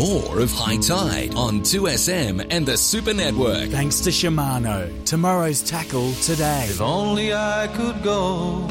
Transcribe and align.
more 0.00 0.40
of 0.40 0.50
High 0.50 0.78
Tide 0.78 1.34
on 1.34 1.60
2SM 1.60 2.46
and 2.48 2.64
the 2.64 2.78
Super 2.78 3.12
Network. 3.12 3.68
Thanks 3.68 4.00
to 4.00 4.08
Shimano. 4.08 5.04
Tomorrow's 5.04 5.62
tackle 5.62 6.14
today. 6.22 6.64
If 6.70 6.80
only 6.80 7.34
I 7.34 7.68
could 7.74 8.02
go 8.02 8.66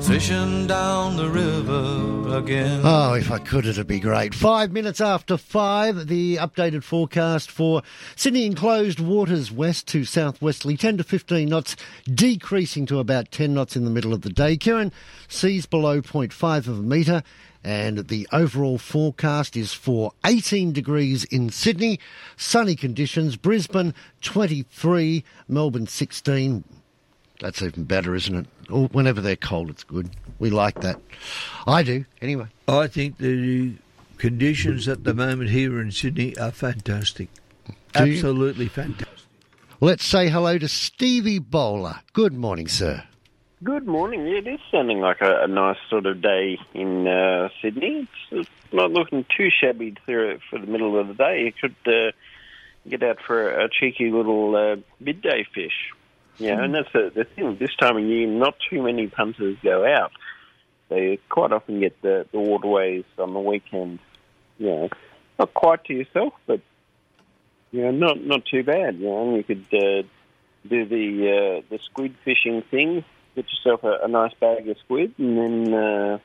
fishing 0.00 0.66
down 0.66 1.16
the 1.16 1.28
river 1.28 2.38
again. 2.38 2.80
Oh, 2.84 3.12
if 3.12 3.30
I 3.30 3.38
could, 3.38 3.66
it'd 3.66 3.86
be 3.86 4.00
great. 4.00 4.34
Five 4.34 4.72
minutes 4.72 5.02
after 5.02 5.36
five, 5.36 6.08
the 6.08 6.36
updated 6.36 6.84
forecast 6.84 7.50
for 7.50 7.82
Sydney 8.16 8.46
enclosed 8.46 8.98
waters 8.98 9.52
west 9.52 9.86
to 9.88 10.06
southwesterly, 10.06 10.78
10 10.78 10.96
to 10.96 11.04
15 11.04 11.50
knots, 11.50 11.76
decreasing 12.06 12.86
to 12.86 12.98
about 12.98 13.30
10 13.30 13.52
knots 13.52 13.76
in 13.76 13.84
the 13.84 13.90
middle 13.90 14.14
of 14.14 14.22
the 14.22 14.30
day. 14.30 14.56
Kieran, 14.56 14.90
seas 15.28 15.66
below 15.66 16.00
0.5 16.00 16.58
of 16.66 16.78
a 16.78 16.82
metre. 16.82 17.22
And 17.64 18.08
the 18.08 18.28
overall 18.32 18.76
forecast 18.76 19.56
is 19.56 19.72
for 19.72 20.12
18 20.26 20.72
degrees 20.72 21.24
in 21.24 21.50
Sydney, 21.50 22.00
sunny 22.36 22.74
conditions, 22.74 23.36
Brisbane 23.36 23.94
23, 24.22 25.22
Melbourne 25.46 25.86
16. 25.86 26.64
That's 27.40 27.62
even 27.62 27.84
better, 27.84 28.14
isn't 28.14 28.34
it? 28.34 28.46
Or 28.70 28.88
whenever 28.88 29.20
they're 29.20 29.36
cold, 29.36 29.70
it's 29.70 29.84
good. 29.84 30.10
We 30.38 30.50
like 30.50 30.80
that. 30.80 31.00
I 31.66 31.82
do, 31.82 32.04
anyway. 32.20 32.46
I 32.66 32.88
think 32.88 33.18
the 33.18 33.74
conditions 34.18 34.88
at 34.88 35.04
the 35.04 35.14
moment 35.14 35.50
here 35.50 35.80
in 35.80 35.90
Sydney 35.92 36.36
are 36.38 36.50
fantastic. 36.50 37.28
Absolutely 37.94 38.68
fantastic. 38.68 39.08
Let's 39.80 40.04
say 40.04 40.28
hello 40.28 40.58
to 40.58 40.68
Stevie 40.68 41.40
Bowler. 41.40 42.00
Good 42.12 42.32
morning, 42.32 42.68
sir. 42.68 43.04
Good 43.62 43.86
morning. 43.86 44.26
Yeah, 44.26 44.38
it 44.38 44.46
is 44.48 44.60
sounding 44.72 45.00
like 45.00 45.20
a, 45.20 45.42
a 45.42 45.46
nice 45.46 45.76
sort 45.88 46.06
of 46.06 46.20
day 46.20 46.58
in 46.74 47.06
uh, 47.06 47.48
Sydney. 47.60 48.08
It's, 48.30 48.48
not 48.72 48.90
looking 48.90 49.26
too 49.36 49.50
shabby 49.50 49.94
for, 50.06 50.38
for 50.48 50.58
the 50.58 50.66
middle 50.66 50.98
of 50.98 51.06
the 51.06 51.14
day. 51.14 51.44
You 51.44 51.52
could 51.52 51.76
uh, 51.86 52.12
get 52.88 53.02
out 53.02 53.18
for 53.20 53.50
a, 53.50 53.68
cheeky 53.68 54.10
little 54.10 54.56
uh, 54.56 54.76
midday 54.98 55.46
fish. 55.54 55.92
Yeah, 56.38 56.64
and 56.64 56.74
that's 56.74 56.90
the, 56.94 57.12
the 57.14 57.24
thing. 57.24 57.58
This 57.58 57.76
time 57.76 57.98
of 57.98 58.02
year, 58.02 58.26
not 58.26 58.54
too 58.70 58.82
many 58.82 59.08
punters 59.08 59.58
go 59.62 59.84
out. 59.84 60.12
They 60.88 61.18
quite 61.28 61.52
often 61.52 61.80
get 61.80 62.00
the, 62.00 62.26
the 62.32 62.40
waterways 62.40 63.04
on 63.18 63.34
the 63.34 63.40
weekend. 63.40 63.98
Know, 64.58 64.88
not 65.38 65.52
quite 65.52 65.84
to 65.84 65.92
yourself, 65.92 66.32
but 66.46 66.62
know, 67.72 67.90
not 67.90 68.24
not 68.24 68.46
too 68.46 68.64
bad. 68.64 68.96
You 68.96 69.04
know, 69.04 69.28
and 69.28 69.36
you 69.36 69.44
could 69.44 69.66
uh, 69.72 70.02
do 70.66 70.84
the 70.86 71.60
uh, 71.60 71.62
the 71.68 71.78
squid 71.84 72.16
fishing 72.24 72.62
thing 72.62 73.04
get 73.34 73.46
yourself 73.50 73.84
a, 73.84 74.04
a 74.04 74.08
nice 74.08 74.32
bag 74.40 74.68
of 74.68 74.76
squid 74.78 75.14
and 75.18 75.36
then, 75.38 75.74
uh, 75.74 76.18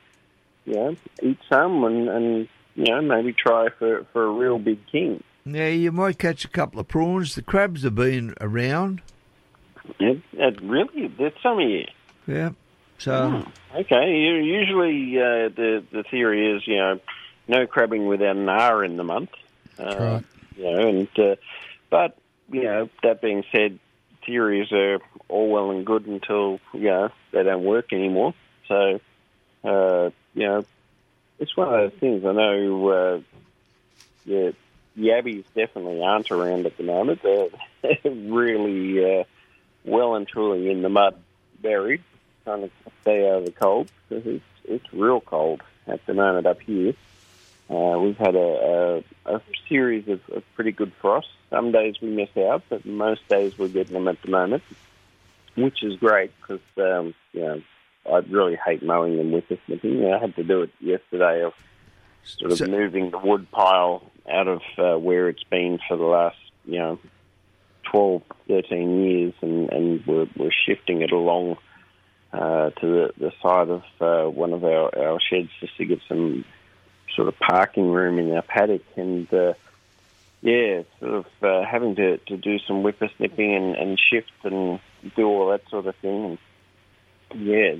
you 0.64 0.74
know, 0.74 0.96
eat 1.22 1.38
some 1.48 1.84
and, 1.84 2.08
and, 2.08 2.48
you 2.74 2.84
know, 2.84 3.00
maybe 3.00 3.32
try 3.32 3.68
for, 3.78 4.04
for 4.12 4.24
a 4.26 4.30
real 4.30 4.58
big 4.58 4.86
king. 4.86 5.22
Yeah, 5.44 5.68
you 5.68 5.92
might 5.92 6.18
catch 6.18 6.44
a 6.44 6.48
couple 6.48 6.78
of 6.80 6.88
prawns. 6.88 7.34
The 7.34 7.42
crabs 7.42 7.82
have 7.82 7.94
been 7.94 8.34
around. 8.40 9.00
Yeah, 9.98 10.14
it 10.34 10.60
really, 10.60 11.06
this 11.08 11.32
time 11.42 11.60
of 11.60 11.68
year. 11.68 11.86
Yeah. 12.26 12.50
So, 12.98 13.30
Hmm, 13.30 13.50
Okay, 13.76 14.10
usually 14.12 15.16
uh, 15.18 15.48
the 15.54 15.84
the 15.92 16.02
theory 16.10 16.56
is, 16.56 16.66
you 16.66 16.76
know, 16.76 17.00
no 17.46 17.66
crabbing 17.66 18.06
without 18.06 18.36
an 18.36 18.48
R 18.48 18.84
in 18.84 18.96
the 18.96 19.04
month. 19.04 19.30
Uh, 19.78 19.96
right. 19.98 20.24
You 20.56 20.64
know, 20.64 20.88
and 20.88 21.18
uh, 21.18 21.36
but 21.90 22.18
you 22.50 22.64
know, 22.64 22.88
that 23.02 23.20
being 23.22 23.44
said, 23.52 23.78
theories 24.28 24.70
are 24.72 25.00
all 25.28 25.48
well 25.48 25.70
and 25.70 25.84
good 25.84 26.06
until 26.06 26.60
you 26.72 26.90
know 26.90 27.10
they 27.32 27.42
don't 27.42 27.64
work 27.64 27.92
anymore. 27.92 28.34
So, 28.68 29.00
uh, 29.64 30.10
you 30.34 30.46
know, 30.46 30.64
it's 31.38 31.56
one 31.56 31.68
of 31.68 31.90
those 31.90 31.98
things. 31.98 32.24
I 32.24 32.32
know, 32.32 32.88
uh, 32.88 33.20
yeah, 34.26 34.50
yabbies 34.96 35.44
definitely 35.56 36.02
aren't 36.02 36.30
around 36.30 36.66
at 36.66 36.76
the 36.76 36.84
moment. 36.84 37.22
They're, 37.22 37.48
they're 37.82 38.12
really 38.12 39.20
uh, 39.20 39.24
well 39.84 40.14
and 40.14 40.28
truly 40.28 40.70
in 40.70 40.82
the 40.82 40.90
mud, 40.90 41.16
buried, 41.60 42.02
trying 42.44 42.68
to 42.68 42.70
stay 43.00 43.28
out 43.28 43.38
of 43.38 43.44
the 43.46 43.52
cold 43.52 43.90
because 44.08 44.26
it's 44.26 44.44
it's 44.64 44.92
real 44.92 45.22
cold 45.22 45.62
at 45.86 46.04
the 46.04 46.12
moment 46.12 46.46
up 46.46 46.60
here. 46.60 46.92
Uh, 47.70 47.98
we've 47.98 48.18
had 48.18 48.34
a, 48.34 49.02
a, 49.26 49.34
a 49.36 49.42
series 49.68 50.06
of, 50.08 50.20
of 50.28 50.42
pretty 50.54 50.72
good 50.72 50.92
frosts. 51.00 51.32
Some 51.50 51.72
days 51.72 51.96
we 52.00 52.08
miss 52.08 52.28
out, 52.36 52.62
but 52.68 52.84
most 52.84 53.26
days 53.28 53.56
we're 53.58 53.68
getting 53.68 53.94
them 53.94 54.08
at 54.08 54.20
the 54.22 54.30
moment, 54.30 54.62
which 55.56 55.82
is 55.82 55.96
great 55.96 56.30
because 56.40 56.60
um, 56.76 57.14
you 57.32 57.40
know 57.40 57.62
I 58.10 58.18
really 58.30 58.56
hate 58.56 58.82
mowing 58.82 59.16
them 59.16 59.32
with 59.32 59.48
the 59.48 59.58
snipping. 59.66 60.04
I 60.12 60.18
had 60.18 60.36
to 60.36 60.44
do 60.44 60.62
it 60.62 60.70
yesterday 60.80 61.42
of 61.44 61.54
sort 62.24 62.52
of 62.52 62.58
So- 62.58 62.66
moving 62.66 63.10
the 63.10 63.18
wood 63.18 63.50
pile 63.50 64.02
out 64.30 64.48
of 64.48 64.60
uh, 64.76 64.98
where 64.98 65.28
it's 65.28 65.44
been 65.44 65.78
for 65.88 65.96
the 65.96 66.04
last 66.04 66.36
you 66.66 66.78
know 66.78 66.98
12, 67.90 68.22
13 68.48 69.04
years, 69.04 69.32
and, 69.40 69.70
and 69.72 70.06
we're, 70.06 70.26
we're 70.36 70.50
shifting 70.66 71.02
it 71.02 71.12
along 71.12 71.56
uh, 72.32 72.70
to 72.70 72.86
the, 72.86 73.12
the 73.18 73.32
side 73.42 73.70
of 73.70 73.82
uh, 74.00 74.28
one 74.30 74.52
of 74.52 74.64
our, 74.64 74.96
our 74.98 75.18
sheds 75.20 75.48
just 75.60 75.76
to 75.78 75.86
get 75.86 75.98
some 76.08 76.44
sort 77.16 77.28
of 77.28 77.38
parking 77.38 77.90
room 77.90 78.18
in 78.18 78.30
our 78.32 78.42
paddock. 78.42 78.82
And 78.96 79.32
uh, 79.32 79.54
yeah, 80.40 80.82
sort 81.00 81.12
of 81.14 81.26
uh, 81.42 81.64
having 81.64 81.96
to, 81.96 82.18
to 82.18 82.36
do 82.36 82.58
some 82.60 82.82
whippersnipping 82.82 83.56
and, 83.56 83.74
and 83.76 83.98
shift 83.98 84.30
and 84.44 84.78
do 85.16 85.24
all 85.26 85.50
that 85.50 85.62
sort 85.68 85.86
of 85.86 85.96
thing. 85.96 86.38
And 87.34 87.38
yeah, 87.46 87.74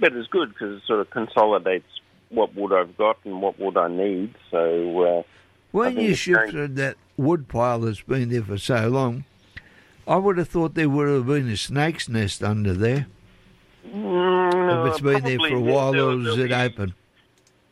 but 0.00 0.12
it's 0.14 0.28
good 0.28 0.48
because 0.52 0.78
it 0.78 0.86
sort 0.86 1.00
of 1.00 1.10
consolidates 1.10 1.86
what 2.30 2.54
wood 2.54 2.72
I've 2.72 2.96
got 2.96 3.18
and 3.24 3.40
what 3.42 3.58
wood 3.58 3.76
I 3.76 3.88
need. 3.88 4.34
So 4.50 5.02
uh, 5.02 5.22
when 5.72 5.98
you 5.98 6.14
shifted 6.14 6.76
that 6.76 6.96
wood 7.16 7.48
pile 7.48 7.80
that's 7.80 8.00
been 8.02 8.28
there 8.30 8.42
for 8.42 8.58
so 8.58 8.88
long, 8.88 9.24
I 10.06 10.16
would 10.16 10.38
have 10.38 10.48
thought 10.48 10.74
there 10.74 10.88
would 10.88 11.08
have 11.08 11.26
been 11.26 11.48
a 11.48 11.56
snake's 11.56 12.08
nest 12.08 12.42
under 12.42 12.72
there. 12.72 13.06
mm, 13.86 14.86
if 14.86 14.92
it's 14.92 15.00
been 15.00 15.24
there 15.24 15.38
for 15.38 15.56
a 15.56 15.60
while, 15.60 15.92
there'll- 15.92 16.26
or 16.26 16.30
is 16.30 16.38
it 16.38 16.48
be- 16.48 16.54
open? 16.54 16.94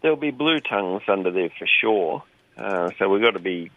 There'll 0.03 0.17
be 0.17 0.31
blue 0.31 0.61
tongues 0.61 1.03
under 1.09 1.31
there 1.31 1.51
for 1.59 1.67
sure. 1.81 2.23
Uh, 2.57 2.91
so 2.99 3.09
we've 3.09 3.23
got 3.23 3.33
to 3.33 3.41
be 3.41 3.71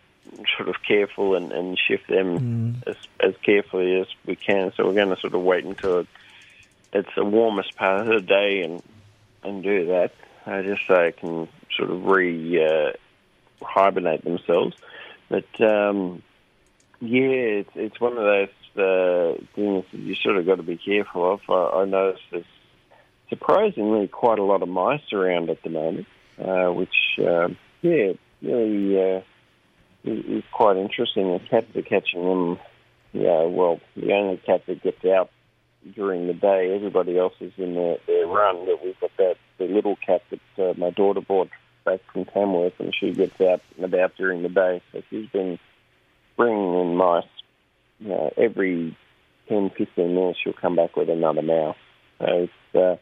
sort 0.57 0.69
of 0.69 0.75
careful 0.87 1.35
and, 1.35 1.51
and 1.51 1.77
shift 1.77 2.07
them 2.07 2.81
as, 2.87 2.95
as 3.19 3.33
carefully 3.43 3.99
as 3.99 4.07
we 4.25 4.35
can. 4.35 4.71
So 4.75 4.85
we're 4.85 4.93
going 4.93 5.13
to 5.13 5.21
sort 5.21 5.33
of 5.33 5.41
wait 5.41 5.65
until 5.65 5.99
it, 5.99 6.07
it's 6.93 7.09
the 7.15 7.25
warmest 7.25 7.75
part 7.75 8.01
of 8.01 8.07
the 8.07 8.21
day 8.21 8.61
and 8.61 8.81
and 9.41 9.63
do 9.63 9.85
that, 9.87 10.11
uh, 10.45 10.61
just 10.63 10.81
so 10.87 10.95
it 10.95 11.17
can 11.17 11.47
sort 11.77 11.89
of 11.89 12.05
re 12.05 12.65
uh, 12.65 12.91
hibernate 13.61 14.23
themselves. 14.23 14.75
But 15.29 15.49
um, 15.61 16.23
yeah, 16.99 17.61
it's 17.61 17.71
it's 17.75 17.99
one 17.99 18.17
of 18.17 18.23
those 18.23 18.49
uh, 18.75 19.41
things 19.55 19.85
that 19.91 19.99
you 19.99 20.15
sort 20.15 20.37
of 20.37 20.45
got 20.45 20.55
to 20.55 20.63
be 20.63 20.77
careful 20.77 21.33
of. 21.33 21.41
I, 21.49 21.81
I 21.81 21.85
noticed 21.85 22.23
there's 22.31 22.45
surprisingly 23.29 24.07
quite 24.07 24.39
a 24.39 24.43
lot 24.43 24.63
of 24.63 24.69
mice 24.69 25.13
around 25.13 25.49
at 25.49 25.61
the 25.63 25.69
moment, 25.69 26.07
uh, 26.39 26.67
which 26.67 26.95
um 27.19 27.57
yeah 27.81 28.13
really 28.41 29.17
uh, 29.17 29.21
is, 30.03 30.43
quite 30.51 30.77
interesting. 30.77 31.31
The 31.33 31.39
cats 31.39 31.75
are 31.75 31.81
catching 31.81 32.23
them. 32.23 32.59
Yeah, 33.11 33.45
well, 33.45 33.79
the 33.95 34.13
only 34.13 34.37
cat 34.37 34.65
that 34.67 34.83
gets 34.83 35.03
out 35.05 35.29
during 35.95 36.27
the 36.27 36.33
day. 36.33 36.73
Everybody 36.75 37.17
else 37.17 37.33
is 37.39 37.53
in 37.57 37.73
their, 37.75 37.97
their 38.07 38.27
run. 38.27 38.65
But 38.65 38.83
we've 38.83 38.99
got 38.99 39.11
that 39.17 39.35
the 39.57 39.65
little 39.65 39.97
cat 40.05 40.21
that 40.29 40.69
uh, 40.69 40.73
my 40.77 40.89
daughter 40.91 41.21
bought 41.21 41.49
back 41.85 41.99
from 42.13 42.25
Tamworth, 42.25 42.79
and 42.79 42.93
she 42.97 43.11
gets 43.11 43.39
out 43.41 43.61
and 43.75 43.85
about 43.85 44.15
during 44.15 44.43
the 44.43 44.49
day. 44.49 44.81
So 44.91 45.01
she's 45.09 45.29
been 45.29 45.59
bringing 46.37 46.79
in 46.79 46.95
mice. 46.95 47.23
You 47.99 48.09
know, 48.09 48.33
every 48.37 48.95
10, 49.49 49.71
15 49.77 50.15
minutes, 50.15 50.39
she'll 50.43 50.53
come 50.53 50.75
back 50.75 50.95
with 50.95 51.09
another 51.09 51.41
mouse. 51.41 51.75
So 52.19 52.25
it's 52.27 52.75
uh, 52.75 52.95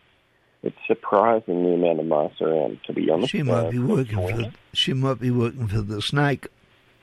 it's 0.63 0.77
surprising 0.87 1.63
the 1.63 1.73
amount 1.73 1.99
of 1.99 2.05
mice 2.07 2.41
around. 2.41 2.79
To 2.87 2.93
be 2.93 3.09
honest, 3.09 3.31
She 3.31 3.43
might 3.43 3.67
Uh, 3.67 3.71
be 3.71 3.79
working 3.79 4.15
for. 4.15 4.51
She 4.73 4.93
might 4.93 5.19
be 5.19 5.31
working 5.31 5.67
for 5.67 5.81
the 5.81 6.01
snake. 6.01 6.47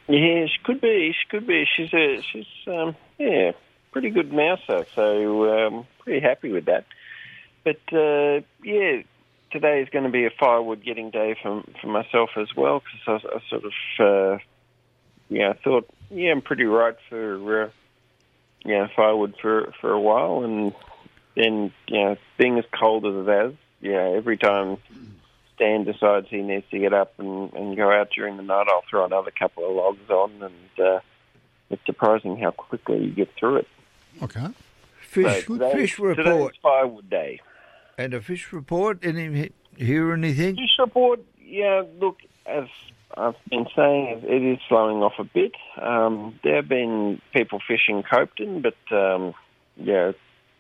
Yeah, 0.06 0.46
she 0.46 0.62
could 0.64 0.80
be. 0.80 1.12
She 1.12 1.28
could 1.30 1.46
be. 1.46 1.64
She's 1.76 1.92
a 1.92 2.22
she's 2.32 2.46
um 2.66 2.96
yeah 3.18 3.52
pretty 3.92 4.10
good 4.10 4.32
mouser, 4.32 4.86
so 4.94 5.66
um, 5.66 5.86
pretty 6.00 6.20
happy 6.20 6.50
with 6.52 6.66
that. 6.66 6.84
But 7.62 7.80
uh, 7.96 8.44
yeah, 8.62 9.02
today 9.54 9.80
is 9.80 9.88
going 9.88 10.04
to 10.04 10.10
be 10.10 10.26
a 10.26 10.30
firewood 10.38 10.84
getting 10.84 11.10
day 11.10 11.36
for 11.40 11.62
for 11.80 11.86
myself 11.86 12.30
as 12.36 12.48
well 12.56 12.82
because 12.82 13.22
I, 13.24 13.36
I 13.36 13.40
sort 13.48 13.64
of 13.64 13.72
uh, 14.00 14.38
yeah 15.30 15.50
I 15.50 15.52
thought 15.54 15.88
yeah 16.10 16.32
I'm 16.32 16.42
pretty 16.42 16.64
right 16.64 16.96
for 17.08 17.62
uh, 17.62 17.70
yeah 18.64 18.88
firewood 18.94 19.36
for 19.40 19.72
for 19.80 19.92
a 19.92 20.00
while 20.00 20.42
and 20.42 20.74
then 21.36 21.72
you 21.86 22.04
know 22.04 22.16
being 22.36 22.58
as 22.58 22.64
cold 22.78 23.06
as 23.06 23.14
it 23.14 23.46
is 23.46 23.56
yeah 23.80 24.12
every 24.16 24.36
time 24.36 24.78
Stan 25.56 25.84
decides 25.84 26.26
he 26.28 26.38
needs 26.42 26.64
to 26.70 26.78
get 26.78 26.92
up 26.92 27.12
and, 27.18 27.52
and 27.52 27.76
go 27.76 27.90
out 27.90 28.08
during 28.14 28.36
the 28.36 28.42
night, 28.42 28.66
I'll 28.68 28.82
throw 28.90 29.04
another 29.04 29.30
couple 29.30 29.68
of 29.68 29.74
logs 29.74 30.10
on, 30.10 30.42
and 30.42 30.86
uh, 30.86 31.00
it's 31.70 31.84
surprising 31.86 32.36
how 32.38 32.50
quickly 32.50 33.04
you 33.04 33.10
get 33.12 33.28
through 33.38 33.56
it. 33.58 33.68
Okay. 34.22 34.46
Fish, 35.00 35.46
So 35.46 35.54
today- 35.54 35.72
fish 35.72 35.96
Today's 35.96 36.50
firewood 36.62 37.08
day. 37.10 37.40
and 37.96 38.14
a 38.14 38.20
fish 38.20 38.52
report. 38.52 38.98
Any 39.04 39.50
hear 39.76 40.12
anything? 40.12 40.56
Fish 40.56 40.76
report, 40.78 41.20
yeah. 41.40 41.82
Look, 42.00 42.18
as 42.46 42.64
I've 43.16 43.36
been 43.48 43.66
saying 43.76 44.22
it 44.24 44.42
is 44.42 44.58
slowing 44.68 45.02
off 45.04 45.14
a 45.20 45.24
bit. 45.24 45.52
Um, 45.80 46.38
there 46.42 46.56
have 46.56 46.68
been 46.68 47.20
people 47.32 47.60
fishing 47.66 48.02
Copeton, 48.02 48.60
but 48.62 48.96
um, 48.96 49.34
yeah, 49.76 50.12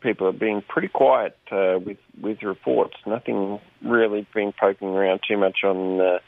people 0.04 0.28
are 0.28 0.32
being 0.32 0.62
pretty 0.68 0.88
quiet 0.88 1.36
uh, 1.50 1.78
with 1.84 1.96
with 2.20 2.42
reports. 2.42 2.94
Nothing 3.06 3.58
really 3.82 4.26
been 4.32 4.52
poking 4.58 4.88
around 4.88 5.20
too 5.26 5.38
much 5.38 5.64
on 5.64 6.00
uh, 6.00 6.18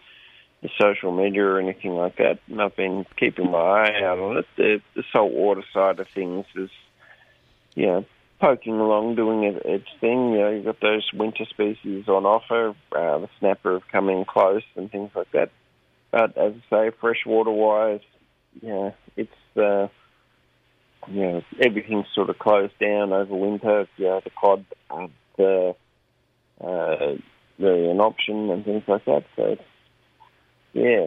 the 0.62 0.70
social 0.80 1.12
media 1.12 1.44
or 1.44 1.60
anything 1.60 1.92
like 1.92 2.16
that. 2.16 2.40
And 2.48 2.60
I've 2.60 2.74
been 2.74 3.04
keeping 3.16 3.50
my 3.50 3.58
eye 3.58 4.02
out 4.02 4.18
on 4.18 4.38
it. 4.38 4.46
The, 4.56 4.80
the 4.96 5.04
saltwater 5.12 5.62
side 5.72 6.00
of 6.00 6.08
things 6.14 6.46
is, 6.56 6.70
you 7.74 7.86
know, 7.86 8.04
poking 8.40 8.74
along, 8.74 9.14
doing 9.14 9.44
it, 9.44 9.62
its 9.64 9.88
thing. 10.00 10.32
You 10.32 10.38
know, 10.38 10.50
you've 10.50 10.64
got 10.64 10.80
those 10.80 11.08
winter 11.12 11.44
species 11.44 12.08
on 12.08 12.24
offer. 12.24 12.70
Uh, 12.90 13.18
the 13.18 13.28
snapper 13.38 13.74
have 13.74 13.88
come 13.92 14.08
in 14.08 14.24
close 14.24 14.64
and 14.74 14.90
things 14.90 15.10
like 15.14 15.30
that. 15.32 15.50
But 16.10 16.36
as 16.38 16.54
I 16.72 16.88
say, 16.88 16.96
freshwater 16.98 17.50
wise, 17.50 18.00
yeah, 18.62 18.92
it's 19.16 19.30
uh, 19.56 19.88
you 21.08 21.20
know 21.20 21.42
everything's 21.60 22.06
sort 22.14 22.30
of 22.30 22.38
closed 22.38 22.78
down 22.78 23.12
over 23.12 23.34
winter. 23.34 23.86
Yeah, 23.96 24.20
the 24.24 24.30
cod 24.30 24.64
aren't 24.90 25.12
uh, 25.38 25.72
uh, 26.64 27.16
really 27.58 27.90
an 27.90 28.00
option 28.00 28.50
and 28.50 28.64
things 28.64 28.82
like 28.86 29.04
that. 29.04 29.24
So 29.36 29.56
yeah, 30.72 31.06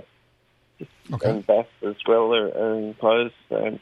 Okay. 1.14 1.30
and 1.30 1.46
bass 1.46 1.66
as 1.86 1.96
well 2.08 2.34
are, 2.34 2.48
are 2.48 2.76
enclosed. 2.80 3.34
So 3.50 3.80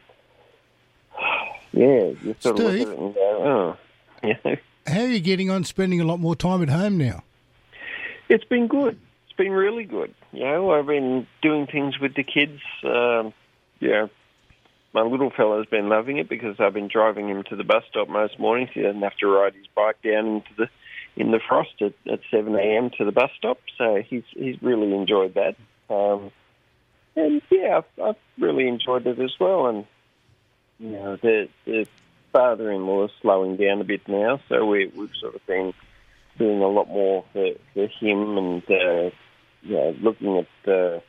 yeah, 1.73 2.11
you 2.23 2.35
sort 2.39 2.59
of 2.59 2.61
Steve? 2.65 2.79
look 2.79 2.87
at 2.87 2.93
it 2.93 2.99
and 2.99 3.13
go, 3.13 3.77
oh, 4.23 4.27
you. 4.45 4.57
How 4.87 5.01
are 5.01 5.07
you 5.07 5.19
getting 5.19 5.49
on 5.49 5.63
spending 5.65 5.99
a 5.99 6.05
lot 6.05 6.19
more 6.19 6.35
time 6.35 6.61
at 6.63 6.69
home 6.69 6.97
now? 6.97 7.23
It's 8.29 8.45
been 8.45 8.67
good. 8.67 8.97
It's 9.25 9.37
been 9.37 9.51
really 9.51 9.83
good. 9.83 10.13
You 10.31 10.43
know, 10.45 10.71
I've 10.71 10.85
been 10.87 11.27
doing 11.41 11.67
things 11.67 11.99
with 11.99 12.15
the 12.15 12.23
kids. 12.23 12.61
Um, 12.83 13.33
yeah, 13.79 14.07
my 14.93 15.01
little 15.01 15.31
fella's 15.35 15.67
been 15.67 15.89
loving 15.89 16.17
it 16.17 16.29
because 16.29 16.59
I've 16.59 16.73
been 16.73 16.87
driving 16.87 17.29
him 17.29 17.43
to 17.49 17.55
the 17.55 17.63
bus 17.63 17.83
stop 17.89 18.09
most 18.09 18.39
mornings. 18.39 18.69
He 18.73 18.81
doesn't 18.81 19.01
have 19.01 19.17
to 19.17 19.27
ride 19.27 19.53
his 19.53 19.67
bike 19.75 20.01
down 20.01 20.27
into 20.27 20.49
the 20.57 20.69
in 21.15 21.31
the 21.31 21.39
frost 21.47 21.81
at, 21.81 21.93
at 22.11 22.19
seven 22.29 22.55
a.m. 22.55 22.91
to 22.97 23.05
the 23.05 23.11
bus 23.11 23.31
stop. 23.37 23.59
So 23.77 24.01
he's 24.07 24.23
he's 24.31 24.61
really 24.61 24.93
enjoyed 24.93 25.35
that. 25.35 25.55
Um, 25.93 26.31
and 27.15 27.41
yeah, 27.49 27.79
I've, 27.79 28.03
I've 28.03 28.15
really 28.39 28.67
enjoyed 28.67 29.07
it 29.07 29.19
as 29.19 29.33
well. 29.39 29.67
And 29.67 29.85
you 30.79 30.91
know, 30.91 31.15
the 31.17 31.49
the 31.65 31.87
father-in-law 32.31 33.05
is 33.05 33.11
slowing 33.21 33.57
down 33.57 33.81
a 33.81 33.83
bit 33.83 34.07
now, 34.07 34.39
so 34.47 34.65
we, 34.65 34.87
we've 34.95 35.15
sort 35.19 35.33
of 35.33 35.45
been 35.47 35.73
doing 36.37 36.61
a 36.61 36.67
lot 36.67 36.87
more 36.87 37.25
for, 37.33 37.49
for 37.73 37.87
him 37.87 38.37
and 38.37 38.63
uh, 38.69 39.09
yeah, 39.63 39.91
looking 40.01 40.37
at 40.37 40.71
uh, 40.71 40.99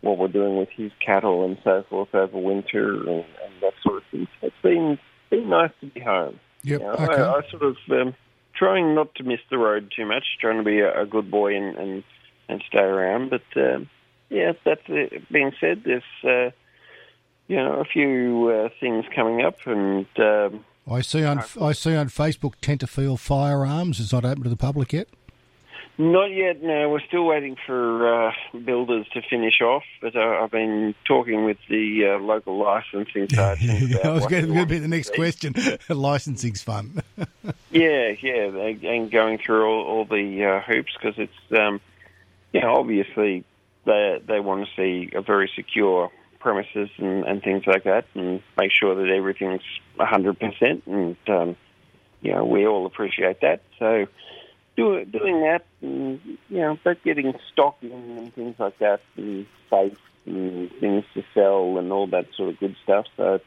what 0.00 0.18
we're 0.18 0.28
doing 0.28 0.56
with 0.56 0.68
his 0.70 0.92
cattle 1.04 1.44
and 1.44 1.58
so 1.62 1.84
forth 1.88 2.14
over 2.14 2.38
winter 2.38 2.94
and, 2.94 3.08
and 3.08 3.52
that 3.62 3.74
sort 3.82 3.98
of 3.98 4.02
thing. 4.10 4.28
It's 4.42 4.54
been 4.62 4.98
been 5.30 5.48
nice 5.48 5.70
to 5.80 5.86
be 5.86 6.00
home. 6.00 6.40
Yep. 6.62 6.80
You 6.80 6.86
know, 6.86 6.92
okay. 6.92 7.22
I, 7.22 7.32
I 7.34 7.50
sort 7.50 7.62
of 7.62 7.76
um, 7.90 8.14
trying 8.54 8.94
not 8.94 9.14
to 9.16 9.24
miss 9.24 9.40
the 9.50 9.58
road 9.58 9.92
too 9.94 10.06
much, 10.06 10.24
trying 10.40 10.58
to 10.58 10.64
be 10.64 10.80
a, 10.80 11.02
a 11.02 11.06
good 11.06 11.30
boy 11.30 11.56
and, 11.56 11.76
and 11.76 12.04
and 12.48 12.62
stay 12.68 12.82
around. 12.82 13.30
But 13.30 13.42
um, 13.56 13.88
yeah, 14.28 14.52
that 14.64 14.80
uh, 14.88 15.18
being 15.30 15.52
said, 15.60 15.82
there's 15.84 16.02
uh, 16.24 16.54
you 17.48 17.56
know 17.56 17.80
a 17.80 17.84
few 17.84 18.48
uh, 18.48 18.68
things 18.80 19.04
coming 19.14 19.42
up 19.42 19.66
and. 19.66 20.06
Um, 20.18 20.64
I 20.90 21.02
see 21.02 21.24
on 21.24 21.44
I 21.60 21.72
see 21.72 21.94
on 21.94 22.08
Facebook 22.08 22.54
Tenterfield 22.60 23.20
Firearms 23.20 24.00
is 24.00 24.12
not 24.12 24.24
open 24.24 24.42
to 24.42 24.48
the 24.48 24.56
public 24.56 24.92
yet. 24.92 25.08
Not 25.98 26.30
yet. 26.32 26.62
No, 26.62 26.88
we're 26.88 27.00
still 27.00 27.26
waiting 27.26 27.56
for 27.66 28.28
uh, 28.28 28.32
builders 28.64 29.06
to 29.12 29.20
finish 29.20 29.60
off. 29.60 29.82
But 30.00 30.16
uh, 30.16 30.40
I've 30.42 30.50
been 30.50 30.94
talking 31.04 31.44
with 31.44 31.58
the 31.68 32.06
uh, 32.06 32.18
local 32.18 32.58
licensing 32.58 33.24
about 33.32 33.62
I 33.62 34.10
was 34.10 34.26
going 34.26 34.54
to 34.54 34.66
be 34.66 34.78
the 34.78 34.88
next 34.88 35.14
question. 35.14 35.54
Licensing's 35.88 36.62
fun. 36.62 37.02
Yeah, 37.72 38.14
yeah, 38.20 38.46
and 38.48 39.12
going 39.12 39.38
through 39.38 39.64
all, 39.64 39.86
all 39.86 40.04
the 40.04 40.44
uh, 40.44 40.60
hoops 40.60 40.92
because 40.92 41.16
it's, 41.18 41.56
um, 41.56 41.80
you 42.52 42.60
know, 42.60 42.74
obviously 42.74 43.44
they 43.84 44.20
they 44.26 44.40
want 44.40 44.66
to 44.66 44.74
see 44.74 45.12
a 45.14 45.22
very 45.22 45.48
secure 45.54 46.10
premises 46.40 46.88
and, 46.98 47.24
and 47.24 47.42
things 47.42 47.66
like 47.68 47.84
that, 47.84 48.06
and 48.14 48.42
make 48.58 48.72
sure 48.72 48.96
that 48.96 49.08
everything's 49.08 49.62
hundred 49.98 50.40
percent. 50.40 50.82
And 50.86 51.16
um, 51.28 51.56
you 52.22 52.32
know, 52.32 52.44
we 52.44 52.66
all 52.66 52.86
appreciate 52.86 53.40
that. 53.42 53.62
So 53.78 54.06
do, 54.80 55.04
doing 55.18 55.40
that, 55.42 55.64
and 55.82 56.20
you 56.48 56.58
know, 56.58 56.78
but 56.82 57.02
getting 57.02 57.34
stock 57.52 57.76
in 57.82 57.92
and 57.92 58.34
things 58.34 58.56
like 58.58 58.78
that, 58.78 59.00
and 59.16 59.46
safe 59.68 59.98
and 60.26 60.70
things 60.80 61.04
to 61.14 61.22
sell 61.34 61.78
and 61.78 61.90
all 61.92 62.06
that 62.08 62.26
sort 62.36 62.50
of 62.50 62.60
good 62.60 62.76
stuff. 62.82 63.06
So 63.16 63.40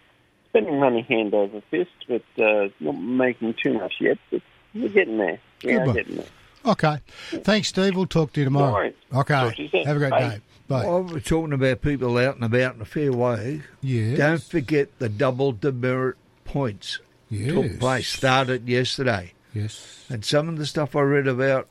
spending 0.50 0.80
money 0.80 1.02
hand 1.02 1.34
over 1.34 1.62
fist, 1.72 1.92
but 2.08 2.24
uh, 2.44 2.70
not 2.80 2.96
making 3.00 3.56
too 3.64 3.74
much 3.74 3.96
yet. 4.00 4.18
But 4.32 4.42
we're 4.74 4.90
getting 4.90 5.18
there. 5.18 5.40
Yeah, 5.62 5.86
Good 5.86 5.96
getting 5.96 6.16
there. 6.18 6.26
okay. 6.66 6.98
Thanks, 7.44 7.70
Steve. 7.70 7.96
We'll 7.96 8.06
talk 8.08 8.34
to 8.34 8.42
you 8.42 8.46
tomorrow. 8.46 8.92
No. 9.12 9.20
Okay. 9.22 9.54
You. 9.72 9.84
Have 9.86 9.96
a 9.96 10.00
great 10.00 10.12
Bye. 10.12 10.20
day. 10.30 10.42
Bye. 10.68 10.86
While 10.86 11.04
we're 11.04 11.20
talking 11.20 11.54
about 11.54 11.82
people 11.82 12.18
out 12.18 12.36
and 12.36 12.44
about 12.44 12.76
in 12.76 12.82
a 12.82 12.86
fair 12.86 13.12
way, 13.12 13.62
Yes. 13.82 14.18
don't 14.18 14.42
forget 14.44 14.98
the 15.00 15.10
double 15.10 15.52
demerit 15.52 16.16
points 16.46 17.00
yes. 17.30 17.52
took 17.54 17.80
place, 17.80 18.08
started 18.08 18.68
yesterday. 18.68 19.34
Yes. 19.54 20.06
And 20.10 20.26
some 20.26 20.50
of 20.50 20.58
the 20.58 20.66
stuff 20.66 20.96
I 20.96 21.02
read 21.02 21.28
about 21.28 21.68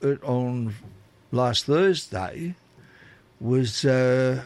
it 0.00 0.22
on 0.24 0.74
last 1.30 1.66
Thursday 1.66 2.54
was 3.40 3.84
uh, 3.84 4.42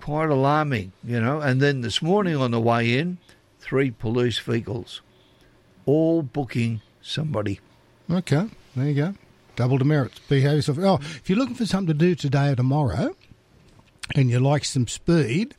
quite 0.00 0.30
alarming, 0.30 0.92
you 1.04 1.20
know. 1.20 1.40
And 1.40 1.60
then 1.60 1.82
this 1.82 2.00
morning 2.00 2.36
on 2.36 2.50
the 2.50 2.60
way 2.60 2.98
in, 2.98 3.18
three 3.58 3.90
police 3.90 4.38
vehicles, 4.38 5.02
all 5.84 6.22
booking 6.22 6.80
somebody. 7.02 7.60
Okay. 8.10 8.48
There 8.74 8.86
you 8.86 8.94
go. 8.94 9.14
Double 9.56 9.78
demerits. 9.78 10.18
Behave 10.20 10.56
yourself. 10.56 10.78
Oh, 10.78 10.98
if 11.00 11.28
you're 11.28 11.38
looking 11.38 11.54
for 11.54 11.66
something 11.66 11.88
to 11.88 11.94
do 11.94 12.14
today 12.14 12.50
or 12.50 12.56
tomorrow, 12.56 13.14
and 14.14 14.30
you 14.30 14.40
like 14.40 14.64
some 14.64 14.88
speed, 14.88 15.54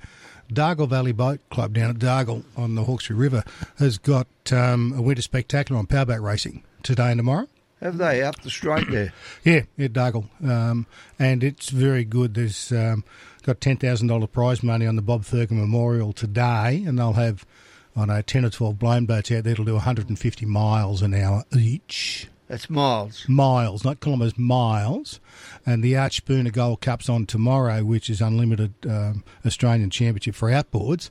Dargle 0.52 0.90
Valley 0.90 1.12
Boat 1.12 1.40
Club 1.50 1.74
down 1.74 1.92
at 1.92 1.98
Dargle 1.98 2.44
on 2.58 2.76
the 2.76 2.84
Hawkesbury 2.84 3.20
River 3.20 3.44
has 3.78 3.98
got 3.98 4.28
um, 4.52 4.94
a 4.96 5.02
winter 5.02 5.22
spectacular 5.22 5.80
on 5.80 5.86
powerboat 5.86 6.22
racing 6.22 6.64
today 6.84 7.12
and 7.12 7.20
tomorrow. 7.20 7.48
Have 7.82 7.98
they 7.98 8.22
up 8.22 8.42
the 8.42 8.50
straight 8.50 8.90
there? 8.92 9.14
Yeah, 9.44 9.62
yeah, 9.76 9.88
Dargle, 9.88 10.26
um, 10.48 10.86
and 11.18 11.44
it's 11.44 11.70
very 11.70 12.04
good. 12.06 12.36
There's 12.36 12.72
um, 12.72 13.04
got 13.44 13.60
ten 13.60 13.78
thousand 13.78 14.08
dollar 14.08 14.28
prize 14.28 14.62
money 14.62 14.86
on 14.86 14.96
the 14.96 15.02
Bob 15.02 15.24
Thurkin 15.24 15.58
Memorial 15.58 16.14
today, 16.14 16.84
and 16.86 17.00
they'll 17.00 17.14
have 17.14 17.46
I 17.96 18.06
know 18.06 18.22
ten 18.22 18.46
or 18.46 18.52
twelve 18.52 18.78
blown 18.78 19.08
boats 19.08 19.32
out 19.32 19.44
there. 19.44 19.54
That'll 19.54 19.66
do 19.66 19.74
150 19.74 20.46
miles 20.46 21.02
an 21.02 21.16
hour 21.16 21.44
each. 21.58 22.28
That's 22.48 22.70
miles. 22.70 23.28
Miles, 23.30 23.86
not 23.86 24.02
kilometres, 24.02 24.38
miles. 24.38 25.22
And 25.66 25.82
the 25.82 25.96
Arch 25.96 26.18
Spooner 26.18 26.52
Gold 26.52 26.82
Cup's 26.82 27.08
on 27.08 27.26
tomorrow, 27.26 27.86
which 27.86 28.10
is 28.10 28.20
unlimited 28.20 28.74
um, 28.86 29.24
Australian 29.46 29.90
Championship 29.90 30.36
for 30.36 30.50
outboards. 30.50 31.10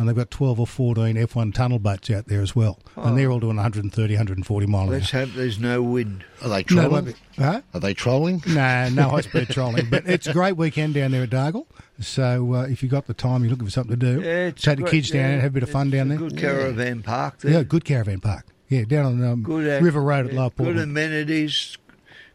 And 0.00 0.08
they've 0.08 0.16
got 0.16 0.30
12 0.30 0.58
or 0.58 0.66
14 0.66 1.14
F1 1.14 1.52
tunnel 1.52 1.78
boats 1.78 2.08
out 2.10 2.24
there 2.26 2.40
as 2.40 2.56
well. 2.56 2.78
And 2.96 3.18
they're 3.18 3.30
all 3.30 3.38
doing 3.38 3.56
130, 3.56 4.14
140 4.14 4.66
mile 4.66 4.84
an 4.84 4.88
hour. 4.88 4.94
Let's 4.94 5.10
hope 5.10 5.28
there's 5.34 5.58
no 5.58 5.82
wind. 5.82 6.24
Are 6.40 6.48
they 6.48 6.62
trolling? 6.62 6.90
won't 6.90 7.16
huh? 7.36 7.60
Are 7.74 7.80
they 7.80 7.92
trolling? 7.92 8.42
No, 8.48 8.88
no 8.88 9.08
high 9.10 9.20
speed 9.20 9.50
trolling. 9.50 9.90
But 9.90 10.06
it's 10.06 10.26
a 10.26 10.32
great 10.32 10.56
weekend 10.56 10.94
down 10.94 11.10
there 11.10 11.24
at 11.24 11.28
Dargle. 11.28 11.66
So 12.00 12.54
uh, 12.54 12.62
if 12.62 12.82
you've 12.82 12.90
got 12.90 13.08
the 13.08 13.12
time, 13.12 13.42
you're 13.42 13.50
looking 13.50 13.66
for 13.66 13.70
something 13.70 14.00
to 14.00 14.14
do, 14.14 14.22
Yeah, 14.22 14.50
take 14.52 14.78
the 14.78 14.84
kids 14.90 15.10
down 15.10 15.20
yeah. 15.20 15.28
and 15.32 15.42
have 15.42 15.50
a 15.50 15.52
bit 15.52 15.62
of 15.64 15.68
fun 15.70 15.90
down 15.90 16.08
there. 16.08 16.16
Good 16.16 16.38
caravan 16.38 17.02
park 17.02 17.40
there. 17.40 17.52
Yeah, 17.52 17.62
good 17.62 17.84
caravan 17.84 18.20
park. 18.20 18.46
Yeah, 18.70 18.84
down 18.84 19.04
on 19.04 19.22
um, 19.22 19.42
Good 19.42 19.66
ac- 19.68 19.84
River 19.84 20.00
Road 20.00 20.28
at 20.28 20.32
yeah, 20.32 20.40
Lower 20.40 20.50
Good 20.50 20.78
amenities, 20.78 21.76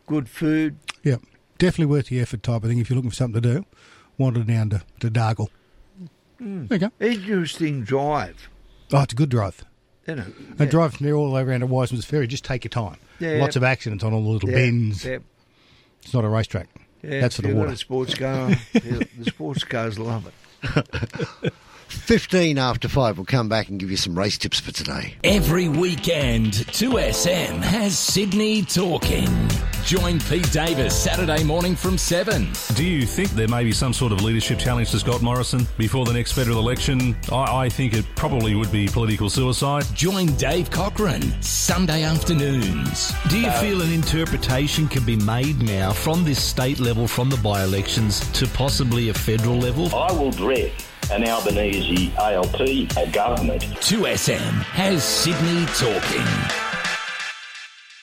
good 0.05 0.29
food. 0.29 0.77
Yeah, 1.01 1.15
definitely 1.57 1.87
worth 1.87 2.09
the 2.09 2.19
effort 2.19 2.43
type 2.43 2.63
of 2.63 2.69
thing 2.69 2.77
if 2.77 2.91
you're 2.91 2.95
looking 2.95 3.09
for 3.09 3.15
something 3.15 3.41
to 3.41 3.53
do. 3.55 3.65
Wander 4.19 4.43
down 4.43 4.69
to, 4.69 4.83
to 4.99 5.09
Dargle. 5.09 5.47
Hmm. 6.37 6.65
There 6.67 6.77
you 6.79 6.89
go. 6.89 7.05
Interesting 7.05 7.83
drive. 7.83 8.49
Oh, 8.93 9.01
it's 9.03 9.13
a 9.13 9.15
good 9.15 9.29
drive. 9.29 9.63
You 10.07 10.15
know. 10.15 10.25
And 10.59 10.69
drive 10.69 10.95
from 10.95 11.05
there 11.05 11.15
all 11.15 11.27
the 11.29 11.33
way 11.33 11.41
around 11.41 11.61
to 11.61 11.65
Wiseman's 11.67 12.05
Ferry. 12.05 12.27
Just 12.27 12.45
take 12.45 12.63
your 12.63 12.69
time. 12.69 12.97
Yeah. 13.19 13.37
Lots 13.41 13.55
of 13.55 13.63
accidents 13.63 14.03
on 14.03 14.13
all 14.13 14.21
the 14.23 14.29
little 14.29 14.49
Yeah, 14.49 14.55
bends. 14.55 15.03
Yeah, 15.05 15.17
It's 16.03 16.13
not 16.13 16.23
a 16.25 16.29
racetrack. 16.29 16.67
yeah, 17.01 17.21
That's 17.21 17.37
for 17.37 17.41
the 17.43 17.55
water. 17.55 17.75
sports 17.75 18.13
car. 18.13 18.49
yeah, 18.73 18.99
the 19.17 19.25
sports 19.25 19.63
cars 19.63 19.97
love 19.97 20.27
it. 20.27 20.33
15 21.87 22.57
after 22.57 22.87
5. 22.87 23.17
We'll 23.17 23.25
come 23.25 23.49
back 23.49 23.69
and 23.69 23.79
give 23.79 23.91
you 23.91 23.97
some 23.97 24.17
race 24.17 24.37
tips 24.37 24.59
for 24.59 24.71
today. 24.71 25.15
Every 25.23 25.67
weekend, 25.69 26.53
2SM 26.53 27.61
has 27.61 27.97
Sydney 27.97 28.63
talking. 28.63 29.27
Join 29.85 30.19
Pete 30.19 30.51
Davis 30.51 30.99
Saturday 30.99 31.43
morning 31.43 31.75
from 31.75 31.97
7. 31.97 32.47
Do 32.73 32.83
you 32.83 33.05
think 33.05 33.29
there 33.31 33.47
may 33.47 33.63
be 33.63 33.71
some 33.71 33.93
sort 33.93 34.11
of 34.11 34.23
leadership 34.23 34.57
challenge 34.57 34.89
to 34.91 34.99
Scott 34.99 35.21
Morrison 35.21 35.67
before 35.77 36.05
the 36.05 36.13
next 36.13 36.31
federal 36.31 36.57
election? 36.57 37.15
I, 37.31 37.65
I 37.65 37.69
think 37.69 37.93
it 37.93 38.05
probably 38.15 38.55
would 38.55 38.71
be 38.71 38.87
political 38.87 39.29
suicide. 39.29 39.83
Join 39.93 40.27
Dave 40.37 40.71
Cochran 40.71 41.39
Sunday 41.41 42.03
afternoons. 42.03 43.13
Do 43.29 43.39
you 43.39 43.51
feel 43.51 43.81
an 43.83 43.91
interpretation 43.91 44.87
can 44.87 45.05
be 45.05 45.17
made 45.17 45.61
now 45.61 45.91
from 45.91 46.23
this 46.23 46.43
state 46.43 46.79
level, 46.79 47.07
from 47.07 47.29
the 47.29 47.37
by 47.37 47.63
elections, 47.63 48.19
to 48.31 48.47
possibly 48.47 49.09
a 49.09 49.13
federal 49.13 49.57
level? 49.57 49.93
I 49.95 50.11
will 50.11 50.31
dread 50.31 50.71
an 51.11 51.23
Albanese 51.27 52.11
ALP 52.17 53.13
government. 53.13 53.63
2SM 53.63 54.63
has 54.73 55.03
Sydney 55.03 55.65
talking. 55.67 56.64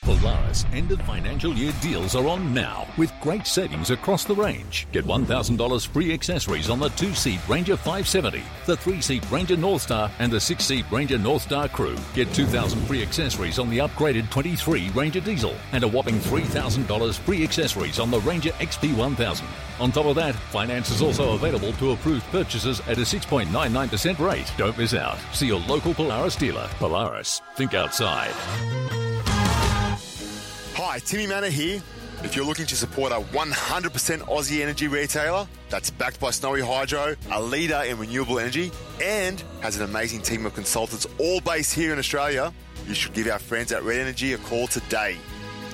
Polaris 0.03 0.65
end 0.73 0.91
of 0.91 1.01
financial 1.01 1.53
year 1.53 1.71
deals 1.81 2.15
are 2.15 2.27
on 2.27 2.53
now 2.53 2.87
with 2.97 3.11
great 3.21 3.47
savings 3.47 3.89
across 3.89 4.23
the 4.23 4.35
range. 4.35 4.87
Get 4.91 5.05
$1,000 5.05 5.87
free 5.87 6.13
accessories 6.13 6.69
on 6.69 6.79
the 6.79 6.89
two 6.89 7.13
seat 7.13 7.39
Ranger 7.47 7.77
570, 7.77 8.43
the 8.65 8.77
three 8.77 9.01
seat 9.01 9.23
Ranger 9.31 9.55
Northstar, 9.55 10.11
and 10.19 10.31
the 10.31 10.39
six 10.39 10.65
seat 10.65 10.85
Ranger 10.91 11.17
Northstar 11.17 11.71
Crew. 11.71 11.95
Get 12.13 12.33
2000 12.33 12.81
free 12.85 13.01
accessories 13.01 13.59
on 13.59 13.69
the 13.69 13.79
upgraded 13.79 14.29
23 14.29 14.89
Ranger 14.89 15.21
Diesel 15.21 15.55
and 15.71 15.83
a 15.83 15.87
whopping 15.87 16.19
$3,000 16.19 17.15
free 17.19 17.43
accessories 17.43 17.99
on 17.99 18.11
the 18.11 18.19
Ranger 18.21 18.51
XP 18.51 18.95
1000. 18.95 19.47
On 19.79 19.91
top 19.91 20.05
of 20.05 20.15
that, 20.15 20.35
finance 20.35 20.91
is 20.91 21.01
also 21.01 21.33
available 21.33 21.73
to 21.73 21.91
approved 21.91 22.25
purchases 22.25 22.79
at 22.81 22.97
a 22.97 23.01
6.99% 23.01 24.19
rate. 24.19 24.51
Don't 24.57 24.77
miss 24.77 24.93
out. 24.93 25.17
See 25.33 25.47
your 25.47 25.61
local 25.61 25.93
Polaris 25.93 26.35
dealer. 26.35 26.67
Polaris, 26.77 27.41
think 27.55 27.73
outside. 27.73 28.33
Hi, 30.85 30.99
Timmy 30.99 31.27
Manor 31.27 31.47
here. 31.47 31.81
If 32.23 32.35
you're 32.35 32.45
looking 32.45 32.65
to 32.65 32.75
support 32.75 33.13
a 33.13 33.15
100% 33.15 34.19
Aussie 34.27 34.61
energy 34.61 34.89
retailer 34.89 35.47
that's 35.69 35.89
backed 35.89 36.19
by 36.19 36.29
Snowy 36.29 36.59
Hydro, 36.59 37.15
a 37.31 37.41
leader 37.41 37.81
in 37.87 37.97
renewable 37.97 38.37
energy, 38.37 38.69
and 39.01 39.41
has 39.61 39.77
an 39.77 39.83
amazing 39.83 40.21
team 40.21 40.45
of 40.45 40.53
consultants 40.53 41.07
all 41.19 41.39
based 41.39 41.73
here 41.73 41.93
in 41.93 41.99
Australia, 41.99 42.53
you 42.85 42.93
should 42.93 43.13
give 43.13 43.27
our 43.27 43.39
friends 43.39 43.71
at 43.71 43.81
Red 43.83 44.01
Energy 44.01 44.33
a 44.33 44.37
call 44.39 44.67
today. 44.67 45.17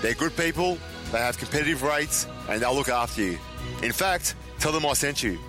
They're 0.01 0.13
good 0.13 0.37
people, 0.37 0.77
they 1.11 1.17
have 1.17 1.39
competitive 1.39 1.81
rates, 1.81 2.27
and 2.47 2.61
they'll 2.61 2.75
look 2.75 2.89
after 2.89 3.23
you. 3.23 3.39
In 3.81 3.91
fact, 3.91 4.35
tell 4.59 4.71
them 4.71 4.85
I 4.85 4.93
sent 4.93 5.23
you. 5.23 5.39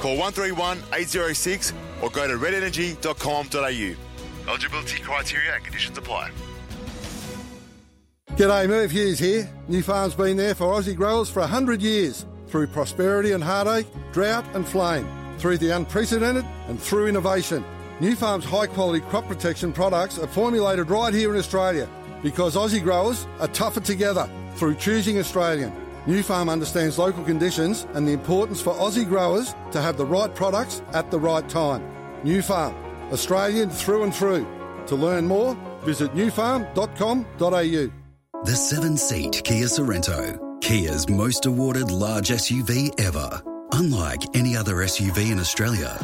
Call 0.00 0.16
131 0.16 0.78
806 0.92 1.72
or 2.02 2.10
go 2.10 2.26
to 2.26 2.34
redenergy.com.au. 2.34 4.50
Eligibility 4.50 5.02
criteria 5.02 5.54
and 5.54 5.64
conditions 5.64 5.96
apply. 5.96 6.32
G'day, 8.36 8.68
Merv 8.68 8.90
Hughes 8.90 9.20
here. 9.20 9.48
Nufarm's 9.68 10.16
been 10.16 10.36
there 10.36 10.56
for 10.56 10.64
Aussie 10.66 10.96
growers 10.96 11.30
for 11.30 11.38
100 11.38 11.80
years, 11.80 12.26
through 12.48 12.66
prosperity 12.66 13.30
and 13.30 13.44
heartache, 13.44 13.86
drought 14.10 14.44
and 14.54 14.66
flame, 14.66 15.06
through 15.38 15.56
the 15.58 15.70
unprecedented 15.70 16.44
and 16.66 16.82
through 16.82 17.06
innovation. 17.06 17.64
Nufarm's 18.00 18.44
high 18.44 18.66
quality 18.66 19.06
crop 19.06 19.28
protection 19.28 19.72
products 19.72 20.18
are 20.18 20.26
formulated 20.26 20.90
right 20.90 21.14
here 21.14 21.32
in 21.32 21.38
Australia 21.38 21.88
because 22.24 22.56
Aussie 22.56 22.82
growers 22.82 23.24
are 23.38 23.46
tougher 23.46 23.78
together 23.78 24.28
through 24.56 24.74
choosing 24.74 25.20
Australian. 25.20 25.72
Nufarm 26.04 26.50
understands 26.50 26.98
local 26.98 27.22
conditions 27.22 27.86
and 27.94 28.04
the 28.04 28.12
importance 28.12 28.60
for 28.60 28.74
Aussie 28.74 29.08
growers 29.08 29.54
to 29.70 29.80
have 29.80 29.96
the 29.96 30.06
right 30.06 30.34
products 30.34 30.82
at 30.92 31.08
the 31.12 31.20
right 31.20 31.48
time. 31.48 31.88
Nufarm, 32.24 32.74
Australian 33.12 33.70
through 33.70 34.02
and 34.02 34.12
through. 34.12 34.44
To 34.88 34.96
learn 34.96 35.28
more, 35.28 35.56
visit 35.84 36.12
nufarm.com.au. 36.16 38.03
The 38.44 38.56
seven 38.56 38.98
seat 38.98 39.40
Kia 39.42 39.64
Sorento, 39.64 40.38
Kia's 40.60 41.08
most 41.08 41.46
awarded 41.46 41.90
large 41.90 42.28
SUV 42.28 42.92
ever. 43.00 43.42
Unlike 43.72 44.36
any 44.36 44.54
other 44.54 44.74
SUV 44.84 45.32
in 45.32 45.38
Australia, 45.38 45.98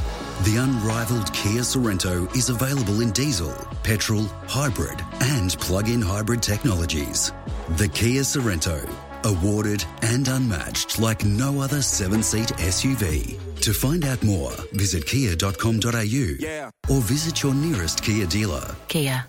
the 0.45 0.57
unrivaled 0.57 1.31
Kia 1.35 1.61
Sorento 1.61 2.35
is 2.35 2.49
available 2.49 3.03
in 3.03 3.11
diesel, 3.11 3.53
petrol, 3.83 4.25
hybrid, 4.49 5.03
and 5.21 5.53
plug 5.59 5.91
in 5.91 6.01
hybrid 6.01 6.43
technologies. 6.43 7.31
The 7.77 7.89
Kia 7.89 8.23
Sorento, 8.23 8.89
awarded 9.25 9.85
and 10.01 10.27
unmatched 10.27 10.99
like 10.99 11.23
no 11.27 11.61
other 11.61 11.83
seven 11.83 12.23
seat 12.23 12.49
SUV. 12.57 13.39
To 13.61 13.75
find 13.75 14.03
out 14.07 14.23
more, 14.23 14.53
visit 14.73 15.05
kia.com.au 15.05 16.71
or 16.89 17.01
visit 17.03 17.43
your 17.43 17.53
nearest 17.53 18.03
Kia 18.03 18.25
dealer. 18.25 18.75
Kia, 18.89 19.27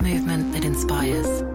movement 0.00 0.52
that 0.52 0.64
inspires. 0.64 1.51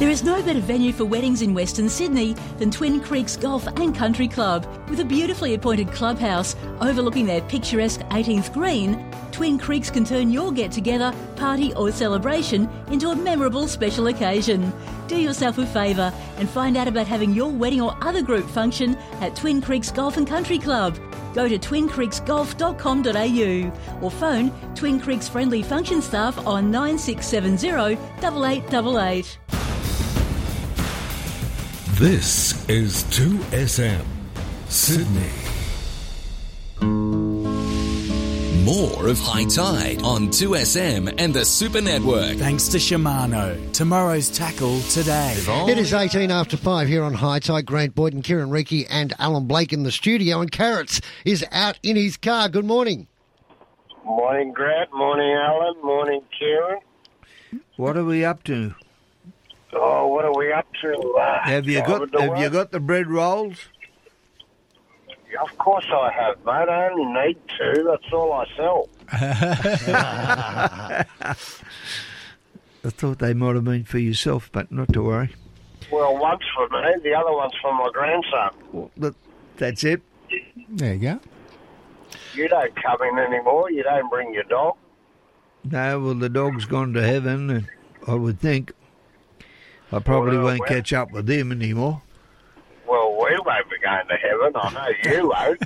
There 0.00 0.08
is 0.08 0.24
no 0.24 0.42
better 0.42 0.60
venue 0.60 0.94
for 0.94 1.04
weddings 1.04 1.42
in 1.42 1.52
Western 1.52 1.90
Sydney 1.90 2.32
than 2.58 2.70
Twin 2.70 3.02
Creeks 3.02 3.36
Golf 3.36 3.66
and 3.66 3.94
Country 3.94 4.28
Club. 4.28 4.66
With 4.88 5.00
a 5.00 5.04
beautifully 5.04 5.52
appointed 5.52 5.92
clubhouse 5.92 6.56
overlooking 6.80 7.26
their 7.26 7.42
picturesque 7.42 8.00
18th 8.08 8.50
green, 8.54 9.04
Twin 9.30 9.58
Creeks 9.58 9.90
can 9.90 10.06
turn 10.06 10.30
your 10.30 10.52
get 10.52 10.72
together, 10.72 11.12
party, 11.36 11.74
or 11.74 11.92
celebration 11.92 12.66
into 12.90 13.10
a 13.10 13.14
memorable 13.14 13.68
special 13.68 14.06
occasion. 14.06 14.72
Do 15.06 15.18
yourself 15.18 15.58
a 15.58 15.66
favour 15.66 16.14
and 16.38 16.48
find 16.48 16.78
out 16.78 16.88
about 16.88 17.06
having 17.06 17.34
your 17.34 17.50
wedding 17.50 17.82
or 17.82 17.94
other 18.00 18.22
group 18.22 18.48
function 18.48 18.96
at 19.20 19.36
Twin 19.36 19.60
Creeks 19.60 19.90
Golf 19.90 20.16
and 20.16 20.26
Country 20.26 20.58
Club. 20.58 20.98
Go 21.34 21.46
to 21.46 21.58
twincreeksgolf.com.au 21.58 24.02
or 24.02 24.10
phone 24.10 24.50
Twin 24.74 24.98
Creeks 24.98 25.28
friendly 25.28 25.62
function 25.62 26.00
staff 26.00 26.38
on 26.46 26.70
9670 26.70 27.98
8888. 28.24 29.59
This 32.00 32.66
is 32.66 33.04
2SM 33.10 34.06
Sydney. 34.70 35.20
More 38.64 39.06
of 39.06 39.18
High 39.18 39.44
Tide 39.44 40.00
on 40.02 40.28
2SM 40.28 41.16
and 41.18 41.34
the 41.34 41.44
Super 41.44 41.82
Network. 41.82 42.38
Thanks 42.38 42.68
to 42.68 42.78
Shimano. 42.78 43.70
Tomorrow's 43.74 44.30
tackle 44.30 44.80
today. 44.80 45.34
It 45.68 45.76
is 45.76 45.92
18 45.92 46.30
after 46.30 46.56
5 46.56 46.88
here 46.88 47.02
on 47.02 47.12
High 47.12 47.40
Tide. 47.40 47.66
Grant 47.66 47.94
Boyden, 47.94 48.22
Kieran 48.22 48.48
Reiki, 48.48 48.86
and 48.88 49.12
Alan 49.18 49.46
Blake 49.46 49.74
in 49.74 49.82
the 49.82 49.92
studio. 49.92 50.40
And 50.40 50.50
Carrots 50.50 51.02
is 51.26 51.44
out 51.52 51.78
in 51.82 51.96
his 51.96 52.16
car. 52.16 52.48
Good 52.48 52.64
morning. 52.64 53.08
Morning, 54.06 54.54
Grant. 54.54 54.90
Morning, 54.94 55.36
Alan. 55.36 55.74
Morning, 55.82 56.22
Kieran. 56.38 56.78
What 57.76 57.98
are 57.98 58.06
we 58.06 58.24
up 58.24 58.42
to? 58.44 58.74
Oh, 59.72 59.99
what 60.50 60.58
up 60.58 60.72
to? 60.82 61.14
Uh, 61.18 61.42
Have 61.42 61.68
you 61.68 61.80
got 61.80 62.12
Have 62.20 62.38
you 62.38 62.50
got 62.50 62.70
the 62.70 62.80
bread 62.80 63.08
rolls? 63.08 63.68
Of 65.40 65.56
course 65.58 65.86
I 65.92 66.10
have, 66.10 66.44
mate. 66.44 66.68
I 66.68 66.90
only 66.90 67.04
need 67.04 67.38
two. 67.56 67.84
That's 67.84 68.12
all 68.12 68.32
I 68.32 68.46
sell. 68.56 68.88
I 72.82 72.88
thought 72.90 73.20
they 73.20 73.34
might 73.34 73.54
have 73.54 73.64
been 73.64 73.84
for 73.84 73.98
yourself, 73.98 74.50
but 74.52 74.72
not 74.72 74.92
to 74.92 75.02
worry. 75.02 75.34
Well, 75.92 76.18
one's 76.18 76.42
for 76.54 76.68
me. 76.68 76.94
The 77.02 77.14
other 77.14 77.32
one's 77.32 77.54
for 77.62 77.72
my 77.72 77.90
grandson. 77.92 78.50
Well, 78.72 78.90
that, 78.96 79.14
that's 79.56 79.84
it. 79.84 80.02
There 80.68 80.94
you 80.94 81.00
go. 81.00 81.20
You 82.34 82.48
don't 82.48 82.74
come 82.74 83.02
in 83.02 83.18
anymore. 83.18 83.70
You 83.70 83.82
don't 83.84 84.10
bring 84.10 84.34
your 84.34 84.44
dog. 84.44 84.76
No, 85.64 86.00
well, 86.00 86.14
the 86.14 86.28
dog's 86.28 86.64
gone 86.64 86.92
to 86.94 87.02
heaven, 87.06 87.50
and 87.50 87.68
I 88.06 88.14
would 88.14 88.40
think 88.40 88.72
I 89.92 89.98
probably 89.98 90.36
Well, 90.36 90.46
won't 90.46 90.60
well- 90.60 90.68
catch 90.68 90.92
up 90.92 91.10
with 91.12 91.28
him 91.28 91.52
anymore. 91.52 92.02
Well, 92.88 93.12
we 93.12 93.38
won't 93.44 93.70
be 93.70 93.76
going 93.78 94.08
to 94.08 94.16
heaven. 94.16 94.52
I 94.56 94.70
know 94.72 94.88
you 95.12 95.28
won't. 95.28 95.60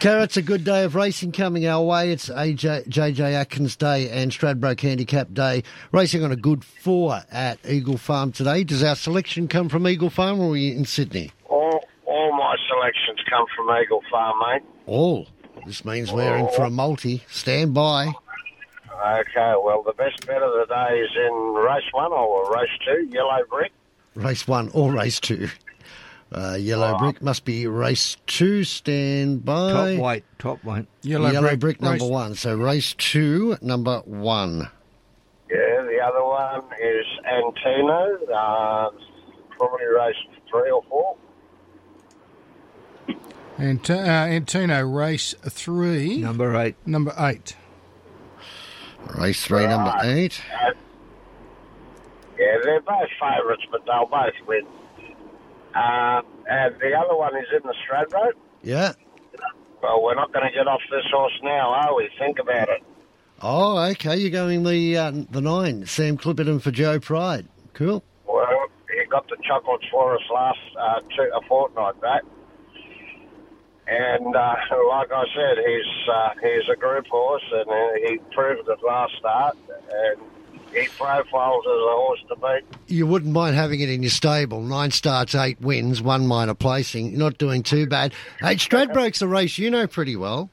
Carrots, 0.00 0.36
a 0.36 0.42
good 0.42 0.64
day 0.64 0.82
of 0.82 0.96
racing 0.96 1.30
coming 1.30 1.66
our 1.68 1.80
way. 1.84 2.10
It's 2.10 2.28
AJ, 2.28 2.88
JJ 2.88 3.20
Atkins 3.34 3.76
Day 3.76 4.10
and 4.10 4.32
Stradbroke 4.32 4.80
Handicap 4.80 5.32
Day. 5.32 5.62
Racing 5.92 6.24
on 6.24 6.32
a 6.32 6.36
good 6.36 6.64
four 6.64 7.20
at 7.30 7.58
Eagle 7.64 7.96
Farm 7.98 8.32
today. 8.32 8.64
Does 8.64 8.82
our 8.82 8.96
selection 8.96 9.46
come 9.46 9.68
from 9.68 9.86
Eagle 9.86 10.10
Farm 10.10 10.40
or 10.40 10.46
are 10.48 10.50
we 10.50 10.72
in 10.72 10.84
Sydney? 10.84 11.30
all, 11.48 11.84
all 12.06 12.36
my 12.36 12.56
selections 12.68 13.20
come 13.30 13.46
from 13.54 13.68
Eagle 13.80 14.02
Farm, 14.10 14.36
mate. 14.40 14.62
All. 14.86 15.28
This 15.64 15.84
means 15.84 16.10
we're 16.12 16.36
in 16.36 16.48
for 16.56 16.64
a 16.64 16.70
multi. 16.70 17.22
Stand 17.30 17.72
by. 17.72 18.12
Okay, 18.94 19.54
well, 19.62 19.82
the 19.82 19.94
best 19.94 20.26
bet 20.26 20.42
of 20.42 20.52
the 20.52 20.66
day 20.68 20.98
is 21.00 21.10
in 21.16 21.54
race 21.54 21.82
one 21.92 22.12
or 22.12 22.52
race 22.52 22.70
two, 22.84 23.08
Yellow 23.10 23.44
Brick. 23.48 23.72
Race 24.14 24.46
one 24.46 24.70
or 24.74 24.92
race 24.92 25.18
two. 25.18 25.48
Uh, 26.34 26.56
yellow 26.58 26.96
brick 26.98 27.20
must 27.20 27.44
be 27.44 27.66
race 27.66 28.16
two. 28.26 28.64
Stand 28.64 29.44
by. 29.44 29.96
Top 29.96 30.02
weight, 30.02 30.24
top 30.38 30.64
weight. 30.64 30.86
Yellow, 31.02 31.56
brick, 31.56 31.80
number 31.80 32.06
one. 32.06 32.34
So 32.34 32.56
race 32.56 32.94
two, 32.94 33.58
number 33.60 33.98
one. 34.06 34.70
Yeah, 35.50 35.82
the 35.82 36.00
other 36.02 36.24
one 36.24 36.62
is 36.80 37.04
Antino, 37.26 38.16
uh, 38.34 38.90
probably 39.50 39.84
race 39.86 40.16
three 40.50 40.70
or 40.70 40.82
four. 40.88 41.16
And 43.58 43.90
uh, 43.90 43.94
Antino, 43.94 44.80
race 44.82 45.34
three. 45.42 46.16
Number 46.16 46.56
eight. 46.56 46.76
Number 46.86 47.14
eight. 47.18 47.56
Race 49.18 49.44
three, 49.44 49.66
number 49.66 49.94
eight. 50.02 50.40
Yeah, 52.38 52.58
they're 52.64 52.80
both 52.80 53.08
favourites, 53.20 53.62
but 53.70 53.84
they'll 53.86 54.06
both 54.06 54.34
win. 54.46 54.66
Uh, 55.74 56.22
and 56.48 56.74
the 56.80 56.94
other 56.94 57.16
one 57.16 57.36
is 57.36 57.46
in 57.54 57.62
the 57.62 57.74
Stradbroke. 57.86 58.32
Yeah. 58.62 58.92
Well, 59.82 60.02
we're 60.02 60.14
not 60.14 60.32
going 60.32 60.46
to 60.46 60.52
get 60.52 60.66
off 60.66 60.80
this 60.90 61.04
horse 61.12 61.32
now, 61.42 61.70
are 61.70 61.96
we? 61.96 62.08
Think 62.18 62.38
about 62.38 62.68
it. 62.68 62.82
Oh, 63.40 63.78
okay. 63.90 64.16
You're 64.16 64.30
going 64.30 64.62
the 64.62 64.96
uh, 64.96 65.12
the 65.30 65.40
nine, 65.40 65.86
Sam 65.86 66.16
Clipperton 66.16 66.62
for 66.62 66.70
Joe 66.70 67.00
Pride. 67.00 67.48
Cool. 67.74 68.04
Well, 68.26 68.46
he 68.88 69.04
got 69.10 69.28
the 69.28 69.36
chocolates 69.42 69.84
for 69.90 70.14
us 70.14 70.22
last 70.32 70.58
uh, 70.78 71.00
two, 71.16 71.30
a 71.34 71.40
fortnight 71.48 72.00
back. 72.00 72.22
And 73.92 74.34
uh, 74.34 74.54
like 74.88 75.12
I 75.12 75.24
said, 75.34 75.58
he's 75.66 76.08
uh, 76.10 76.30
he's 76.40 76.68
a 76.72 76.76
group 76.76 77.06
horse, 77.08 77.44
and 77.52 77.68
uh, 77.68 78.08
he 78.08 78.18
proved 78.34 78.66
it 78.66 78.78
last 78.82 79.12
start. 79.18 79.56
And 79.68 80.20
he 80.72 80.88
profiles 80.96 81.64
as 81.66 81.70
a 81.70 81.94
horse 81.94 82.20
to 82.28 82.36
beat. 82.36 82.78
You 82.86 83.06
wouldn't 83.06 83.32
mind 83.32 83.54
having 83.54 83.80
it 83.80 83.90
in 83.90 84.02
your 84.02 84.10
stable. 84.10 84.62
Nine 84.62 84.92
starts, 84.92 85.34
eight 85.34 85.60
wins, 85.60 86.00
one 86.00 86.26
minor 86.26 86.54
placing. 86.54 87.18
Not 87.18 87.36
doing 87.36 87.62
too 87.62 87.86
bad. 87.86 88.14
Hey, 88.40 88.54
Stradbroke's 88.54 89.20
a 89.20 89.28
race 89.28 89.58
you 89.58 89.70
know 89.70 89.86
pretty 89.86 90.16
well. 90.16 90.50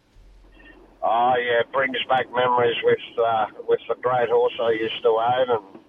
Oh 1.01 1.33
yeah, 1.37 1.61
it 1.61 1.71
brings 1.71 1.95
back 2.09 2.25
memories 2.33 2.75
with 2.83 2.99
uh, 3.25 3.45
with 3.69 3.79
the 3.87 3.95
great 4.01 4.29
horse 4.29 4.53
I 4.61 4.71
used 4.71 5.01
to 5.01 5.07
own, 5.07 5.49
and 5.49 5.81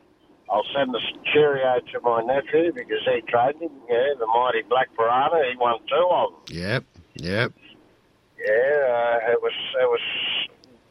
I'll 0.49 0.67
send 0.73 0.95
a 0.95 1.01
cheerio 1.33 1.81
to 1.93 2.01
my 2.01 2.23
nephew 2.23 2.73
because 2.73 3.03
he 3.05 3.21
trained 3.23 3.61
him. 3.61 3.73
Yeah, 3.89 4.15
the 4.21 4.27
mighty 4.27 4.63
Black 4.69 4.89
Piranha. 4.97 5.43
He 5.51 5.57
won 5.59 5.81
two 5.89 6.09
of 6.13 6.47
them. 6.47 6.57
Yep, 6.57 6.85
yep. 7.15 7.53
Yeah, 8.39 8.47
uh, 8.49 9.33
it 9.33 9.43
was 9.43 9.53
it 9.81 9.85
was 9.89 10.01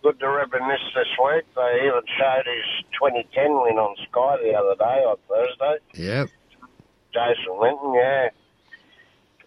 good 0.04 0.20
to 0.20 0.28
reminisce 0.30 0.82
this 0.96 1.08
week. 1.24 1.46
They 1.56 1.80
even 1.88 2.02
showed 2.18 2.46
his 2.46 2.86
2010 2.94 3.46
win 3.64 3.78
on 3.78 3.96
Sky 4.10 4.38
the 4.44 4.54
other 4.54 4.76
day 4.76 5.04
on 5.04 5.18
Thursday. 5.28 5.78
Yep. 5.96 6.30
Jason 7.14 7.60
Linton, 7.60 7.94
yeah. 7.96 8.30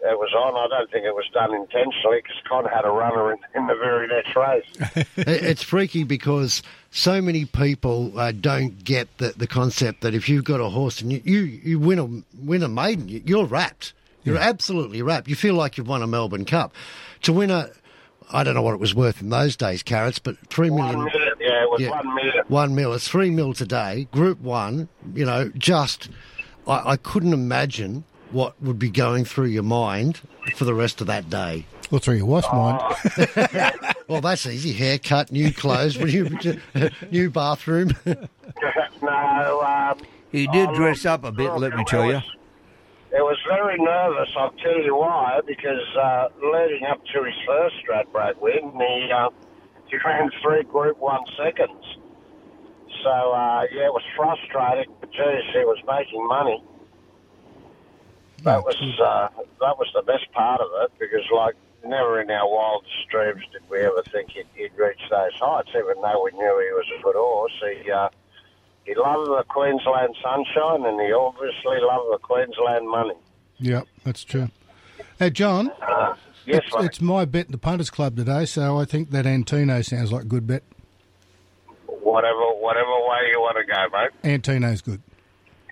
It 0.05 0.19
was 0.19 0.33
on. 0.35 0.53
I 0.53 0.67
don't 0.67 0.91
think 0.91 1.05
it 1.05 1.15
was 1.15 1.23
done 1.33 1.53
intentionally 1.55 2.17
because 2.21 2.35
Con 2.45 2.65
had 2.65 2.83
a 2.83 2.89
runner 2.89 3.31
in, 3.31 3.37
in 3.55 3.67
the 3.67 3.75
very 3.75 4.05
next 4.07 4.35
race. 4.35 5.07
It's 5.15 5.63
freaky 5.63 6.03
because 6.03 6.61
so 6.91 7.21
many 7.21 7.45
people 7.45 8.11
uh, 8.19 8.33
don't 8.33 8.83
get 8.83 9.17
the, 9.19 9.29
the 9.37 9.47
concept 9.47 10.01
that 10.01 10.13
if 10.13 10.27
you've 10.27 10.43
got 10.43 10.59
a 10.59 10.67
horse 10.67 10.99
and 11.01 11.13
you, 11.13 11.21
you, 11.23 11.39
you 11.39 11.79
win 11.79 11.99
a 11.99 12.05
win 12.45 12.63
a 12.63 12.67
maiden, 12.67 13.07
you- 13.07 13.23
you're 13.25 13.45
wrapped. 13.45 13.93
You're 14.23 14.37
absolutely 14.37 15.01
wrapped. 15.01 15.27
You 15.27 15.35
feel 15.35 15.55
like 15.55 15.77
you've 15.77 15.87
won 15.87 16.01
a 16.01 16.07
Melbourne 16.07 16.45
Cup. 16.45 16.73
To 17.23 17.33
win 17.33 17.51
a, 17.51 17.69
I 18.31 18.43
don't 18.43 18.55
know 18.55 18.61
what 18.61 18.73
it 18.73 18.79
was 18.79 18.95
worth 18.95 19.21
in 19.21 19.29
those 19.29 19.55
days, 19.55 19.83
carrots, 19.83 20.19
but 20.19 20.37
three 20.47 20.69
million. 20.69 20.99
One 20.99 21.05
million, 21.05 21.33
yeah, 21.39 21.63
it 21.63 21.69
was 21.69 21.89
one 21.89 22.15
million. 22.15 22.43
One 22.47 22.75
mil. 22.75 22.93
It's 22.93 23.07
three 23.07 23.29
mil 23.29 23.53
today. 23.53 24.07
Group 24.11 24.39
one. 24.39 24.87
You 25.13 25.25
know, 25.25 25.49
just 25.57 26.09
I, 26.67 26.91
I 26.91 26.97
couldn't 26.97 27.33
imagine 27.33 28.03
what 28.31 28.59
would 28.61 28.79
be 28.79 28.89
going 28.89 29.25
through 29.25 29.47
your 29.47 29.63
mind 29.63 30.21
for 30.55 30.65
the 30.65 30.73
rest 30.73 31.01
of 31.01 31.07
that 31.07 31.29
day. 31.29 31.65
Or 31.91 31.99
through 31.99 32.15
your 32.15 32.25
wife's 32.25 32.47
mind. 32.51 32.81
well, 34.07 34.21
that's 34.21 34.45
easy. 34.47 34.73
Haircut, 34.73 35.31
new 35.31 35.53
clothes, 35.53 35.97
new, 35.99 36.29
new 37.11 37.29
bathroom. 37.29 37.95
no, 39.01 39.61
um, 39.61 39.99
He 40.31 40.47
did 40.47 40.69
I'm 40.69 40.75
dress 40.75 41.03
not 41.03 41.13
up 41.13 41.25
a 41.25 41.31
bit, 41.31 41.51
let 41.53 41.75
me 41.75 41.83
tell 41.85 42.09
it 42.09 42.13
you. 42.13 42.21
It 43.13 43.21
was 43.21 43.37
very 43.47 43.77
nervous, 43.77 44.33
I'll 44.35 44.57
tell 44.57 44.81
you 44.81 44.95
why, 44.97 45.39
because 45.45 45.85
uh, 45.95 46.29
leading 46.41 46.83
up 46.89 46.97
to 47.13 47.23
his 47.23 47.37
first 47.45 47.75
Stradbroke 47.85 48.41
win, 48.41 48.73
he, 48.73 49.11
uh, 49.13 49.29
he 49.85 49.97
ran 50.03 50.31
three 50.41 50.63
Group 50.63 50.97
1 50.97 51.21
seconds. 51.37 51.85
So, 53.03 53.11
uh, 53.11 53.69
yeah, 53.71 53.85
it 53.85 53.93
was 53.93 54.01
frustrating, 54.17 54.91
but 54.99 55.11
geez, 55.11 55.45
he 55.53 55.59
was 55.61 55.77
making 55.85 56.25
money. 56.27 56.63
That 58.41 58.63
was 58.65 58.75
uh, 58.99 59.29
that 59.61 59.77
was 59.77 59.87
the 59.93 60.01
best 60.01 60.29
part 60.33 60.59
of 60.59 60.67
it 60.81 60.91
because, 60.99 61.23
like, 61.33 61.55
never 61.85 62.19
in 62.19 62.29
our 62.31 62.49
wildest 62.49 63.07
dreams 63.09 63.43
did 63.53 63.61
we 63.69 63.79
ever 63.79 64.03
think 64.11 64.31
he'd, 64.31 64.49
he'd 64.55 64.75
reach 64.75 64.99
those 65.09 65.31
heights. 65.39 65.69
Even 65.69 66.01
though 66.01 66.23
we 66.25 66.31
knew 66.31 66.53
he 66.59 66.73
was 66.73 66.89
a 66.97 67.01
good 67.03 67.15
horse, 67.15 67.53
he 67.61 67.91
uh, 67.91 68.09
he 68.85 68.93
loved 68.95 69.27
the 69.29 69.43
Queensland 69.47 70.15
sunshine, 70.21 70.85
and 70.85 70.99
he 70.99 71.11
obviously 71.13 71.77
loved 71.81 72.11
the 72.13 72.19
Queensland 72.21 72.87
money. 72.89 73.15
Yeah, 73.57 73.81
that's 74.03 74.23
true. 74.23 74.49
Hey, 75.19 75.29
John. 75.29 75.71
Uh, 75.81 76.15
yes, 76.45 76.61
it's, 76.65 76.75
mate. 76.75 76.85
it's 76.85 77.01
my 77.01 77.25
bet 77.25 77.45
in 77.45 77.51
the 77.51 77.57
Punters 77.57 77.89
Club 77.89 78.15
today, 78.15 78.45
so 78.45 78.77
I 78.77 78.85
think 78.85 79.11
that 79.11 79.25
Antino 79.25 79.81
sounds 79.81 80.11
like 80.11 80.23
a 80.23 80.27
good 80.27 80.47
bet. 80.47 80.63
Whatever 81.87 82.39
whatever 82.59 82.89
way 82.89 83.29
you 83.31 83.39
want 83.39 83.57
to 83.57 83.63
go, 83.63 83.97
mate. 83.97 84.11
Antino's 84.29 84.81
good. 84.81 85.01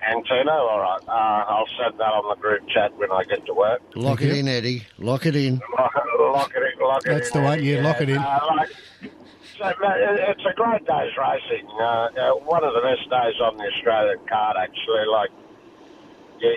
Antino, 0.07 0.51
all 0.51 0.79
right. 0.79 1.01
Uh, 1.07 1.45
I'll 1.47 1.67
send 1.77 1.99
that 1.99 2.05
on 2.05 2.29
the 2.29 2.41
group 2.41 2.67
chat 2.69 2.95
when 2.97 3.11
I 3.11 3.23
get 3.23 3.45
to 3.45 3.53
work. 3.53 3.81
Lock 3.95 4.21
it 4.21 4.35
in, 4.35 4.47
Eddie. 4.47 4.83
Lock 4.97 5.25
it 5.27 5.35
in. 5.35 5.61
lock 5.77 6.51
it 6.55 6.73
in. 6.73 6.87
Lock 6.87 7.05
it 7.05 7.09
in. 7.09 7.17
That's 7.17 7.29
in. 7.35 7.37
the 7.41 7.43
one, 7.45 7.57
Eddie. 7.59 7.67
yeah, 7.67 7.81
lock 7.83 8.01
it 8.01 8.09
in. 8.09 8.17
Uh, 8.17 8.39
like, 8.57 8.69
so, 8.69 8.75
mate, 8.75 8.75
it- 9.01 9.10
it's 9.63 10.45
a 10.45 10.53
great 10.55 10.85
day's 10.85 11.13
racing. 11.17 11.67
Uh, 11.79 11.83
uh, 11.83 12.31
one 12.45 12.63
of 12.63 12.73
the 12.73 12.81
best 12.81 13.09
days 13.09 13.37
on 13.41 13.57
the 13.57 13.65
Australian 13.65 14.19
card, 14.27 14.57
actually. 14.57 15.05
Like, 15.11 15.29
you, 16.39 16.55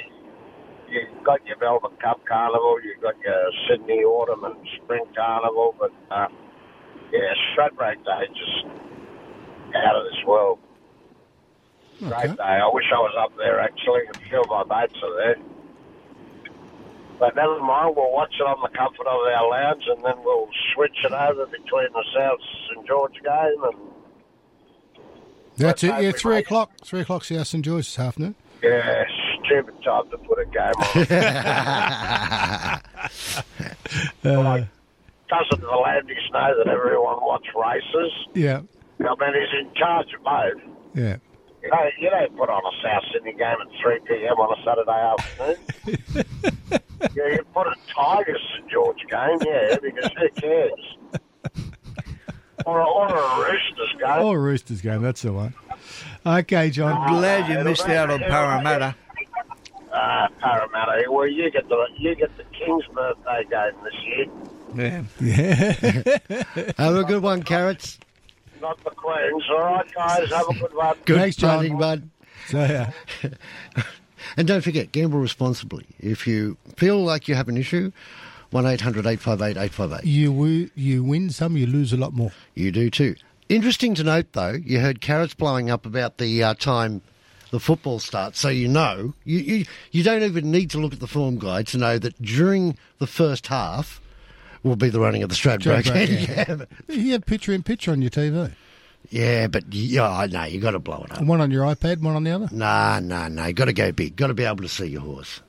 you've 0.89 1.25
got 1.25 1.45
your 1.47 1.59
Melbourne 1.59 1.97
Cup 2.03 2.21
Carnival, 2.27 2.79
you've 2.83 3.03
got 3.03 3.15
your 3.21 3.51
Sydney 3.69 4.03
Autumn 4.05 4.45
and 4.45 4.57
Spring 4.83 5.05
Carnival, 5.15 5.75
but 5.79 5.93
uh, 6.11 6.29
yeah, 7.13 7.35
Stradbroke 7.53 8.05
Day 8.05 8.27
just 8.33 8.67
out 9.77 9.97
of 9.97 10.05
this 10.05 10.25
world. 10.27 10.59
Great 11.99 12.37
day. 12.37 12.43
I 12.43 12.69
wish 12.73 12.87
I 12.93 12.99
was 12.99 13.15
up 13.19 13.37
there 13.37 13.61
actually. 13.61 14.03
A 14.13 14.19
few 14.29 14.41
of 14.41 14.49
my 14.49 14.65
mates 14.65 14.99
are 15.03 15.17
there. 15.17 15.37
But 17.19 17.37
never 17.37 17.61
mind, 17.61 17.95
we'll 17.97 18.11
watch 18.13 18.33
it 18.39 18.43
on 18.43 18.59
the 18.63 18.69
comfort 18.77 19.07
of 19.07 19.21
our 19.27 19.49
lounge 19.51 19.85
and 19.89 20.05
then 20.05 20.15
we'll 20.25 20.49
switch 20.75 20.97
it 21.05 21.13
over 21.13 21.47
between 21.47 21.89
the 21.93 22.05
South 22.15 22.41
St 22.71 22.87
George 22.87 23.15
game 23.23 23.65
and 23.65 23.77
That's 25.57 25.85
it. 25.85 26.03
Yeah, 26.03 26.13
three 26.13 26.35
make 26.35 26.43
it. 26.43 26.47
o'clock. 26.47 26.73
Three 26.85 27.01
o'clock. 27.01 27.25
South 27.25 27.47
St 27.47 27.65
George 27.65 27.85
this 27.87 27.99
afternoon. 27.99 28.35
yeah, 28.63 29.05
stupid 29.45 29.75
time 29.85 30.11
to 30.11 30.19
put 30.19 30.39
a 30.41 30.45
game 30.47 30.73
on. 34.25 34.45
like, 34.45 34.67
doesn't 35.29 35.63
V'landys 35.65 36.33
know 36.33 36.55
that 36.59 36.67
everyone 36.69 37.17
wants 37.23 37.47
races? 37.55 38.13
Yeah, 38.35 38.61
I 39.01 39.03
mean, 39.03 39.35
he's 39.35 39.61
in 39.61 39.75
charge 39.75 40.07
of 40.17 40.23
both. 40.25 40.63
yeah. 40.95 41.17
You 41.63 41.71
know, 41.71 41.89
you 41.99 42.11
don't 42.11 42.37
put 42.37 42.51
on 42.51 42.61
a 42.61 42.73
South 42.83 43.05
Sydney 43.11 43.33
game 43.33 43.57
at 43.59 43.69
3 43.83 43.99
p.m. 44.07 44.35
on 44.39 44.53
a 44.53 44.61
Saturday 44.67 45.01
afternoon. 45.01 46.57
yeah, 47.15 47.29
you 47.29 47.45
put 47.55 47.67
a 47.67 47.75
Tigers 47.95 48.41
St 48.57 48.71
George 48.71 48.99
game, 49.11 49.39
yeah, 49.47 49.77
because 49.83 50.11
who 50.19 50.29
cares? 50.41 50.97
Or 52.67 52.81
a, 52.81 52.85
or 52.87 53.09
a 53.09 53.39
Roosters 53.53 53.93
game. 53.99 54.09
Oh, 54.19 54.33
Roosters 54.33 54.81
game. 54.81 55.03
That's 55.03 55.23
the 55.23 55.33
one. 55.33 55.55
Okay, 56.25 56.71
John. 56.71 57.07
Glad 57.09 57.51
you 57.51 57.63
missed 57.65 57.87
out 57.89 58.11
on 58.11 58.21
Parramatta. 58.21 58.95
Ah, 59.93 60.29
Parramatta. 60.41 61.05
Well, 61.11 61.27
you 61.27 61.51
get 61.51 61.69
the 61.69 61.87
you 61.99 62.15
get 62.15 62.35
the 62.37 62.45
King's 62.45 62.85
birthday 62.95 63.45
game 63.51 63.75
this 63.85 63.95
year, 64.05 64.27
Yeah. 65.21 66.23
Yeah. 66.57 66.73
Have 66.79 66.97
a 66.97 67.05
good 67.05 67.23
one, 67.23 67.43
carrots. 67.43 67.99
not 68.63 68.83
the 68.83 68.91
Queens. 68.91 69.45
All 69.51 69.59
right, 69.61 69.93
guys, 69.95 70.31
have 70.31 70.49
a 70.49 70.55
good 70.55 70.75
one. 70.75 70.97
Good 71.05 71.17
Thanks, 71.19 71.37
John. 71.37 71.77
bud. 71.79 72.09
So, 72.49 72.59
yeah. 72.65 72.91
And 74.37 74.47
don't 74.47 74.63
forget, 74.63 74.93
gamble 74.93 75.19
responsibly. 75.19 75.87
If 75.99 76.27
you 76.27 76.57
feel 76.77 77.03
like 77.03 77.29
you 77.29 77.35
have 77.35 77.49
an 77.49 77.57
issue, 77.57 77.93
1 78.51 78.67
800 78.67 79.07
858 79.07 79.57
858. 79.57 80.05
You, 80.05 80.71
you 80.75 81.05
win 81.05 81.31
some, 81.31 81.57
you 81.57 81.67
lose 81.67 81.93
a 81.93 81.97
lot 81.97 82.13
more. 82.13 82.33
You 82.55 82.71
do 82.73 82.91
too. 82.91 83.17
Interesting 83.49 83.95
to 83.97 84.05
note, 84.05 84.33
though, 84.33 84.53
you 84.53 84.81
heard 84.81 85.01
carrots 85.01 85.35
blowing 85.35 85.71
up 85.71 85.85
about 85.85 86.19
the 86.19 86.43
uh, 86.43 86.55
time 86.55 87.03
the 87.51 87.61
football 87.61 88.01
starts, 88.01 88.41
so 88.41 88.49
you 88.49 88.67
know. 88.67 89.15
You, 89.25 89.39
you, 89.39 89.65
you 89.93 90.03
don't 90.03 90.23
even 90.23 90.51
need 90.51 90.71
to 90.71 90.79
look 90.79 90.93
at 90.93 91.01
the 91.01 91.07
form 91.07 91.39
guide 91.39 91.67
to 91.69 91.79
know 91.79 91.99
that 91.99 92.21
during 92.21 92.77
the 92.99 93.07
first 93.07 93.47
half 93.47 94.01
will 94.65 94.77
be 94.77 94.89
the 94.89 94.99
running 94.99 95.23
of 95.23 95.29
the 95.29 95.37
Stradbroke. 95.37 95.83
Stradbroke, 95.83 96.29
yeah. 96.29 96.45
yeah, 96.49 96.65
You 96.97 97.13
have 97.13 97.27
picture 97.27 97.53
in 97.53 97.63
picture 97.63 97.93
on 97.93 98.03
your 98.03 98.11
TV. 98.11 98.53
Yeah, 99.11 99.47
but 99.49 99.73
yeah, 99.73 100.09
I 100.09 100.27
know, 100.27 100.45
you 100.45 100.61
got 100.61 100.73
to 100.73 100.79
blow 100.79 101.05
it 101.05 101.13
up. 101.13 101.23
One 101.23 101.41
on 101.41 101.51
your 101.51 101.65
iPad, 101.65 102.01
one 102.01 102.17
on 102.17 102.25
the 102.25 102.31
other. 102.33 102.49
Nah, 102.51 103.01
nah, 103.01 103.29
nah. 103.29 103.47
You 103.47 103.53
got 103.53 103.67
to 103.67 103.73
go 103.73 103.93
big. 103.93 104.17
Got 104.17 104.29
to 104.29 104.35
be 104.35 104.45
able 104.45 104.63
to 104.63 104.69
see 104.69 104.87
your 104.87 105.03
horse. 105.03 105.41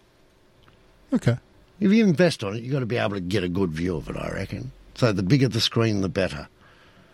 Okay. 1.13 1.37
If 1.79 1.91
you 1.91 2.03
invest 2.05 2.43
on 2.43 2.55
it, 2.55 2.63
you 2.63 2.71
got 2.71 2.79
to 2.79 2.85
be 2.85 2.97
able 2.97 3.15
to 3.15 3.21
get 3.21 3.43
a 3.43 3.49
good 3.49 3.71
view 3.71 3.95
of 3.97 4.09
it. 4.09 4.15
I 4.17 4.29
reckon. 4.31 4.71
So 4.95 5.11
the 5.11 5.23
bigger 5.23 5.47
the 5.47 5.61
screen, 5.61 6.01
the 6.01 6.09
better. 6.09 6.47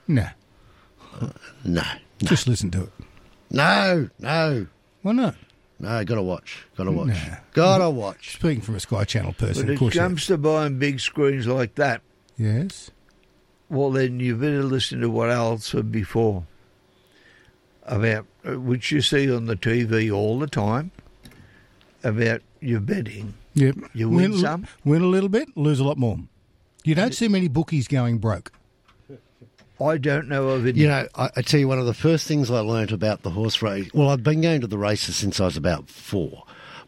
No, 0.07 0.27
uh, 1.19 1.29
No, 1.63 1.83
just 2.19 2.47
listen 2.47 2.69
to 2.71 2.83
it. 2.83 2.89
no, 3.49 4.09
no, 4.19 4.67
Why 5.03 5.11
not? 5.13 5.35
no. 5.79 6.03
Got 6.03 6.15
to 6.15 6.21
watch. 6.21 6.65
Got 6.77 6.83
to 6.85 6.91
watch. 6.91 7.07
Nah. 7.07 7.35
Got 7.53 7.77
to 7.79 7.89
watch. 7.89 8.33
Speaking 8.35 8.61
from 8.61 8.75
a 8.75 8.79
Sky 8.79 9.03
Channel 9.03 9.33
person, 9.33 9.63
When 9.63 9.69
of 9.69 9.75
it 9.75 9.79
course. 9.79 9.95
you 9.95 10.01
comes 10.01 10.25
to 10.27 10.37
buying 10.37 10.77
big 10.79 10.99
screens 10.99 11.47
like 11.47 11.75
that. 11.75 12.01
Yes. 12.37 12.91
Well, 13.71 13.89
then 13.91 14.19
you 14.19 14.35
better 14.35 14.63
listen 14.63 15.01
to 15.01 15.09
what 15.09 15.29
Al 15.29 15.57
said 15.57 15.91
before. 15.91 16.45
about 17.85 18.25
uh, 18.45 18.59
which 18.59 18.91
you 18.91 19.01
see 19.01 19.31
on 19.33 19.45
the 19.45 19.55
TV 19.55 20.11
all 20.13 20.37
the 20.39 20.47
time 20.47 20.91
about 22.03 22.41
your 22.59 22.79
betting. 22.79 23.33
Yep. 23.53 23.75
You 23.93 24.09
win 24.09 24.33
a- 24.33 24.37
some? 24.37 24.67
Win 24.85 25.01
a 25.01 25.07
little 25.07 25.29
bit, 25.29 25.49
lose 25.57 25.79
a 25.79 25.83
lot 25.83 25.97
more. 25.97 26.19
You 26.83 26.95
don't 26.95 27.13
see 27.13 27.27
many 27.27 27.47
bookies 27.47 27.87
going 27.87 28.17
broke. 28.17 28.51
I 29.79 29.97
don't 29.97 30.27
know 30.27 30.49
of 30.49 30.67
any. 30.67 30.79
You 30.79 30.87
know, 30.87 31.07
I, 31.15 31.29
I 31.37 31.41
tell 31.41 31.59
you, 31.59 31.67
one 31.67 31.79
of 31.79 31.85
the 31.87 31.93
first 31.93 32.27
things 32.27 32.51
I 32.51 32.59
learnt 32.59 32.91
about 32.91 33.23
the 33.23 33.31
horse 33.31 33.61
race. 33.63 33.89
Well, 33.93 34.09
I've 34.09 34.23
been 34.23 34.41
going 34.41 34.61
to 34.61 34.67
the 34.67 34.77
races 34.77 35.15
since 35.15 35.39
I 35.39 35.45
was 35.45 35.57
about 35.57 35.89
four, 35.89 36.43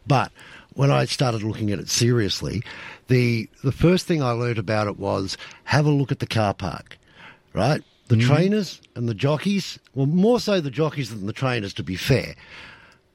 but 0.06 0.30
when 0.74 0.90
I 0.90 1.04
started 1.04 1.42
looking 1.42 1.70
at 1.70 1.78
it 1.78 1.88
seriously, 1.88 2.62
the 3.08 3.48
the 3.62 3.72
first 3.72 4.06
thing 4.06 4.22
I 4.22 4.30
learnt 4.32 4.58
about 4.58 4.86
it 4.86 4.98
was 4.98 5.36
have 5.64 5.86
a 5.86 5.90
look 5.90 6.12
at 6.12 6.18
the 6.20 6.26
car 6.26 6.54
park, 6.54 6.98
right? 7.52 7.82
The 8.08 8.16
trainers 8.18 8.80
and 8.94 9.08
the 9.08 9.14
jockeys. 9.14 9.78
Well, 9.94 10.06
more 10.06 10.38
so 10.38 10.60
the 10.60 10.70
jockeys 10.70 11.10
than 11.10 11.26
the 11.26 11.32
trainers, 11.32 11.72
to 11.74 11.82
be 11.82 11.96
fair. 11.96 12.34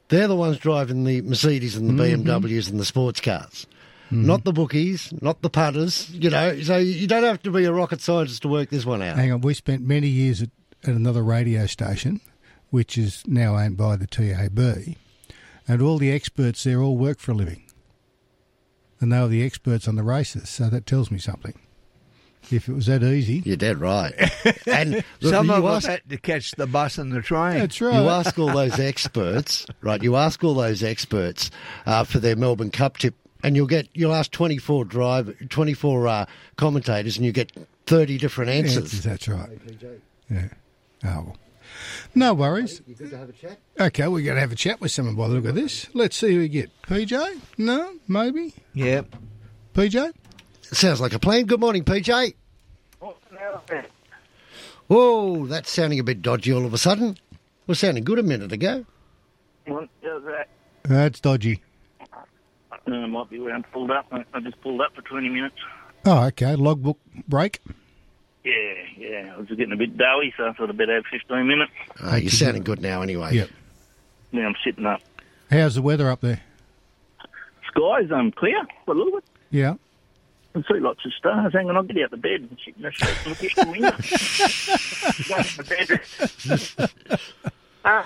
They're 0.07 0.27
the 0.27 0.35
ones 0.35 0.57
driving 0.57 1.03
the 1.03 1.21
Mercedes 1.21 1.75
and 1.75 1.87
the 1.87 1.93
Mhm. 2.03 2.23
BMWs 2.25 2.69
and 2.71 2.79
the 2.79 2.85
sports 2.85 3.21
cars. 3.21 3.67
Not 4.11 4.43
the 4.43 4.51
bookies, 4.51 5.13
not 5.21 5.43
the 5.43 5.51
putters, 5.51 6.09
you 6.09 6.31
know. 6.31 6.59
So 6.63 6.77
you 6.77 7.05
don't 7.05 7.23
have 7.23 7.43
to 7.43 7.51
be 7.51 7.65
a 7.65 7.71
rocket 7.71 8.01
scientist 8.01 8.41
to 8.41 8.47
work 8.47 8.71
this 8.71 8.83
one 8.83 9.03
out. 9.03 9.17
Hang 9.17 9.31
on, 9.31 9.41
we 9.41 9.53
spent 9.53 9.83
many 9.85 10.07
years 10.07 10.41
at, 10.41 10.49
at 10.83 10.95
another 10.95 11.21
radio 11.21 11.67
station, 11.67 12.19
which 12.71 12.97
is 12.97 13.21
now 13.27 13.55
owned 13.55 13.77
by 13.77 13.95
the 13.97 14.07
TAB, 14.07 14.95
and 15.69 15.81
all 15.81 15.99
the 15.99 16.11
experts 16.11 16.63
there 16.63 16.81
all 16.81 16.97
work 16.97 17.19
for 17.19 17.31
a 17.31 17.35
living. 17.35 17.63
And 18.99 19.13
they 19.13 19.19
were 19.21 19.27
the 19.27 19.45
experts 19.45 19.87
on 19.87 19.95
the 19.95 20.03
races, 20.03 20.49
so 20.49 20.67
that 20.69 20.85
tells 20.85 21.09
me 21.09 21.19
something. 21.19 21.53
If 22.51 22.67
it 22.67 22.73
was 22.73 22.87
that 22.87 23.03
easy. 23.03 23.43
You're 23.45 23.55
dead 23.55 23.79
right. 23.79 24.13
and 24.67 25.03
look, 25.21 25.31
Some 25.33 25.49
of 25.51 25.63
us 25.63 25.85
had 25.85 26.01
to 26.09 26.17
catch 26.17 26.51
the 26.51 26.65
bus 26.65 26.97
and 26.97 27.11
the 27.11 27.21
train. 27.21 27.59
That's 27.59 27.79
right. 27.79 28.01
You 28.01 28.09
ask 28.09 28.39
all 28.39 28.51
those 28.51 28.79
experts, 28.79 29.67
right? 29.81 30.01
You 30.01 30.15
ask 30.15 30.43
all 30.43 30.55
those 30.55 30.81
experts 30.81 31.51
uh, 31.85 32.03
for 32.05 32.19
their 32.19 32.35
Melbourne 32.35 32.71
Cup 32.71 32.97
tip, 32.97 33.13
and 33.43 33.55
you'll 33.55 33.67
get 33.67 33.87
you'll 33.93 34.15
ask 34.15 34.31
twenty 34.31 34.57
four 34.57 34.83
drive 34.83 35.35
twenty 35.49 35.73
four 35.73 36.07
uh, 36.07 36.25
commentators, 36.55 37.17
and 37.17 37.25
you 37.25 37.31
get 37.31 37.51
thirty 37.85 38.17
different 38.17 38.49
answers. 38.49 38.77
Answers, 38.77 39.03
that's 39.03 39.27
right. 39.27 39.59
Yeah. 40.31 40.47
Oh, 41.05 41.23
well. 41.25 41.37
No 42.15 42.33
worries. 42.33 42.81
You 42.87 42.95
good 42.95 43.09
to 43.11 43.17
have 43.17 43.29
a 43.29 43.33
chat? 43.33 43.59
Okay, 43.79 44.07
we're 44.07 44.23
going 44.23 44.35
to 44.35 44.41
have 44.41 44.51
a 44.51 44.55
chat 44.55 44.81
with 44.81 44.91
someone 44.91 45.15
by 45.15 45.27
the 45.27 45.35
look 45.35 45.45
of 45.45 45.55
this. 45.55 45.87
Let's 45.93 46.15
see 46.15 46.33
who 46.33 46.39
we 46.39 46.49
get. 46.49 46.69
PJ? 46.83 47.39
No? 47.57 47.93
Maybe? 48.07 48.53
Yeah. 48.73 49.01
PJ? 49.73 50.13
Sounds 50.61 51.01
like 51.01 51.13
a 51.13 51.19
plan. 51.19 51.45
Good 51.45 51.59
morning, 51.59 51.83
PJ. 51.83 52.33
Oh, 54.91 55.45
that's 55.45 55.69
sounding 55.69 55.99
a 55.99 56.03
bit 56.03 56.21
dodgy 56.21 56.51
all 56.51 56.65
of 56.65 56.73
a 56.73 56.77
sudden. 56.77 57.17
Was 57.67 57.79
sounding 57.79 58.03
good 58.03 58.17
a 58.17 58.23
minute 58.23 58.51
ago. 58.51 58.85
That's 60.83 61.19
dodgy. 61.19 61.61
Uh, 62.87 63.07
might 63.07 63.29
be 63.29 63.39
where 63.39 63.53
I'm 63.53 63.63
pulled 63.63 63.91
up. 63.91 64.07
I 64.11 64.25
I 64.33 64.39
just 64.39 64.59
pulled 64.61 64.81
up 64.81 64.95
for 64.95 65.03
20 65.03 65.29
minutes. 65.29 65.55
Oh, 66.05 66.25
okay. 66.27 66.55
Logbook 66.55 66.97
break. 67.27 67.61
Yeah, 69.09 69.25
yeah. 69.25 69.33
I 69.33 69.37
was 69.37 69.47
just 69.47 69.57
getting 69.57 69.73
a 69.73 69.77
bit 69.77 69.97
doughy, 69.97 70.33
so 70.37 70.47
I 70.47 70.53
thought 70.53 70.69
I'd 70.69 70.77
better 70.77 70.95
have 70.95 71.05
15 71.11 71.47
minutes. 71.47 71.71
Uh, 72.03 72.15
you're 72.15 72.29
sounding 72.29 72.63
good 72.63 72.81
now, 72.81 73.01
anyway. 73.01 73.33
Yep. 73.35 73.49
Now 74.31 74.47
I'm 74.47 74.55
sitting 74.63 74.85
up. 74.85 75.01
How's 75.49 75.75
the 75.75 75.81
weather 75.81 76.09
up 76.09 76.21
there? 76.21 76.41
Sky's 77.67 78.11
um, 78.11 78.31
clear 78.31 78.61
for 78.85 78.93
a 78.93 78.97
little 78.97 79.13
bit. 79.13 79.23
Yeah. 79.49 79.73
I 79.73 80.53
can 80.53 80.63
see 80.71 80.79
lots 80.79 81.05
of 81.05 81.13
stars. 81.13 81.53
Hang 81.53 81.69
on, 81.69 81.77
I'll 81.77 81.83
get 81.83 82.03
out 82.03 82.11
the 82.11 82.17
bed 82.17 82.41
and 82.41 82.57
sit 82.63 82.75
in 82.75 82.81
the 82.83 82.91
shade 82.91 83.15
and 83.25 83.29
look 83.29 83.43
out 83.43 83.65
the 83.65 83.71
window. 83.71 83.91
Go 85.27 85.43
to 85.43 85.57
the 85.57 86.79
bed. 86.79 87.59
uh, 87.85 88.03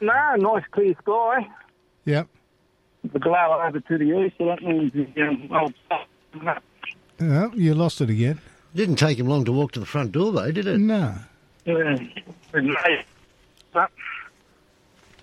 no, 0.00 0.34
nice 0.54 0.64
clear 0.70 0.94
sky. 1.02 1.48
Yep. 2.04 2.28
The 3.12 3.18
glow 3.18 3.60
over 3.62 3.80
to 3.80 3.98
the 3.98 4.04
east, 4.04 4.36
so 4.38 4.46
that 4.46 4.62
means 4.62 4.92
the 4.92 5.22
um, 5.22 5.48
old 5.52 5.74
Oh, 7.20 7.52
you 7.54 7.74
lost 7.74 8.00
it 8.00 8.10
again. 8.10 8.40
Didn't 8.74 8.96
take 8.96 9.18
him 9.18 9.26
long 9.28 9.44
to 9.44 9.52
walk 9.52 9.72
to 9.72 9.80
the 9.80 9.86
front 9.86 10.12
door, 10.12 10.32
though, 10.32 10.50
did 10.50 10.66
it? 10.66 10.78
No. 10.78 11.14
uh, 11.66 11.96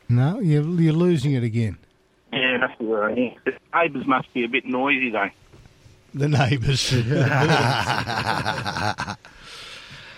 No, 0.09 0.39
you're, 0.39 0.63
you're 0.79 0.93
losing 0.93 1.33
it 1.33 1.43
again. 1.43 1.77
yeah, 2.33 2.57
that's 2.59 2.79
where 2.79 3.05
I 3.05 3.11
am. 3.13 3.33
The 3.45 3.53
neighbours 3.73 4.05
must 4.07 4.33
be 4.33 4.43
a 4.43 4.47
bit 4.47 4.65
noisy, 4.65 5.09
though. 5.09 5.29
The 6.13 6.27
neighbours. 6.27 6.89
Have 6.89 7.07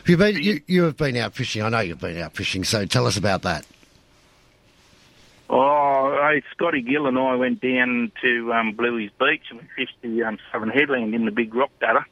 you 0.08 0.17
been? 0.17 0.41
You, 0.41 0.62
you 0.65 0.84
have 0.84 0.98
been 0.98 1.15
out 1.17 1.36
fishing. 1.36 1.62
I 1.62 1.69
know 1.69 1.82
you've 1.82 2.00
been 2.00 2.17
out 2.17 2.34
fishing. 2.36 2.63
So 2.63 2.86
tell 2.86 3.06
us 3.06 3.15
about 3.17 3.43
that. 3.43 3.65
Oh, 5.52 6.17
hey, 6.32 6.41
Scotty 6.52 6.82
Gill 6.82 7.06
and 7.06 7.19
I 7.19 7.36
went 7.36 7.62
down 7.62 8.12
to 8.24 8.54
um, 8.54 8.72
Bluey's 8.74 9.12
Beach 9.19 9.43
and 9.52 9.60
we 9.60 9.67
fished 9.76 9.98
the 10.02 10.24
um, 10.24 10.39
Southern 10.52 10.69
Headland 10.69 11.13
in 11.13 11.26
the 11.26 11.32
big 11.32 11.54
rock 11.54 11.69
gutter 11.80 12.08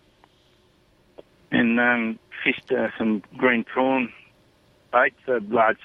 and 1.52 1.80
um, 1.80 2.20
fished 2.44 2.72
uh, 2.72 2.90
some 2.98 3.24
green 3.38 3.64
prawn 3.64 4.12
baits, 4.92 5.16
uh, 5.28 5.40
large, 5.50 5.78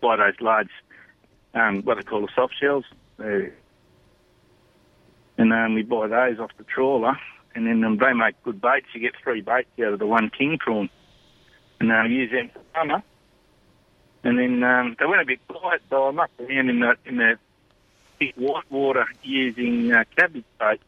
buy 0.00 0.16
those 0.16 0.40
large, 0.40 0.70
um, 1.54 1.82
what 1.82 1.96
they 1.96 2.02
call 2.02 2.22
the 2.22 2.28
soft 2.34 2.54
shells. 2.60 2.84
Uh, 3.18 3.50
and 5.38 5.52
um, 5.52 5.74
we 5.74 5.82
buy 5.82 6.06
those 6.06 6.38
off 6.38 6.50
the 6.58 6.64
trawler 6.64 7.16
and 7.54 7.66
then 7.66 7.84
um, 7.84 7.98
they 7.98 8.12
make 8.12 8.42
good 8.42 8.60
baits. 8.60 8.86
You 8.94 9.00
get 9.00 9.14
three 9.22 9.40
baits 9.40 9.68
out 9.80 9.92
of 9.92 9.98
the 9.98 10.06
one 10.06 10.30
king 10.30 10.58
prawn. 10.58 10.88
And 11.80 11.90
uh, 11.90 12.02
use 12.04 12.30
them 12.30 12.50
for 12.52 12.60
summer. 12.74 13.02
And 14.24 14.38
then 14.38 14.62
um, 14.62 14.96
they 14.98 15.06
went 15.06 15.20
a 15.20 15.24
bit 15.24 15.40
quiet, 15.48 15.82
so 15.90 16.08
I 16.08 16.10
mucked 16.12 16.40
around 16.40 16.70
in 16.70 16.78
the 16.78 16.94
in 17.04 17.16
the 17.16 17.38
big 18.20 18.34
white 18.36 18.70
water 18.70 19.04
using 19.24 19.92
uh, 19.92 20.04
cabbage 20.16 20.44
bait, 20.60 20.80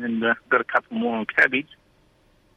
and 0.00 0.24
uh, 0.24 0.34
got 0.48 0.62
a 0.62 0.64
couple 0.64 0.96
more 0.96 1.16
on 1.16 1.26
cabbage. 1.26 1.68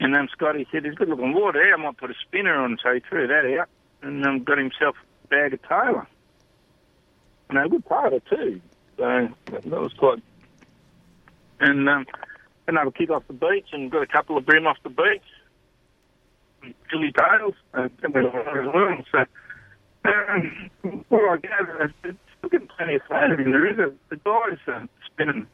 And 0.02 0.16
um, 0.16 0.28
Scotty 0.32 0.68
said, 0.72 0.84
"There's 0.84 0.96
good 0.96 1.10
looking 1.10 1.34
water 1.34 1.64
here. 1.64 1.76
I 1.76 1.78
might 1.78 1.96
put 1.96 2.10
a 2.10 2.16
spinner 2.28 2.56
on." 2.56 2.80
So 2.84 2.92
he 2.92 3.02
threw 3.02 3.28
that 3.28 3.46
out, 3.60 3.70
and 4.02 4.26
um, 4.26 4.44
got 4.44 4.58
himself 4.58 4.96
a 5.26 5.28
bag 5.28 5.54
of 5.54 5.62
tailor. 5.62 6.08
And 7.50 7.60
a 7.60 7.70
good 7.70 7.86
tailor 7.88 8.20
too. 8.28 8.62
So 8.98 9.04
that 9.52 9.64
that 9.64 9.80
was 9.80 9.94
quite. 9.94 10.24
And 11.60 11.88
um, 11.88 12.08
another 12.68 12.90
kick 12.90 13.12
off 13.12 13.28
the 13.28 13.34
beach, 13.34 13.68
and 13.74 13.92
got 13.92 14.02
a 14.02 14.08
couple 14.08 14.38
of 14.38 14.46
bream 14.46 14.66
off 14.66 14.78
the 14.82 14.90
beach. 14.90 16.74
Chili 16.90 17.12
tails, 17.12 17.54
uh, 17.76 17.88
and 18.02 18.14
went 18.14 18.26
on 18.34 19.00
as. 19.00 19.06
So. 19.12 19.26
Um, 20.04 21.06
I 21.12 21.38
gather 21.38 21.94
it's 22.04 22.18
still 22.40 22.50
getting 22.50 22.68
plenty 22.76 22.96
of 22.96 23.04
flavor 23.04 23.40
in 23.40 23.52
the 23.52 23.60
river. 23.60 23.94
The 24.10 24.16
guys 24.16 24.58
uh, 24.68 24.88
spinning 25.06 25.46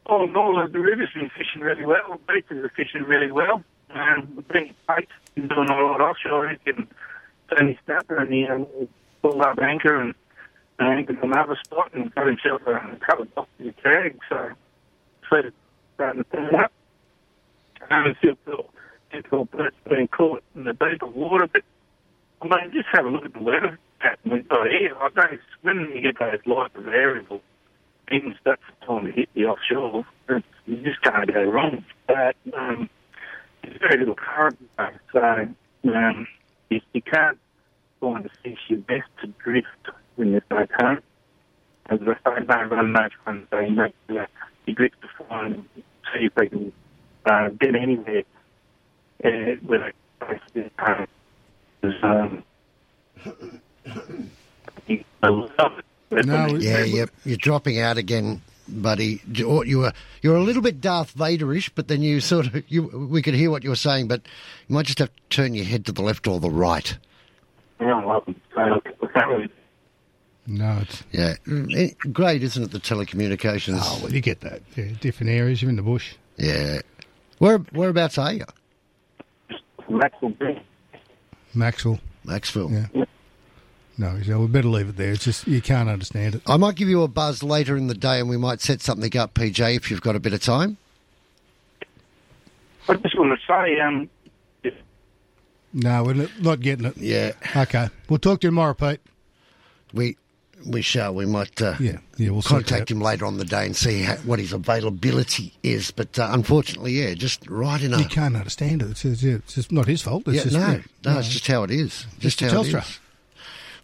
all 0.07 0.25
in 0.25 0.37
all, 0.37 0.68
the 0.68 0.79
river's 0.79 1.11
been 1.14 1.31
fishing 1.31 1.62
really 1.62 1.85
well. 1.85 2.20
The 2.27 2.57
are 2.57 2.72
fishing 2.77 3.03
really 3.03 3.31
well. 3.33 3.62
Um, 3.90 4.33
we've 4.37 4.49
been 4.49 4.75
been 5.35 5.49
doing 5.49 5.70
all 5.70 5.90
right 5.90 6.01
offshore. 6.01 6.49
He's 6.49 6.59
getting 6.64 6.88
Tony 7.51 7.79
Snapper 7.85 8.16
and 8.16 8.33
he 8.33 8.46
um, 8.46 8.66
pulled 9.22 9.40
up 9.40 9.59
anchor 9.59 10.01
and 10.01 10.14
uh, 10.81 10.85
anchored 10.85 11.22
another 11.22 11.57
spot 11.64 11.90
and 11.94 12.14
got 12.14 12.27
himself 12.27 12.62
a, 12.66 12.96
couple 13.07 13.22
of 13.22 13.35
boxes 13.35 13.68
of 13.68 13.83
tag. 13.83 14.18
So, 14.29 14.51
fleet 15.29 15.46
is 15.46 15.53
starting 15.94 16.25
to 16.25 16.31
turn 16.31 16.55
up. 16.57 16.72
It's 17.91 18.19
still 18.19 18.37
still 18.43 18.71
difficult 19.12 19.51
birds 19.51 19.77
being 19.89 20.09
caught 20.09 20.43
in 20.55 20.65
the 20.65 20.73
deeper 20.73 21.07
water, 21.07 21.49
but 21.53 21.62
I 22.43 22.45
mean, 22.45 22.73
just 22.73 22.89
have 22.93 23.07
a 23.07 23.09
look 23.09 23.25
at 23.25 23.33
the 23.33 23.43
weather 23.43 23.79
pattern 24.01 24.33
we've 24.33 24.49
got 24.49 24.67
here. 24.69 24.95
I 25.01 25.09
don't, 25.15 25.41
when 25.62 25.91
you 25.95 26.03
get 26.03 26.19
those 26.19 26.41
light 26.47 26.73
variable 26.75 27.41
things, 28.09 28.35
that's 28.45 28.61
the 28.81 28.87
time 28.87 29.07
to 29.07 29.12
hit 29.12 29.29
the 29.35 29.45
offshore. 29.45 30.05
You 30.67 30.77
just 30.83 31.01
can't 31.03 31.33
go 31.33 31.45
wrong. 31.45 31.85
But 32.07 32.37
um, 32.57 32.91
there's 33.62 33.79
very 33.79 33.99
little 34.01 34.17
current, 34.17 34.59
so 35.12 35.49
um, 35.95 36.27
you, 36.69 36.81
you 36.93 37.03
can't 37.03 37.39
find 38.01 38.27
a 38.27 38.31
fish 38.43 38.59
your 38.69 38.81
best 38.81 39.09
to 39.23 39.29
drift 39.43 39.67
when 40.17 40.33
there's 40.33 40.43
no 40.51 40.67
current. 40.67 41.05
As 41.89 42.01
I 42.03 42.15
say, 42.15 42.45
no 42.49 42.65
run, 42.65 42.93
no 42.93 43.09
fun, 43.25 43.47
so 43.51 43.61
you 43.61 43.71
make 43.71 43.95
uh, 44.11 44.27
you 44.67 44.75
drift 44.75 44.97
to 45.03 45.25
find 45.25 45.65
see 46.12 46.27
if 46.27 46.35
they 46.35 46.49
can 46.49 46.73
uh, 47.27 47.49
get 47.61 47.75
anywhere 47.75 48.23
uh, 49.25 49.57
with 49.62 49.83
a 49.83 49.93
place 50.25 50.41
current. 50.77 51.11
Um, 52.03 52.43
you, 54.87 55.05
I 55.23 55.29
love 55.29 55.73
it. 55.79 56.62
yeah, 56.62 56.85
yep. 56.85 57.11
You're 57.25 57.37
dropping 57.37 57.79
out 57.81 57.99
again, 57.99 58.43
buddy. 58.69 59.21
You 59.33 59.65
you 59.65 59.79
were 59.81 59.93
you 60.23 60.31
were 60.31 60.37
a 60.37 60.43
little 60.43 60.62
bit 60.62 60.81
Darth 60.81 61.15
Vaderish, 61.17 61.71
but 61.75 61.89
then 61.89 62.03
you 62.03 62.21
sort 62.33 62.47
of 62.47 62.71
you 62.71 62.85
we 63.11 63.23
could 63.23 63.35
hear 63.35 63.51
what 63.51 63.65
you 63.65 63.71
were 63.71 63.77
saying, 63.77 64.09
but 64.09 64.23
you 64.69 64.75
might 64.75 64.87
just 64.87 64.99
have 64.99 65.15
to 65.15 65.23
turn 65.31 65.55
your 65.55 65.65
head 65.65 65.87
to 65.87 65.93
the 65.93 66.03
left 66.03 66.27
or 66.27 66.41
the 66.41 66.51
right. 66.51 66.97
Yeah, 67.81 67.97
I 67.97 68.05
love 68.05 68.25
it. 68.27 68.37
So 68.55 68.61
I 68.62 69.07
can't 69.12 69.29
really 69.29 69.51
No, 70.47 70.79
it's 70.81 71.03
Yeah, 71.12 71.35
Mm, 71.47 71.77
eh, 71.77 72.09
great, 72.12 72.43
isn't 72.43 72.62
it? 72.62 72.71
The 72.71 72.81
telecommunications. 72.81 73.81
oh 73.83 74.01
well, 74.03 74.12
you 74.12 74.21
get 74.21 74.41
that. 74.41 74.62
Yeah, 74.77 74.93
different 75.01 75.31
areas. 75.31 75.61
You're 75.61 75.71
in 75.71 75.77
the 75.77 75.83
bush. 75.83 76.15
Yeah. 76.39 76.81
Where 77.38 77.59
whereabouts 77.59 78.18
are 78.18 78.33
you? 78.33 78.44
Maxwell 79.88 80.31
Green. 80.33 80.61
Maxwell. 81.55 82.01
Maxville. 82.27 82.90
Yeah. 82.94 83.05
No, 83.99 84.20
so 84.22 84.40
we 84.40 84.46
better 84.49 84.68
leave 84.68 84.88
it 84.90 84.96
there. 84.96 85.12
It's 85.12 85.25
just 85.25 85.46
you 85.46 85.62
can't 85.62 85.88
understand 85.88 86.35
it. 86.35 86.42
I 86.46 86.57
might 86.59 86.75
give 86.75 86.88
you 86.88 87.03
a 87.03 87.09
buzz 87.09 87.42
later 87.42 87.77
in 87.77 87.87
the 87.87 87.94
day, 87.94 88.20
and 88.20 88.29
we 88.29 88.37
might 88.37 88.61
set 88.61 88.83
something 88.83 89.16
up, 89.16 89.33
PJ, 89.35 89.77
if 89.77 89.90
you've 89.90 90.03
got 90.03 90.16
a 90.16 90.20
bit 90.20 90.35
of 90.35 90.42
time. 90.42 90.77
I 92.88 92.94
just 92.96 93.18
want 93.18 93.38
to 93.38 93.46
say, 93.46 93.81
um, 93.81 94.09
No, 95.72 96.05
we're 96.05 96.14
not- 96.14 96.40
not 96.40 96.61
getting 96.61 96.87
it. 96.87 96.96
Yeah. 96.96 97.33
Okay. 97.55 97.88
We'll 98.09 98.18
talk 98.18 98.40
to 98.40 98.46
you 98.46 98.51
tomorrow, 98.51 98.75
Pete. 98.75 99.01
We 99.92 100.16
we 100.64 100.83
shall. 100.83 101.14
We 101.14 101.27
might. 101.27 101.61
Uh, 101.61 101.75
Yeah, 101.79 101.99
yeah, 102.16 102.31
we'll 102.31 102.42
contact 102.42 102.90
him 102.90 103.01
later 103.01 103.27
on 103.27 103.38
the 103.38 103.45
day 103.45 103.66
and 103.66 103.77
see 103.77 104.03
how, 104.03 104.16
what 104.19 104.38
his 104.38 104.53
availability 104.53 105.53
is. 105.62 105.90
But 105.90 106.19
uh, 106.19 106.29
unfortunately, 106.33 106.92
yeah, 106.92 107.14
just 107.14 107.49
right 107.49 107.81
in 107.83 107.92
a. 107.92 107.99
You 107.99 108.07
can't 108.07 108.37
understand 108.37 108.83
it. 108.83 108.90
It's, 108.90 109.05
it's, 109.05 109.23
it's 109.23 109.55
just 109.55 109.73
not 109.73 109.87
his 109.87 110.03
fault. 110.03 110.25
It's 110.27 110.37
yeah, 110.37 110.42
just, 110.42 110.55
no, 111.05 111.12
no, 111.12 111.19
it's 111.19 111.29
just 111.29 111.47
how 111.47 111.62
it 111.64 111.71
is. 111.71 112.07
Just, 112.19 112.40
how 112.40 112.49
Telstra. 112.49 112.83
is. 112.83 112.99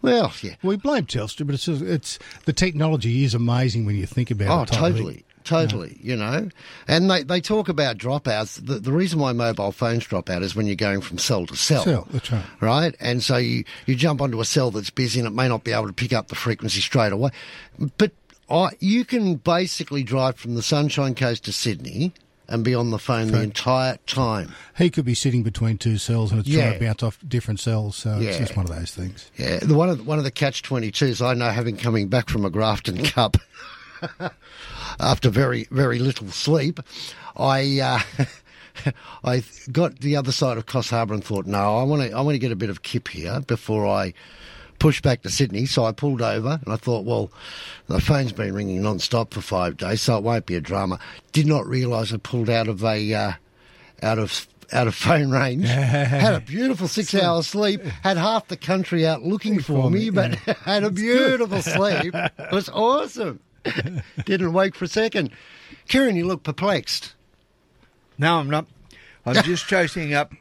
Well, 0.00 0.32
yeah. 0.42 0.56
We 0.62 0.76
blame 0.76 1.06
Telstra, 1.06 1.46
but 1.46 1.54
it's 1.54 1.66
just, 1.66 1.82
it's 1.82 2.18
the 2.44 2.52
technology 2.52 3.22
is 3.24 3.34
amazing 3.34 3.86
when 3.86 3.94
you 3.96 4.06
think 4.06 4.30
about 4.32 4.58
Oh, 4.58 4.62
it. 4.62 4.66
type 4.76 4.94
of 4.96 5.16
totally. 5.44 5.88
Totally, 5.90 5.98
you 6.02 6.16
know, 6.16 6.48
and 6.88 7.10
they, 7.10 7.22
they 7.22 7.40
talk 7.40 7.68
about 7.68 7.96
dropouts. 7.98 8.64
The, 8.64 8.74
the 8.80 8.92
reason 8.92 9.18
why 9.20 9.32
mobile 9.32 9.72
phones 9.72 10.04
drop 10.06 10.28
out 10.30 10.42
is 10.42 10.54
when 10.54 10.66
you're 10.66 10.74
going 10.76 11.00
from 11.00 11.18
cell 11.18 11.46
to 11.46 11.56
cell. 11.56 11.84
Cell, 11.84 12.06
that's 12.10 12.30
right. 12.32 12.44
right? 12.60 12.96
And 13.00 13.22
so 13.22 13.36
you, 13.36 13.64
you 13.86 13.94
jump 13.94 14.20
onto 14.20 14.40
a 14.40 14.44
cell 14.44 14.70
that's 14.70 14.90
busy 14.90 15.20
and 15.20 15.26
it 15.26 15.32
may 15.32 15.48
not 15.48 15.64
be 15.64 15.72
able 15.72 15.86
to 15.86 15.92
pick 15.92 16.12
up 16.12 16.28
the 16.28 16.34
frequency 16.34 16.80
straight 16.80 17.12
away. 17.12 17.30
But 17.98 18.12
I, 18.50 18.70
you 18.80 19.04
can 19.04 19.36
basically 19.36 20.02
drive 20.02 20.36
from 20.36 20.54
the 20.56 20.62
Sunshine 20.62 21.14
Coast 21.14 21.44
to 21.44 21.52
Sydney 21.52 22.12
and 22.48 22.64
be 22.64 22.74
on 22.74 22.90
the 22.90 22.98
phone 22.98 23.28
the 23.28 23.40
entire 23.40 23.96
time. 24.06 24.52
He 24.76 24.90
could 24.90 25.06
be 25.06 25.14
sitting 25.14 25.42
between 25.42 25.78
two 25.78 25.96
cells 25.96 26.32
and 26.32 26.40
it's 26.40 26.48
Yeah. 26.48 26.64
trying 26.68 26.78
to 26.80 26.84
bounce 26.84 27.02
off 27.02 27.18
different 27.26 27.60
cells. 27.60 27.96
So 27.96 28.18
Yeah. 28.18 28.30
it's 28.30 28.38
just 28.38 28.56
one 28.56 28.66
of 28.68 28.76
those 28.76 28.90
things. 28.90 29.30
Yeah, 29.38 29.58
the 29.60 29.74
one 29.74 29.88
of 29.88 29.98
the, 29.98 30.04
one 30.04 30.18
of 30.18 30.24
the 30.24 30.30
catch 30.30 30.62
twenty 30.62 30.90
twos 30.90 31.22
I 31.22 31.32
know, 31.32 31.48
having 31.48 31.78
coming 31.78 32.08
back 32.08 32.28
from 32.28 32.44
a 32.44 32.50
Grafton 32.50 33.02
Cup 33.04 33.38
after 35.00 35.30
very 35.30 35.66
very 35.70 35.98
little 35.98 36.28
sleep, 36.28 36.80
I 37.36 37.80
uh, 37.80 38.24
I 39.24 39.42
got 39.70 40.00
the 40.00 40.16
other 40.16 40.32
side 40.32 40.58
of 40.58 40.66
Coffs 40.66 40.90
Harbour 40.90 41.14
and 41.14 41.24
thought, 41.24 41.46
no, 41.46 41.78
I 41.78 41.82
want 41.82 42.02
to 42.02 42.12
I 42.12 42.20
want 42.20 42.34
to 42.34 42.38
get 42.38 42.52
a 42.52 42.56
bit 42.56 42.70
of 42.70 42.82
kip 42.82 43.08
here 43.08 43.40
before 43.40 43.86
I 43.86 44.14
push 44.78 45.00
back 45.00 45.22
to 45.22 45.30
Sydney. 45.30 45.66
So 45.66 45.84
I 45.84 45.92
pulled 45.92 46.22
over 46.22 46.58
and 46.64 46.72
I 46.72 46.76
thought, 46.76 47.04
well, 47.04 47.30
the 47.86 48.00
phone's 48.00 48.32
been 48.32 48.52
ringing 48.52 48.82
non-stop 48.82 49.32
for 49.32 49.40
five 49.40 49.76
days, 49.76 50.02
so 50.02 50.16
it 50.16 50.24
won't 50.24 50.46
be 50.46 50.56
a 50.56 50.60
drama. 50.60 50.98
Did 51.30 51.46
not 51.46 51.66
realise 51.66 52.12
I 52.12 52.16
pulled 52.16 52.50
out 52.50 52.66
of 52.68 52.82
a 52.84 53.14
uh, 53.14 53.32
out 54.02 54.18
of 54.18 54.46
out 54.72 54.88
of 54.88 54.94
phone 55.06 55.30
range. 55.30 55.66
had 55.68 56.34
a 56.34 56.40
beautiful 56.40 56.88
six 56.88 57.14
hours 57.14 57.46
sleep. 57.46 57.82
Had 58.02 58.16
half 58.16 58.48
the 58.48 58.56
country 58.56 59.06
out 59.06 59.22
looking 59.22 59.60
for 59.60 59.90
me, 59.90 60.10
but 60.10 60.34
had 60.34 60.82
a 60.84 60.90
beautiful 60.90 61.62
sleep. 61.62 62.14
It 62.14 62.52
was 62.52 62.68
awesome. 62.68 63.40
Didn't 64.24 64.52
wake 64.52 64.74
for 64.74 64.84
a 64.84 64.88
second. 64.88 65.30
Kieran, 65.88 66.16
you 66.16 66.26
look 66.26 66.42
perplexed. 66.42 67.14
No, 68.18 68.38
I'm 68.38 68.50
not. 68.50 68.66
I'm 69.24 69.34
just 69.44 69.66
chasing 69.66 70.14
up 70.14 70.32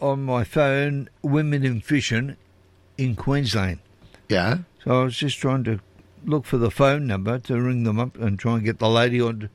on 0.00 0.22
my 0.24 0.44
phone 0.44 1.08
women 1.22 1.64
in 1.64 1.80
fishing 1.80 2.36
in 2.98 3.14
Queensland. 3.16 3.78
Yeah. 4.28 4.58
So 4.84 5.00
I 5.00 5.04
was 5.04 5.16
just 5.16 5.38
trying 5.38 5.64
to 5.64 5.80
look 6.24 6.44
for 6.44 6.58
the 6.58 6.70
phone 6.70 7.06
number 7.06 7.38
to 7.38 7.60
ring 7.60 7.84
them 7.84 7.98
up 7.98 8.16
and 8.18 8.38
try 8.38 8.54
and 8.54 8.64
get 8.64 8.78
the 8.78 8.88
lady 8.88 9.20
on, 9.20 9.48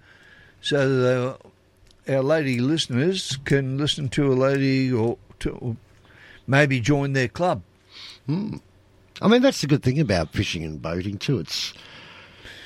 so 0.61 0.89
the, 0.89 1.37
our 2.13 2.23
lady 2.23 2.59
listeners 2.59 3.37
can 3.45 3.77
listen 3.77 4.09
to 4.09 4.31
a 4.31 4.35
lady 4.35 4.91
or 4.91 5.17
to 5.39 5.51
or 5.51 5.77
maybe 6.45 6.79
join 6.79 7.13
their 7.13 7.27
club. 7.27 7.61
Hmm. 8.25 8.57
I 9.21 9.27
mean, 9.27 9.41
that's 9.41 9.61
the 9.61 9.67
good 9.67 9.83
thing 9.83 9.99
about 9.99 10.31
fishing 10.33 10.63
and 10.63 10.81
boating 10.81 11.17
too. 11.17 11.39
It's 11.39 11.73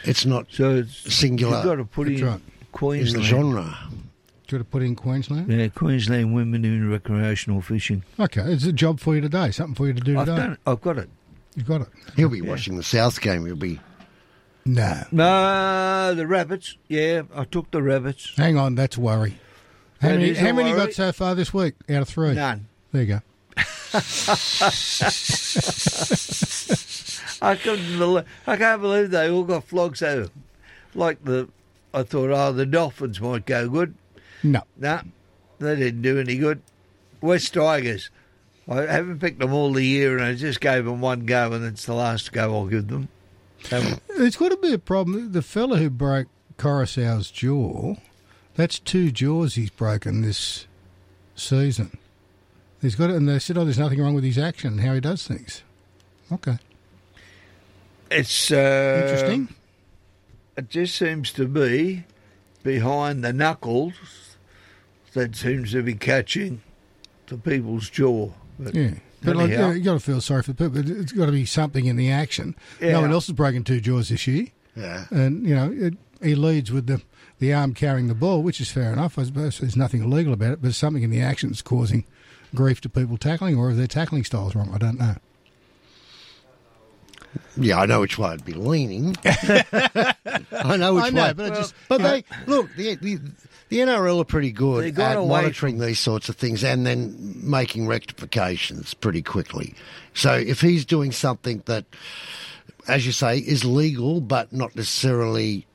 it's 0.03 0.25
not 0.25 0.47
so 0.49 0.75
it's, 0.77 1.13
singular. 1.13 1.57
You've 1.57 1.65
got 1.65 1.75
to 1.75 1.85
put 1.85 2.07
That's 2.07 2.21
in 2.21 2.27
right. 2.27 2.35
in 2.35 2.41
the 2.59 2.65
Queensland. 2.71 3.25
genre. 3.25 3.77
Do 4.47 4.55
you 4.55 4.57
want 4.57 4.57
to 4.67 4.71
put 4.71 4.81
in 4.83 4.95
Queensland? 4.95 5.51
Yeah, 5.51 5.67
Queensland 5.69 6.33
women 6.35 6.65
in 6.65 6.89
recreational 6.89 7.61
fishing. 7.61 8.03
Okay, 8.19 8.41
it's 8.41 8.65
a 8.65 8.73
job 8.73 8.99
for 8.99 9.15
you 9.15 9.21
today. 9.21 9.51
Something 9.51 9.75
for 9.75 9.87
you 9.87 9.93
to 9.93 10.01
do 10.01 10.19
I've 10.19 10.25
today. 10.25 10.37
done. 10.41 10.57
I've 10.67 10.81
got 10.81 10.97
it. 10.97 11.09
You've 11.55 11.67
got 11.67 11.81
it. 11.81 11.87
He'll 12.15 12.29
be 12.29 12.41
watching 12.41 12.75
the 12.77 12.83
South 12.83 13.19
game. 13.21 13.45
He'll 13.45 13.55
be. 13.55 13.79
No. 14.65 15.03
No, 15.11 16.13
the 16.15 16.27
rabbits. 16.27 16.77
Yeah, 16.87 17.23
I 17.33 17.45
took 17.45 17.71
the 17.71 17.81
rabbits. 17.81 18.33
Hang 18.35 18.57
on, 18.57 18.75
that's 18.75 18.97
a 18.97 19.01
worry. 19.01 19.37
How 20.01 20.09
That 20.09 20.19
many, 20.19 20.33
how 20.33 20.49
a 20.49 20.53
many 20.53 20.69
you 20.69 20.75
worry. 20.75 20.87
got 20.87 20.93
so 20.95 21.11
far 21.11 21.35
this 21.35 21.53
week 21.53 21.75
out 21.89 22.01
of 22.03 22.09
three? 22.09 22.33
None. 22.33 22.67
There 22.91 23.01
you 23.03 23.07
go. 23.07 23.21
I 27.41 27.55
couldn't 27.55 27.97
believe. 27.97 28.25
I 28.45 28.55
can't 28.57 28.81
believe 28.81 29.09
they 29.11 29.29
all 29.29 29.43
got 29.43 29.63
flogged 29.65 30.03
over. 30.03 30.29
Like 30.93 31.23
the, 31.23 31.49
I 31.93 32.03
thought, 32.03 32.29
oh, 32.29 32.51
the 32.51 32.65
Dolphins 32.65 33.19
might 33.19 33.45
go 33.45 33.67
good. 33.69 33.95
No. 34.43 34.61
No, 34.77 35.01
they 35.59 35.75
didn't 35.75 36.01
do 36.01 36.19
any 36.19 36.37
good. 36.37 36.61
West 37.21 37.53
Tigers. 37.53 38.09
I 38.69 38.81
haven't 38.83 39.19
picked 39.19 39.39
them 39.39 39.53
all 39.53 39.73
the 39.73 39.83
year, 39.85 40.15
and 40.15 40.23
I 40.25 40.33
just 40.35 40.61
gave 40.61 40.85
them 40.85 41.01
one 41.01 41.25
go, 41.25 41.51
and 41.51 41.65
it's 41.65 41.85
the 41.85 41.93
last 41.93 42.31
go 42.31 42.53
I'll 42.55 42.67
give 42.67 42.87
them. 42.87 43.09
Um, 43.71 43.99
It's 44.09 44.37
got 44.37 44.49
to 44.49 44.57
be 44.57 44.73
a 44.73 44.79
problem. 44.79 45.31
The 45.31 45.41
fella 45.41 45.77
who 45.77 45.89
broke 45.89 46.27
Coruscant's 46.57 47.31
jaw, 47.31 47.95
that's 48.55 48.79
two 48.79 49.11
jaws 49.11 49.55
he's 49.55 49.69
broken 49.71 50.21
this 50.21 50.67
season. 51.35 51.97
He's 52.81 52.95
got 52.95 53.09
it, 53.09 53.15
and 53.15 53.27
they 53.27 53.39
said, 53.39 53.57
"Oh, 53.57 53.63
there's 53.65 53.77
nothing 53.79 54.01
wrong 54.01 54.13
with 54.15 54.23
his 54.23 54.37
action 54.37 54.73
and 54.73 54.81
how 54.81 54.93
he 54.93 54.99
does 54.99 55.27
things." 55.27 55.63
Okay, 56.31 56.57
it's 58.11 58.51
uh, 58.51 59.01
interesting. 59.03 59.49
It 60.57 60.69
just 60.69 60.95
seems 60.95 61.31
to 61.33 61.47
be 61.47 62.03
behind 62.63 63.23
the 63.23 63.33
knuckles 63.33 63.93
that 65.13 65.35
seems 65.35 65.71
to 65.71 65.81
be 65.81 65.93
catching 65.95 66.61
the 67.27 67.37
people's 67.37 67.89
jaw. 67.89 68.31
But 68.59 68.75
Yeah, 68.75 68.91
but 69.23 69.35
like, 69.35 69.49
anyhow, 69.49 69.69
yeah, 69.69 69.73
you 69.73 69.81
got 69.81 69.93
to 69.93 69.99
feel 69.99 70.21
sorry 70.21 70.43
for 70.43 70.53
the 70.53 70.69
people. 70.69 70.99
It's 71.01 71.11
got 71.11 71.27
to 71.27 71.31
be 71.31 71.45
something 71.45 71.85
in 71.85 71.95
the 71.95 72.11
action. 72.11 72.55
Yeah. 72.79 72.93
No 72.93 73.01
one 73.01 73.11
else 73.11 73.27
has 73.27 73.35
broken 73.35 73.63
two 73.63 73.79
jaws 73.81 74.09
this 74.09 74.27
year. 74.27 74.47
Yeah. 74.75 75.05
and 75.11 75.45
you 75.45 75.53
know 75.53 75.69
it, 75.69 75.95
he 76.21 76.33
leads 76.33 76.71
with 76.71 76.87
the 76.87 77.01
the 77.39 77.53
arm 77.53 77.73
carrying 77.73 78.07
the 78.07 78.13
ball, 78.13 78.41
which 78.43 78.61
is 78.61 78.71
fair 78.71 78.93
enough. 78.93 79.17
I 79.17 79.23
suppose 79.23 79.59
there's 79.59 79.75
nothing 79.75 80.03
illegal 80.03 80.31
about 80.31 80.51
it, 80.53 80.61
but 80.61 80.73
something 80.75 81.03
in 81.03 81.09
the 81.09 81.21
action 81.21 81.49
that's 81.49 81.61
causing 81.61 82.05
grief 82.53 82.79
to 82.81 82.89
people 82.89 83.17
tackling, 83.17 83.57
or 83.57 83.71
if 83.71 83.77
their 83.77 83.87
tackling 83.87 84.23
style's 84.23 84.55
wrong, 84.55 84.71
I 84.73 84.77
don't 84.77 84.99
know. 84.99 85.15
Yeah, 87.57 87.79
I 87.79 87.85
know 87.85 88.01
which 88.01 88.17
way 88.17 88.29
I'd 88.29 88.45
be 88.45 88.53
leaning. 88.53 89.15
I 89.25 90.75
know 90.77 90.95
which 90.95 91.03
I 91.05 91.09
know, 91.09 91.23
way. 91.27 91.33
but 91.33 91.51
I 91.51 91.55
just- 91.55 91.73
but 91.87 92.01
they 92.01 92.23
look 92.47 92.73
the, 92.75 92.95
the 92.95 93.19
the 93.69 93.77
NRL 93.79 94.19
are 94.21 94.25
pretty 94.25 94.51
good 94.51 94.99
at 94.99 95.15
away 95.15 95.27
monitoring 95.27 95.79
these 95.79 95.99
sorts 95.99 96.27
of 96.27 96.35
things 96.35 96.61
and 96.63 96.85
then 96.85 97.15
making 97.41 97.87
rectifications 97.87 98.93
pretty 98.93 99.21
quickly. 99.21 99.73
So 100.13 100.33
if 100.33 100.59
he's 100.59 100.83
doing 100.85 101.13
something 101.13 101.63
that, 101.67 101.85
as 102.89 103.05
you 103.05 103.13
say, 103.13 103.37
is 103.37 103.63
legal 103.63 104.19
but 104.19 104.51
not 104.51 104.75
necessarily 104.75 105.65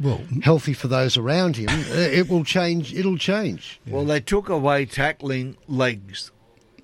well 0.00 0.20
healthy 0.42 0.72
for 0.72 0.88
those 0.88 1.16
around 1.16 1.56
him, 1.56 1.68
uh, 1.70 1.94
it 1.94 2.28
will 2.28 2.42
change. 2.44 2.92
It'll 2.94 3.18
change. 3.18 3.80
Well, 3.86 4.04
they 4.04 4.20
took 4.20 4.48
away 4.48 4.86
tackling 4.86 5.56
legs. 5.68 6.32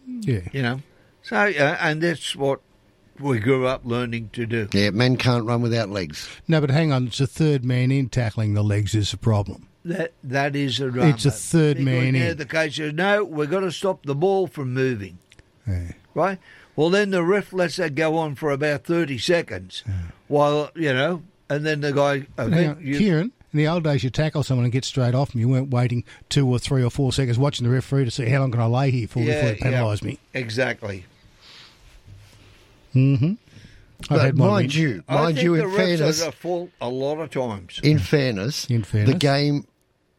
Yeah. 0.07 0.43
You 0.53 0.63
know, 0.63 0.81
so 1.23 1.37
uh, 1.37 1.77
and 1.81 2.01
that's 2.01 2.37
what 2.37 2.61
we 3.21 3.39
grew 3.39 3.67
up 3.67 3.83
learning 3.85 4.31
to 4.35 4.47
do. 4.47 4.69
Yeah, 4.73 4.91
men 4.91 5.17
can't 5.17 5.45
run 5.45 5.63
without 5.63 5.89
legs. 5.91 6.29
No, 6.49 6.61
but 6.61 6.71
hang 6.71 6.93
on, 6.93 7.07
it's 7.09 7.21
a 7.21 7.27
third 7.27 7.65
man 7.65 7.91
in 7.91 8.09
tackling 8.09 8.55
the 8.55 8.63
legs 8.63 8.95
is 8.95 9.13
a 9.13 9.17
problem. 9.17 9.69
That 9.85 10.13
that 10.25 10.57
is 10.57 10.81
a 10.81 10.91
drama. 10.91 11.11
It's 11.11 11.25
a 11.27 11.31
third 11.31 11.77
Because 11.77 11.85
man 11.85 12.15
in. 12.17 12.37
The 12.37 12.45
coach 12.47 12.77
says, 12.77 12.93
"No, 12.93 13.23
we've 13.25 13.49
got 13.51 13.61
to 13.61 13.71
stop 13.71 14.05
the 14.05 14.15
ball 14.17 14.47
from 14.49 14.75
moving." 14.75 15.19
Yeah. 15.67 15.93
Right. 16.15 16.39
Well, 16.75 16.91
then 16.91 17.11
the 17.11 17.23
ref 17.23 17.53
lets 17.53 17.77
that 17.77 17.95
go 17.95 18.17
on 18.19 18.35
for 18.35 18.51
about 18.51 18.85
thirty 18.85 19.17
seconds, 19.19 19.85
while 20.29 20.71
you 20.75 20.93
know, 20.93 21.23
and 21.49 21.65
then 21.65 21.81
the 21.83 21.93
guy. 21.93 22.27
I 22.37 22.43
Hang 22.43 22.51
think 22.53 22.77
on, 22.79 22.85
you- 22.87 22.99
Kieran, 22.99 23.33
in 23.53 23.59
the 23.59 23.69
old 23.69 23.85
days, 23.85 24.03
you 24.03 24.11
tackle 24.11 24.43
someone 24.43 24.65
and 24.65 24.73
get 24.73 24.85
straight 24.85 25.15
off 25.15 25.31
them. 25.33 25.41
You 25.41 25.49
weren't 25.49 25.71
waiting 25.71 26.03
two 26.29 26.49
or 26.49 26.59
three 26.59 26.83
or 26.83 26.91
four 26.91 27.13
seconds 27.13 27.39
watching 27.39 27.65
the 27.67 27.73
referee 27.73 28.05
to 28.07 28.11
see 28.11 28.27
how 28.29 28.41
long 28.41 28.51
can 28.51 28.61
I 28.61 28.67
lay 28.67 28.91
here 28.91 29.07
for 29.09 29.21
before 29.25 29.41
they 29.51 29.57
penalise 29.57 30.03
me. 30.03 30.19
Exactly. 30.35 31.05
Mm-hmm. 32.97 33.33
But 34.11 34.37
mind 34.37 34.75
you, 34.75 35.03
I 35.09 35.15
mind 35.15 35.37
think 35.37 35.45
you, 35.45 35.55
in 35.55 35.65
refs 35.71 35.77
fairness, 35.77 36.23
are 36.23 36.29
at 36.29 36.69
a 36.81 36.89
lot 36.89 37.19
of 37.19 37.31
times. 37.31 37.81
in 37.83 37.99
fairness, 37.99 38.67
In 38.67 38.83
fairness. 38.83 39.13
the 39.13 39.19
game 39.19 39.67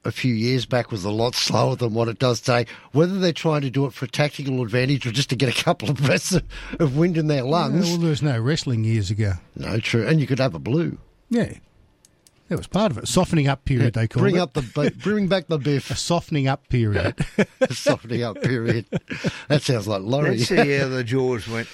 a 0.04 0.12
few 0.12 0.34
years 0.34 0.66
back 0.66 0.90
was 0.92 1.04
a 1.04 1.12
lot 1.12 1.36
slower 1.36 1.76
than 1.76 1.94
what 1.94 2.08
it 2.08 2.18
does 2.18 2.40
today. 2.42 2.66
Whether 2.94 3.20
they're 3.20 3.34
trying 3.34 3.62
to 3.62 3.70
do 3.70 3.86
it 3.86 3.94
for 3.94 4.06
a 4.06 4.08
tactical 4.08 4.62
advantage 4.63 5.06
or 5.06 5.12
just 5.12 5.30
to 5.32 5.36
get 5.36 5.50
a 5.50 5.63
couple 5.63 5.90
of 5.90 5.98
breaths 5.98 6.32
of, 6.34 6.44
of 6.80 6.96
wind 6.98 7.18
in 7.18 7.28
their 7.28 7.44
lungs. 7.44 7.88
well, 7.90 7.98
there 7.98 8.10
was 8.10 8.22
no 8.24 8.40
wrestling 8.40 8.84
years 8.84 9.12
ago. 9.12 9.34
No, 9.56 9.80
true. 9.80 10.08
And 10.08 10.20
you 10.22 10.26
could 10.28 10.40
have 10.40 10.56
a 10.56 10.60
blue. 10.60 10.98
Yeah. 11.30 11.54
That 12.49 12.57
was 12.57 12.67
part 12.67 12.91
of 12.91 12.97
it. 12.97 13.07
Softening 13.07 13.47
up 13.47 13.65
period, 13.65 13.93
they 13.93 14.07
call 14.07 14.21
Bring 14.21 14.36
it. 14.38 14.39
up 14.39 14.53
the 14.53 14.93
bring 15.03 15.27
back 15.27 15.47
the 15.47 15.57
biff. 15.57 15.91
A 15.91 15.95
softening 15.95 16.47
up 16.47 16.69
period. 16.69 17.15
softening 17.71 18.23
up 18.23 18.41
period. 18.41 18.86
That 19.49 19.62
sounds 19.63 19.88
like 19.88 20.01
Laurie. 20.03 20.38
Let's 20.38 20.47
see 20.47 20.77
how 20.77 20.88
the 20.88 21.03
jaws 21.05 21.47
went. 21.47 21.67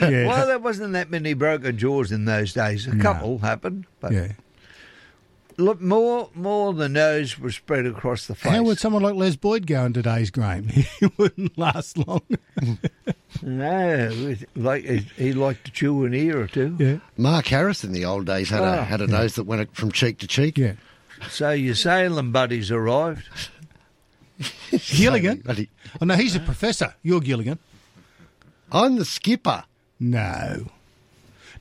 Yeah. 0.00 0.28
Well, 0.28 0.46
there 0.46 0.58
wasn't 0.60 0.92
that 0.92 1.10
many 1.10 1.34
broken 1.34 1.76
jaws 1.78 2.12
in 2.12 2.26
those 2.26 2.52
days. 2.52 2.86
A 2.86 2.94
No. 2.94 3.02
couple 3.02 3.38
happened, 3.38 3.86
but 4.00 4.12
yeah. 4.12 4.32
Look, 5.60 5.80
more 5.80 6.30
more 6.34 6.72
the 6.74 6.88
nose 6.88 7.38
was 7.38 7.54
spread 7.56 7.86
across 7.86 8.26
the 8.26 8.34
face. 8.34 8.52
How 8.52 8.62
would 8.62 8.78
someone 8.78 9.02
like 9.02 9.14
Les 9.14 9.36
Boyd 9.36 9.66
go 9.66 9.84
in 9.84 9.92
today's 9.92 10.30
game? 10.30 10.68
He 11.00 11.06
wouldn't 11.16 11.56
last 11.58 11.96
long. 11.98 12.22
No, 13.42 14.08
it- 14.10 14.48
like 14.56 14.84
he, 14.84 14.98
he 15.16 15.32
liked 15.32 15.64
to 15.64 15.70
chew 15.70 16.04
an 16.04 16.12
ear 16.14 16.40
or 16.40 16.46
two. 16.48 16.76
Yeah. 16.78 16.98
Mark 17.16 17.46
Harris 17.46 17.84
in 17.84 17.92
the 17.92 18.04
old 18.04 18.26
days 18.26 18.50
had 18.50 18.62
a 18.62 18.80
Oh. 18.80 18.82
had 18.82 19.00
a 19.00 19.06
nose 19.06 19.36
that 19.36 19.44
went 19.44 19.74
from 19.74 19.92
cheek 19.92 20.18
to 20.18 20.26
cheek. 20.26 20.58
Yeah. 20.58 20.72
So 21.30 21.50
your 21.50 21.74
Salem 21.76 22.32
buddies 22.32 22.70
arrived. 22.72 23.28
Gilligan? 24.70 25.38
Buddy. 25.44 25.70
Oh, 26.00 26.04
no, 26.06 26.14
he's 26.16 26.34
a 26.36 26.40
professor. 26.40 26.94
You're 27.02 27.20
Gilligan. 27.20 27.58
I'm 28.72 28.96
the 28.96 29.04
skipper. 29.04 29.64
No. 29.98 30.66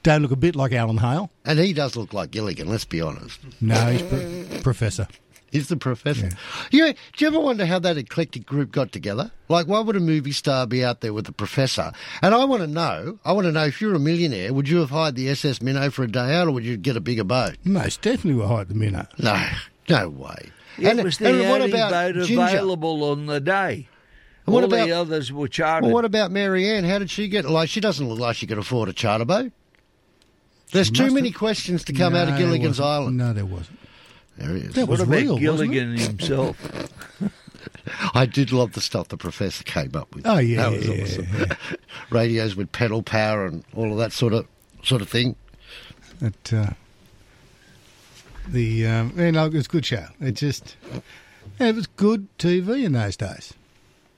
Don't 0.03 0.21
look 0.21 0.31
a 0.31 0.35
bit 0.37 0.55
like 0.55 0.71
Alan 0.71 0.97
Hale. 0.97 1.29
And 1.45 1.59
he 1.59 1.73
does 1.73 1.95
look 1.95 2.13
like 2.13 2.31
Gilligan, 2.31 2.69
let's 2.69 2.85
be 2.85 3.01
honest. 3.01 3.39
No, 3.59 3.75
he's 3.91 4.01
pro- 4.01 4.61
professor. 4.61 5.07
He's 5.51 5.67
the 5.67 5.77
professor. 5.77 6.29
You, 6.71 6.93
do 6.93 6.99
you 7.17 7.27
ever 7.27 7.39
wonder 7.39 7.65
how 7.65 7.79
that 7.79 7.97
eclectic 7.97 8.45
group 8.45 8.71
got 8.71 8.91
together? 8.91 9.31
Like, 9.47 9.65
why 9.65 9.79
would 9.79 9.95
a 9.95 9.99
movie 9.99 10.31
star 10.31 10.67
be 10.67 10.85
out 10.85 11.01
there 11.01 11.11
with 11.11 11.27
a 11.27 11.31
professor? 11.31 11.91
And 12.21 12.35
I 12.35 12.45
want 12.45 12.61
to 12.61 12.67
know, 12.67 13.17
I 13.25 13.31
want 13.31 13.45
to 13.45 13.51
know 13.51 13.65
if 13.65 13.81
you're 13.81 13.95
a 13.95 13.99
millionaire, 13.99 14.53
would 14.53 14.69
you 14.69 14.77
have 14.77 14.91
hired 14.91 15.15
the 15.15 15.27
SS 15.29 15.61
Minnow 15.61 15.89
for 15.89 16.03
a 16.03 16.07
day 16.07 16.35
out 16.35 16.47
or 16.47 16.51
would 16.51 16.63
you 16.65 16.77
get 16.77 16.95
a 16.95 16.99
bigger 17.01 17.23
boat? 17.23 17.57
Most 17.63 18.03
definitely 18.03 18.39
were 18.39 18.47
hired 18.47 18.67
the 18.69 18.75
minnow. 18.75 19.07
No, 19.17 19.43
no 19.89 20.09
way. 20.09 20.51
It 20.77 21.03
was 21.03 21.17
the 21.17 21.25
what 21.49 21.61
only 21.61 21.71
about 21.71 21.91
boat 21.91 22.25
Ginger? 22.25 22.43
available 22.43 23.03
on 23.05 23.25
the 23.25 23.39
day. 23.39 23.87
And 24.45 24.53
what 24.53 24.63
All 24.63 24.71
about- 24.73 24.85
the 24.85 24.91
others 24.93 25.33
were 25.33 25.47
chartered. 25.47 25.85
Well, 25.87 25.95
what 25.95 26.05
about 26.05 26.29
Mary 26.31 26.69
Ann? 26.69 26.83
How 26.83 26.99
did 26.99 27.09
she 27.09 27.27
get? 27.27 27.45
Like, 27.45 27.69
she 27.69 27.79
doesn't 27.81 28.07
look 28.07 28.19
like 28.19 28.35
she 28.35 28.45
could 28.47 28.59
afford 28.59 28.87
a 28.87 28.93
charter 28.93 29.25
boat. 29.25 29.51
There's 30.71 30.91
too 30.91 31.11
many 31.11 31.29
have- 31.29 31.37
questions 31.37 31.83
to 31.85 31.93
come 31.93 32.15
out 32.15 32.29
of 32.29 32.37
Gilligan's. 32.37 32.79
Island. 32.79 33.17
No, 33.17 33.33
there 33.33 33.45
wasn't. 33.45 33.79
There 34.37 34.55
he 34.55 34.61
is. 34.61 34.73
That 34.75 34.87
was 34.87 34.99
what 34.99 35.07
about 35.07 35.17
real, 35.17 35.51
wasn't 35.51 35.71
Gilligan 35.71 35.93
it? 35.95 35.99
himself? 36.01 36.91
I 38.13 38.25
did 38.25 38.51
love 38.51 38.73
the 38.73 38.81
stuff 38.81 39.09
the 39.09 39.17
professor 39.17 39.63
came 39.63 39.95
up 39.95 40.13
with. 40.15 40.25
Oh, 40.25 40.37
yeah, 40.37 40.69
that 40.69 40.77
was 40.77 40.87
yeah, 40.87 41.03
awesome. 41.03 41.57
Radios 42.09 42.55
with 42.55 42.71
pedal 42.71 43.03
power 43.03 43.45
and 43.45 43.63
all 43.75 43.91
of 43.91 43.97
that 43.97 44.13
sort 44.13 44.33
of 44.33 44.47
sort 44.83 45.01
of 45.01 45.09
thing. 45.09 45.35
It, 46.21 46.53
uh, 46.53 46.71
the 48.47 48.87
um, 48.87 49.13
you 49.17 49.31
know, 49.31 49.45
it 49.45 49.53
was 49.53 49.65
a 49.65 49.69
good 49.69 49.85
show. 49.85 50.05
It 50.21 50.33
just 50.33 50.75
it 51.59 51.75
was 51.75 51.87
good 51.87 52.27
TV 52.37 52.83
in 52.85 52.93
those 52.93 53.17
days. 53.17 53.53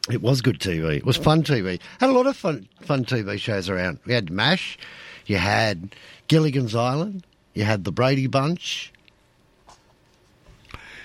It 0.10 0.22
was 0.22 0.42
good 0.42 0.60
TV. 0.60 0.98
It 0.98 1.06
was 1.06 1.18
fun 1.18 1.44
TV. 1.44 1.80
Had 2.00 2.10
a 2.10 2.14
lot 2.14 2.28
of 2.28 2.36
fun 2.36 2.68
fun 2.82 3.06
TV 3.06 3.40
shows 3.40 3.70
around. 3.70 4.00
We 4.06 4.14
had 4.14 4.30
Mash, 4.30 4.78
you 5.26 5.38
had 5.38 5.96
Gilligan's 6.28 6.76
Island, 6.76 7.26
you 7.54 7.64
had 7.64 7.84
the 7.84 7.92
Brady 7.92 8.28
Bunch, 8.28 8.92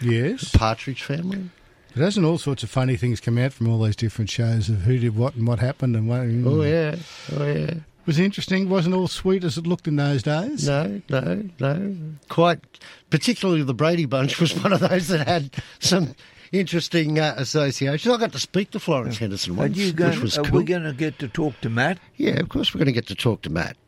Yes, 0.00 0.52
The 0.52 0.58
Partridge 0.58 1.02
Family. 1.02 1.48
but 1.94 2.02
hasn't 2.02 2.26
all 2.26 2.38
sorts 2.38 2.62
of 2.62 2.68
funny 2.70 2.96
things 2.96 3.20
come 3.20 3.38
out 3.38 3.52
from 3.52 3.68
all 3.68 3.78
those 3.78 3.96
different 3.96 4.28
shows 4.30 4.68
of 4.68 4.82
who 4.82 4.98
did 4.98 5.16
what 5.16 5.34
and 5.34 5.46
what 5.46 5.58
happened 5.58 5.96
and 5.96 6.06
what. 6.08 6.20
Oh 6.20 6.62
yeah, 6.62 6.96
oh 7.32 7.46
yeah. 7.46 7.74
was 8.04 8.18
interesting. 8.18 8.68
wasn't 8.68 8.94
all 8.94 9.08
sweet 9.08 9.42
as 9.42 9.56
it 9.56 9.66
looked 9.66 9.88
in 9.88 9.96
those 9.96 10.22
days. 10.22 10.68
No, 10.68 11.00
no, 11.08 11.48
no. 11.58 11.96
Quite, 12.28 12.60
particularly 13.08 13.62
the 13.62 13.72
Brady 13.74 14.04
Bunch 14.04 14.38
was 14.38 14.52
one 14.62 14.72
of 14.74 14.80
those 14.80 15.08
that 15.08 15.26
had 15.26 15.50
some 15.78 16.14
interesting 16.52 17.18
uh, 17.18 17.34
associations. 17.38 18.12
I 18.14 18.18
got 18.18 18.32
to 18.32 18.38
speak 18.38 18.72
to 18.72 18.78
Florence 18.78 19.16
Henderson 19.16 19.54
Are, 19.54 19.56
once, 19.56 19.78
you 19.78 19.86
which 19.86 19.96
going, 19.96 20.20
was 20.20 20.36
are 20.36 20.44
cool. 20.44 20.58
we 20.58 20.64
going 20.64 20.82
to 20.84 20.92
get 20.92 21.18
to 21.20 21.28
talk 21.28 21.58
to 21.62 21.70
Matt? 21.70 21.98
Yeah, 22.16 22.38
of 22.38 22.50
course 22.50 22.74
we're 22.74 22.78
going 22.80 22.86
to 22.86 22.92
get 22.92 23.06
to 23.06 23.14
talk 23.14 23.40
to 23.42 23.50
Matt. 23.50 23.78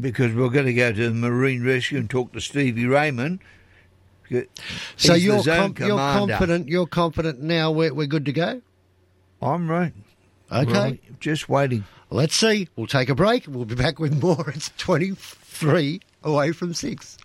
Because 0.00 0.34
we're 0.34 0.48
going 0.48 0.66
to 0.66 0.72
go 0.74 0.92
to 0.92 1.08
the 1.08 1.14
Marine 1.14 1.64
Rescue 1.64 1.98
and 1.98 2.08
talk 2.08 2.32
to 2.32 2.40
Stevie 2.40 2.86
Raymond. 2.86 3.40
So 4.30 4.44
He's 4.96 5.06
the 5.06 5.20
you're 5.20 5.42
zone 5.42 5.74
com- 5.74 5.86
you're 5.86 5.98
confident. 5.98 6.68
You're 6.68 6.86
confident 6.86 7.40
now. 7.40 7.70
We're 7.72 7.92
we're 7.92 8.06
good 8.06 8.24
to 8.26 8.32
go. 8.32 8.62
I'm 9.42 9.68
right. 9.70 9.92
Okay. 10.52 10.72
Right, 10.72 11.20
just 11.20 11.48
waiting. 11.48 11.84
Let's 12.10 12.34
see. 12.34 12.68
We'll 12.76 12.86
take 12.86 13.08
a 13.08 13.14
break. 13.14 13.46
We'll 13.48 13.64
be 13.64 13.74
back 13.74 13.98
with 13.98 14.22
more. 14.22 14.50
It's 14.50 14.70
twenty 14.78 15.12
three 15.16 16.00
away 16.22 16.52
from 16.52 16.74
six. 16.74 17.18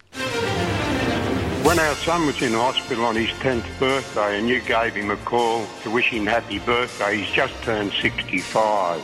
When 1.65 1.79
our 1.79 1.95
son 1.95 2.27
was 2.27 2.39
in 2.43 2.53
hospital 2.53 3.05
on 3.05 3.15
his 3.15 3.29
10th 3.39 3.65
birthday 3.79 4.37
and 4.37 4.47
you 4.47 4.61
gave 4.61 4.93
him 4.93 5.09
a 5.09 5.17
call 5.17 5.65
to 5.81 5.89
wish 5.89 6.09
him 6.09 6.27
happy 6.27 6.59
birthday, 6.59 7.17
he's 7.17 7.35
just 7.35 7.55
turned 7.63 7.91
65. 7.91 9.01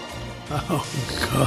Oh, 0.54 0.86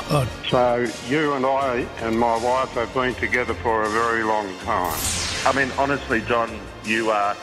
God. 0.09 0.29
So 0.49 0.87
you 1.09 1.35
and 1.35 1.45
I 1.45 1.87
and 2.01 2.19
my 2.19 2.37
wife 2.39 2.71
have 2.71 2.95
been 2.95 3.15
together 3.15 3.53
for 3.53 3.83
a 3.83 3.91
very 3.91 4.23
long 4.23 4.47
time. 4.61 4.99
I 5.45 5.53
mean, 5.55 5.71
honestly, 5.77 6.23
John, 6.23 6.59
you 6.87 7.11
are 7.11 7.35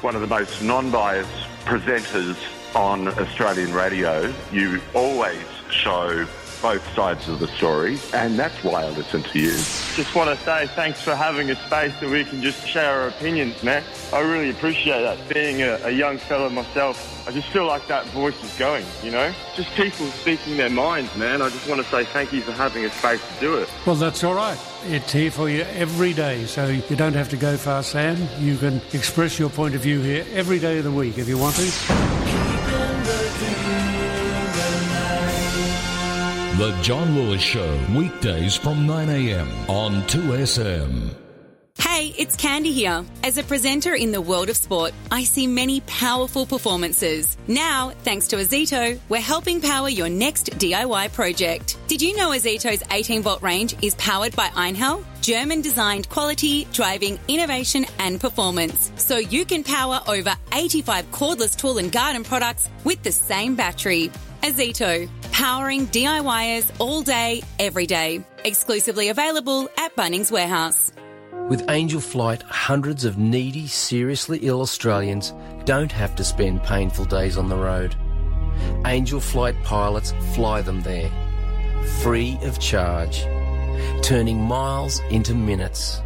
one 0.00 0.14
of 0.14 0.20
the 0.20 0.28
most 0.28 0.62
non-biased 0.62 1.28
presenters 1.64 2.36
on 2.76 3.08
Australian 3.08 3.72
radio. 3.72 4.32
You 4.52 4.80
always 4.94 5.44
show 5.70 6.24
both 6.60 6.86
sides 6.94 7.28
of 7.28 7.38
the 7.38 7.48
story, 7.48 7.98
and 8.12 8.38
that's 8.38 8.62
why 8.64 8.84
I 8.84 8.88
listen 8.90 9.22
to 9.22 9.38
you. 9.38 9.52
Just 9.52 10.14
want 10.14 10.36
to 10.36 10.44
say 10.44 10.66
thanks 10.68 11.00
for 11.00 11.14
having 11.14 11.50
a 11.50 11.56
space 11.66 11.92
that 12.00 12.10
we 12.10 12.24
can 12.24 12.42
just 12.42 12.66
share 12.66 13.00
our 13.00 13.08
opinions, 13.08 13.62
man. 13.62 13.82
I 14.12 14.20
really 14.20 14.50
appreciate 14.50 15.02
that. 15.02 15.28
Being 15.28 15.62
a, 15.62 15.78
a 15.84 15.90
young 15.90 16.18
fella 16.18 16.50
myself, 16.50 17.26
I 17.28 17.30
just 17.30 17.48
feel 17.48 17.66
like 17.66 17.86
that 17.88 18.06
voice 18.06 18.42
is 18.42 18.56
going, 18.58 18.84
you 19.02 19.10
know? 19.10 19.32
Just 19.54 19.70
people 19.72 20.06
speaking 20.06 20.56
their 20.56 20.70
minds, 20.70 21.14
man. 21.16 21.42
I 21.42 21.50
just 21.50 21.68
want 21.68 21.82
to 21.82 21.88
say 21.88 22.04
thank 22.04 22.32
you 22.32 22.40
for 22.40 22.52
having 22.52 22.84
a 22.84 22.90
space 22.90 23.20
to 23.34 23.40
do 23.40 23.56
it. 23.58 23.68
Well, 23.86 23.96
that's 23.96 24.24
all 24.24 24.34
right. 24.34 24.58
It's 24.86 25.12
here 25.12 25.30
for 25.30 25.48
you 25.48 25.62
every 25.74 26.12
day, 26.12 26.46
so 26.46 26.66
you 26.66 26.96
don't 26.96 27.14
have 27.14 27.28
to 27.30 27.36
go 27.36 27.56
far, 27.56 27.82
Sam. 27.82 28.16
You 28.38 28.56
can 28.56 28.80
express 28.92 29.38
your 29.38 29.50
point 29.50 29.74
of 29.74 29.82
view 29.82 30.00
here 30.00 30.24
every 30.32 30.58
day 30.58 30.78
of 30.78 30.84
the 30.84 30.92
week 30.92 31.18
if 31.18 31.28
you 31.28 31.36
want 31.36 31.56
to. 31.56 32.07
The 36.58 36.76
John 36.82 37.14
Lewis 37.14 37.40
Show, 37.40 37.78
weekdays 37.94 38.56
from 38.56 38.84
9am 38.84 39.68
on 39.68 40.02
2SM. 40.08 41.14
Hey, 41.78 42.12
it's 42.18 42.34
Candy 42.34 42.72
here. 42.72 43.04
As 43.22 43.38
a 43.38 43.44
presenter 43.44 43.94
in 43.94 44.10
the 44.10 44.20
world 44.20 44.48
of 44.48 44.56
sport, 44.56 44.92
I 45.12 45.22
see 45.22 45.46
many 45.46 45.82
powerful 45.82 46.46
performances. 46.46 47.36
Now, 47.46 47.90
thanks 48.02 48.26
to 48.28 48.36
Ozito, 48.38 48.98
we're 49.08 49.20
helping 49.20 49.60
power 49.60 49.88
your 49.88 50.08
next 50.08 50.50
DIY 50.58 51.12
project. 51.12 51.78
Did 51.86 52.02
you 52.02 52.16
know 52.16 52.30
Ozito's 52.30 52.82
18 52.90 53.22
volt 53.22 53.40
range 53.40 53.76
is 53.80 53.94
powered 53.94 54.34
by 54.34 54.48
Einhell? 54.48 55.04
German 55.20 55.60
designed 55.60 56.08
quality, 56.08 56.64
driving, 56.72 57.20
innovation, 57.28 57.86
and 58.00 58.20
performance. 58.20 58.90
So 58.96 59.18
you 59.18 59.44
can 59.44 59.62
power 59.62 60.00
over 60.08 60.34
85 60.52 61.08
cordless 61.12 61.54
tool 61.54 61.78
and 61.78 61.92
garden 61.92 62.24
products 62.24 62.68
with 62.82 63.00
the 63.04 63.12
same 63.12 63.54
battery. 63.54 64.10
Ozito, 64.42 65.08
powering 65.38 65.86
DIYers 65.86 66.68
all 66.80 67.00
day, 67.00 67.44
every 67.60 67.86
day. 67.86 68.24
Exclusively 68.42 69.08
available 69.08 69.68
at 69.78 69.94
Bunnings 69.94 70.32
Warehouse. 70.32 70.90
With 71.48 71.70
Angel 71.70 72.00
Flight, 72.00 72.42
hundreds 72.42 73.04
of 73.04 73.18
needy, 73.18 73.68
seriously 73.68 74.40
ill 74.42 74.60
Australians 74.60 75.32
don't 75.64 75.92
have 75.92 76.16
to 76.16 76.24
spend 76.24 76.64
painful 76.64 77.04
days 77.04 77.38
on 77.38 77.48
the 77.48 77.56
road. 77.56 77.94
Angel 78.84 79.20
Flight 79.20 79.54
pilots 79.62 80.12
fly 80.34 80.60
them 80.60 80.82
there, 80.82 81.08
free 82.02 82.36
of 82.42 82.58
charge, 82.58 83.22
turning 84.02 84.40
miles 84.40 84.98
into 85.10 85.36
minutes. 85.36 86.02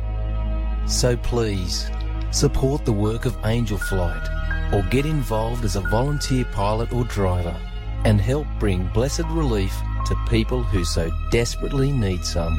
So 0.85 1.17
please, 1.17 1.91
support 2.33 2.85
the 2.85 2.93
work 2.93 3.25
of 3.25 3.39
Angel 3.47 3.79
Flight 3.79 4.29
or 4.75 4.83
get 4.91 5.07
involved 5.07 5.65
as 5.65 5.77
a 5.77 5.81
volunteer 5.81 6.45
pilot 6.53 6.93
or 6.93 7.05
driver 7.05 7.59
and 8.05 8.21
help 8.21 8.47
bring 8.59 8.87
blessed 8.89 9.25
relief 9.31 9.75
to 10.07 10.17
people 10.29 10.63
who 10.63 10.85
so 10.85 11.11
desperately 11.31 11.93
need 11.93 12.25
some. 12.25 12.57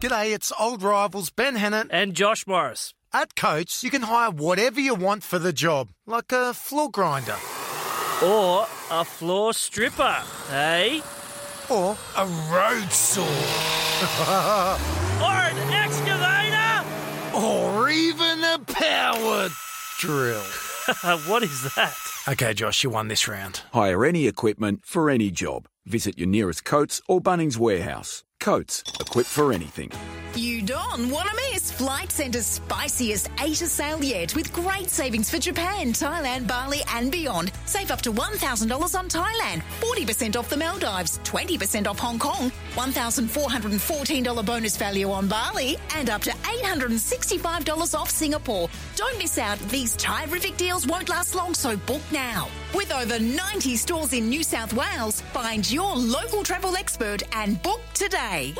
G'day, 0.00 0.34
it's 0.34 0.52
old 0.58 0.82
rivals 0.82 1.30
Ben 1.30 1.56
Hannett 1.56 1.88
and 1.90 2.14
Josh 2.14 2.46
Morris. 2.46 2.94
At 3.12 3.34
Coates, 3.34 3.82
you 3.82 3.90
can 3.90 4.02
hire 4.02 4.30
whatever 4.30 4.80
you 4.80 4.94
want 4.94 5.22
for 5.22 5.38
the 5.38 5.52
job, 5.52 5.88
like 6.06 6.32
a 6.32 6.52
floor 6.52 6.90
grinder. 6.90 7.36
Or 8.22 8.66
a 8.90 9.04
floor 9.04 9.54
stripper, 9.54 10.22
eh? 10.50 11.00
Or 11.70 11.96
a 12.16 12.26
road 12.26 12.90
saw. 12.90 13.22
or 15.22 15.32
an 15.32 15.72
excavator? 15.72 16.36
or 17.36 17.90
even 17.90 18.42
a 18.44 18.58
power 18.58 19.48
drill. 19.98 20.40
what 21.26 21.42
is 21.42 21.74
that? 21.74 21.94
Okay, 22.28 22.54
Josh, 22.54 22.82
you 22.82 22.90
won 22.90 23.06
this 23.06 23.28
round. 23.28 23.60
Hire 23.72 24.04
any 24.04 24.26
equipment 24.26 24.84
for 24.84 25.08
any 25.08 25.30
job. 25.30 25.68
Visit 25.84 26.18
your 26.18 26.26
nearest 26.26 26.64
Coates 26.64 27.00
or 27.06 27.20
Bunnings 27.20 27.56
warehouse. 27.56 28.24
Coates, 28.40 28.82
equipped 29.00 29.28
for 29.28 29.52
anything. 29.52 29.90
You 30.34 30.60
don't 30.60 31.10
want 31.10 31.28
to 31.30 31.36
miss 31.50 31.72
Flight 31.72 32.12
Centre's 32.12 32.44
spiciest 32.44 33.30
Asia 33.40 33.66
sale 33.66 34.04
yet 34.04 34.34
with 34.36 34.52
great 34.52 34.90
savings 34.90 35.30
for 35.30 35.38
Japan, 35.38 35.94
Thailand, 35.94 36.46
Bali, 36.46 36.82
and 36.92 37.10
beyond. 37.10 37.52
Save 37.64 37.90
up 37.90 38.02
to 38.02 38.12
$1,000 38.12 38.98
on 38.98 39.08
Thailand, 39.08 39.62
40% 39.80 40.36
off 40.36 40.50
the 40.50 40.56
Maldives, 40.56 41.18
20% 41.24 41.86
off 41.86 41.98
Hong 41.98 42.18
Kong, 42.18 42.52
$1,414 42.74 44.44
bonus 44.44 44.76
value 44.76 45.10
on 45.10 45.26
Bali, 45.26 45.78
and 45.94 46.10
up 46.10 46.20
to 46.22 46.30
$865 46.30 47.98
off 47.98 48.10
Singapore. 48.10 48.68
Don't 48.94 49.18
miss 49.18 49.38
out. 49.38 49.58
These 49.70 49.96
terrific 49.96 50.58
deals 50.58 50.86
won't 50.86 51.08
last 51.08 51.34
long, 51.34 51.54
so 51.54 51.78
book 51.78 52.02
now. 52.12 52.48
With 52.74 52.92
over 52.92 53.18
90 53.18 53.76
stores 53.76 54.12
in 54.12 54.28
New 54.28 54.42
South 54.42 54.72
Wales, 54.72 55.20
find 55.32 55.70
your 55.70 55.94
local 55.94 56.42
travel 56.42 56.76
expert 56.76 57.22
and 57.32 57.62
book 57.62 57.80
today. 57.94 58.54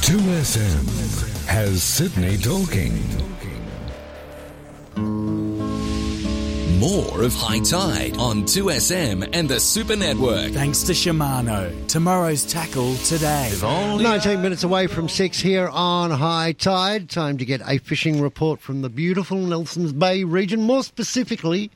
2SM 0.00 1.46
has 1.46 1.82
Sydney 1.82 2.36
talking. 2.38 2.98
More 6.80 7.24
of 7.24 7.34
High 7.34 7.58
Tide 7.58 8.16
on 8.16 8.44
2SM 8.44 9.28
and 9.34 9.46
the 9.46 9.60
Super 9.60 9.96
Network. 9.96 10.52
Thanks 10.52 10.82
to 10.84 10.92
Shimano. 10.92 11.86
Tomorrow's 11.88 12.46
tackle 12.46 12.96
today. 12.96 13.52
19 13.62 14.40
minutes 14.40 14.64
away 14.64 14.86
from 14.86 15.06
6 15.06 15.38
here 15.38 15.68
on 15.68 16.10
High 16.10 16.52
Tide. 16.52 17.10
Time 17.10 17.36
to 17.36 17.44
get 17.44 17.60
a 17.66 17.76
fishing 17.76 18.22
report 18.22 18.62
from 18.62 18.80
the 18.80 18.88
beautiful 18.88 19.36
Nelson's 19.36 19.92
Bay 19.92 20.24
region, 20.24 20.62
more 20.62 20.82
specifically. 20.82 21.70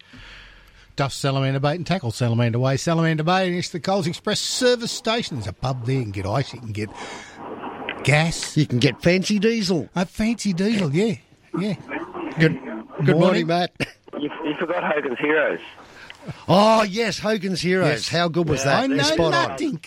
Duff 0.96 1.12
Salamander 1.12 1.60
Bait 1.60 1.74
and 1.74 1.86
Tackle 1.86 2.10
Salamander 2.10 2.58
Way, 2.58 2.78
Salamander 2.78 3.24
Bay, 3.24 3.48
and 3.48 3.56
it's 3.56 3.68
the 3.68 3.80
Coles 3.80 4.06
Express 4.06 4.40
service 4.40 4.92
station. 4.92 5.36
There's 5.36 5.48
a 5.48 5.52
pub 5.52 5.84
there. 5.84 5.96
You 5.96 6.02
can 6.04 6.12
get 6.12 6.24
ice, 6.24 6.54
you 6.54 6.60
can 6.60 6.72
get 6.72 6.88
gas. 8.04 8.56
You 8.56 8.66
can 8.66 8.78
get 8.78 9.02
fancy 9.02 9.38
diesel. 9.38 9.86
A 9.94 10.06
fancy 10.06 10.54
diesel, 10.54 10.94
yeah. 10.94 11.16
Yeah. 11.58 11.74
Good, 12.38 12.58
good 13.04 13.18
morning, 13.18 13.48
Matt. 13.48 13.70
You, 14.20 14.30
you 14.44 14.54
forgot 14.58 14.84
Hogan's 14.84 15.18
Heroes. 15.18 15.60
Oh, 16.48 16.82
yes, 16.82 17.18
Hogan's 17.18 17.60
Heroes. 17.60 17.88
Yes. 17.88 18.08
How 18.08 18.28
good 18.28 18.48
was 18.48 18.64
Yeah. 18.64 18.80
that? 18.80 18.84
I 18.84 18.86
know 18.86 19.02
Spot 19.02 19.34
on. 19.34 19.48
nothing. 19.50 19.80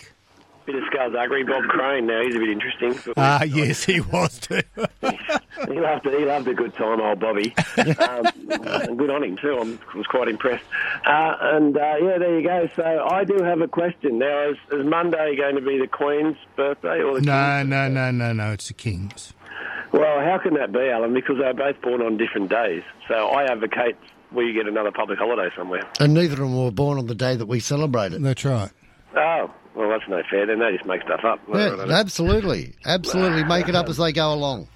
Bit 0.66 0.74
of 0.76 0.82
skullduggery. 0.92 1.44
Bob 1.44 1.64
Crane 1.64 2.06
now, 2.06 2.20
he's 2.22 2.36
a 2.36 2.38
bit 2.38 2.50
interesting. 2.50 2.94
But 3.06 3.14
Ah, 3.16 3.42
yes, 3.42 3.84
he 3.84 4.00
was 4.02 4.38
too. 4.38 4.60
he 5.00 5.80
loved 5.80 6.06
it. 6.06 6.18
He 6.18 6.24
loved 6.26 6.46
a 6.46 6.52
good 6.54 6.74
time, 6.74 7.00
old 7.00 7.18
Bobby. 7.20 7.54
um, 7.78 8.96
good 8.96 9.08
on 9.10 9.24
him 9.24 9.38
too. 9.38 9.58
I'm, 9.58 9.80
was 9.96 10.06
quite 10.06 10.28
impressed. 10.28 10.64
Uh, 11.06 11.36
and 11.40 11.74
uh, 11.76 11.94
yeah, 12.02 12.18
there 12.18 12.38
you 12.38 12.46
go. 12.46 12.68
So 12.76 12.84
I 13.10 13.24
do 13.24 13.42
have 13.42 13.62
a 13.62 13.68
question 13.68 14.18
now. 14.18 14.50
Is, 14.50 14.56
is 14.70 14.84
Monday 14.84 15.36
going 15.36 15.54
to 15.54 15.62
be 15.62 15.78
the 15.78 15.86
Queen's 15.88 16.36
birthday 16.54 17.00
or 17.00 17.14
the 17.18 17.22
No, 17.22 17.62
no, 17.62 17.88
no, 17.88 18.10
no, 18.10 18.32
no. 18.34 18.52
It's 18.52 18.68
the 18.68 18.74
Kings. 18.74 19.32
Well, 19.90 20.20
how 20.20 20.36
can 20.36 20.52
that 20.54 20.70
be, 20.70 20.80
Alan? 20.90 21.14
Because 21.14 21.38
they're 21.38 21.54
both 21.54 21.80
born 21.80 22.02
on 22.02 22.18
different 22.18 22.50
days. 22.50 22.82
So 23.08 23.28
I 23.28 23.44
advocate 23.44 23.96
we 24.32 24.52
get 24.52 24.66
another 24.66 24.90
public 24.92 25.18
holiday 25.18 25.48
somewhere. 25.56 25.82
And 26.00 26.14
neither 26.14 26.34
of 26.34 26.38
them 26.40 26.64
were 26.64 26.70
born 26.70 26.98
on 26.98 27.06
the 27.06 27.14
day 27.14 27.36
that 27.36 27.46
we 27.46 27.60
celebrate 27.60 28.12
it. 28.12 28.22
That's 28.22 28.44
right. 28.44 28.70
Oh, 29.16 29.50
well, 29.74 29.88
that's 29.88 30.08
no 30.08 30.22
fair. 30.30 30.46
Then 30.46 30.58
they 30.58 30.72
just 30.72 30.86
make 30.86 31.02
stuff 31.02 31.20
up. 31.24 31.40
Yeah, 31.52 31.86
absolutely. 31.90 32.74
Absolutely. 32.84 33.44
Make 33.44 33.68
it 33.68 33.74
up 33.74 33.88
as 33.88 33.96
they 33.96 34.12
go 34.12 34.32
along. 34.32 34.68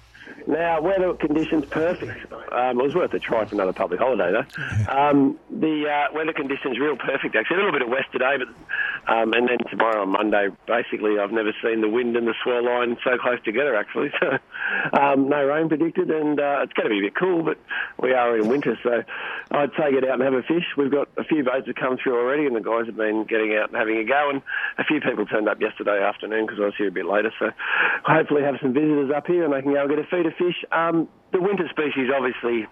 Now, 0.47 0.81
weather 0.81 1.13
conditions 1.13 1.65
perfect. 1.65 2.31
Um, 2.51 2.79
it 2.79 2.83
was 2.83 2.95
worth 2.95 3.13
a 3.13 3.19
try 3.19 3.45
for 3.45 3.55
another 3.55 3.73
public 3.73 3.99
holiday, 3.99 4.31
though. 4.31 4.91
Um, 4.91 5.39
the 5.49 5.87
uh, 5.89 6.13
weather 6.13 6.33
conditions 6.33 6.79
real 6.79 6.97
perfect, 6.97 7.35
actually. 7.35 7.57
A 7.57 7.59
little 7.59 7.71
bit 7.71 7.81
of 7.81 7.89
west 7.89 8.11
today, 8.11 8.35
but 8.37 8.47
um, 9.11 9.33
and 9.33 9.47
then 9.47 9.57
tomorrow 9.69 10.01
on 10.01 10.09
Monday, 10.09 10.49
basically, 10.65 11.19
I've 11.19 11.31
never 11.31 11.53
seen 11.63 11.81
the 11.81 11.89
wind 11.89 12.15
and 12.15 12.27
the 12.27 12.33
swell 12.43 12.63
line 12.63 12.97
so 13.03 13.17
close 13.17 13.39
together, 13.43 13.75
actually. 13.75 14.11
So, 14.23 14.39
um, 14.97 15.27
no 15.27 15.43
rain 15.43 15.67
predicted, 15.67 16.09
and 16.09 16.39
uh, 16.39 16.61
it's 16.63 16.71
going 16.73 16.87
to 16.87 16.89
be 16.89 16.99
a 16.99 17.09
bit 17.09 17.15
cool, 17.15 17.43
but 17.43 17.57
we 18.01 18.13
are 18.13 18.37
in 18.37 18.47
winter, 18.47 18.77
so 18.81 19.03
I'd 19.51 19.71
say 19.77 19.91
get 19.91 20.07
out 20.07 20.21
and 20.21 20.23
have 20.23 20.33
a 20.33 20.41
fish. 20.41 20.63
We've 20.77 20.91
got 20.91 21.09
a 21.17 21.23
few 21.23 21.43
boats 21.43 21.67
that 21.67 21.75
come 21.75 21.97
through 22.01 22.17
already, 22.17 22.45
and 22.45 22.55
the 22.55 22.61
guys 22.61 22.85
have 22.85 22.95
been 22.95 23.25
getting 23.25 23.55
out 23.55 23.69
and 23.69 23.77
having 23.77 23.97
a 23.97 24.05
go, 24.05 24.29
and 24.29 24.41
a 24.77 24.83
few 24.85 25.01
people 25.01 25.25
turned 25.25 25.49
up 25.49 25.59
yesterday 25.59 26.01
afternoon 26.01 26.45
because 26.45 26.61
I 26.61 26.65
was 26.65 26.75
here 26.77 26.87
a 26.87 26.91
bit 26.91 27.05
later, 27.05 27.31
so 27.39 27.51
hopefully 28.03 28.43
have 28.43 28.55
some 28.61 28.73
visitors 28.73 29.11
up 29.11 29.27
here 29.27 29.43
and 29.43 29.53
they 29.53 29.61
can 29.61 29.73
go 29.73 29.81
and 29.81 29.89
get 29.89 29.99
a 29.99 30.07
feed 30.07 30.25
of 30.25 30.32
fish. 30.37 30.63
Um, 30.71 31.07
the 31.31 31.41
winter 31.41 31.67
species, 31.69 32.09
obviously, 32.15 32.67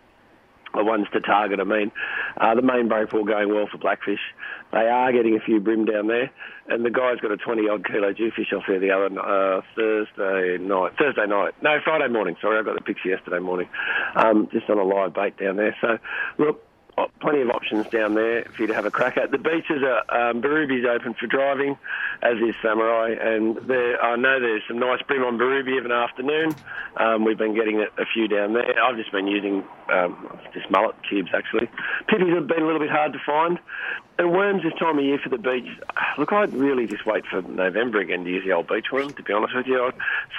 are 0.73 0.83
ones 0.83 1.07
to 1.13 1.19
target. 1.19 1.59
I 1.59 1.63
mean, 1.63 1.91
uh, 2.39 2.55
the 2.55 2.61
main 2.61 2.87
break 2.87 3.09
pool 3.09 3.25
going 3.25 3.49
well 3.53 3.67
for 3.71 3.77
blackfish. 3.77 4.19
They 4.71 4.87
are 4.87 5.11
getting 5.11 5.35
a 5.35 5.39
few 5.39 5.59
bream 5.59 5.85
down 5.85 6.07
there, 6.07 6.31
and 6.67 6.85
the 6.85 6.89
guy's 6.89 7.19
got 7.19 7.31
a 7.31 7.37
20 7.37 7.67
odd 7.67 7.85
kilo 7.85 8.13
jewfish 8.13 8.53
off 8.55 8.63
there 8.67 8.79
the 8.79 8.91
other 8.91 9.09
uh, 9.19 9.61
Thursday 9.75 10.57
night. 10.63 10.93
Thursday 10.97 11.25
night. 11.27 11.53
No, 11.61 11.77
Friday 11.83 12.11
morning. 12.11 12.35
Sorry, 12.41 12.59
I 12.59 12.63
got 12.63 12.75
the 12.75 12.83
picture 12.83 13.09
yesterday 13.09 13.39
morning. 13.39 13.67
Um, 14.15 14.47
just 14.51 14.69
on 14.69 14.77
a 14.77 14.83
live 14.83 15.13
bait 15.13 15.37
down 15.37 15.57
there. 15.57 15.75
So, 15.81 15.97
look, 16.37 16.63
plenty 17.19 17.41
of 17.41 17.49
options 17.49 17.87
down 17.87 18.15
there 18.15 18.43
for 18.45 18.63
you 18.63 18.67
to 18.67 18.73
have 18.73 18.85
a 18.85 18.91
crack 18.91 19.17
at. 19.17 19.31
The 19.31 19.37
beaches 19.37 19.83
are 19.83 20.29
um, 20.29 20.43
open 20.43 21.13
for 21.13 21.27
driving, 21.27 21.77
as 22.21 22.37
is 22.37 22.55
Samurai, 22.61 23.15
and 23.19 23.57
there 23.67 24.01
I 24.01 24.15
know 24.15 24.39
there's 24.39 24.63
some 24.67 24.79
nice 24.79 25.01
bream 25.03 25.23
on 25.23 25.37
Birubi 25.37 25.77
of 25.77 25.85
an 25.85 25.91
afternoon. 25.91 26.55
Um, 26.97 27.23
we've 27.25 27.37
been 27.37 27.55
getting 27.55 27.79
a, 27.79 28.01
a 28.01 28.05
few 28.13 28.27
down 28.27 28.53
there. 28.53 28.81
I've 28.83 28.97
just 28.97 29.11
been 29.11 29.27
using 29.27 29.63
um, 29.91 30.39
just 30.53 30.69
mullet 30.69 30.95
cubes 31.07 31.29
actually. 31.33 31.69
Pippies 32.07 32.33
have 32.33 32.47
been 32.47 32.63
a 32.63 32.65
little 32.65 32.79
bit 32.79 32.89
hard 32.89 33.13
to 33.13 33.19
find. 33.25 33.59
And 34.17 34.31
worms 34.31 34.61
this 34.61 34.73
time 34.77 34.99
of 34.99 35.03
year 35.03 35.17
for 35.17 35.29
the 35.29 35.37
beach, 35.39 35.67
look, 36.19 36.31
I'd 36.31 36.53
really 36.53 36.85
just 36.85 37.07
wait 37.07 37.25
for 37.25 37.41
November 37.41 37.99
again 37.99 38.23
to 38.23 38.29
use 38.29 38.45
the 38.45 38.51
old 38.51 38.67
beach 38.67 38.87
worm, 38.91 39.11
to 39.13 39.23
be 39.23 39.33
honest 39.33 39.55
with 39.55 39.65
you. 39.65 39.91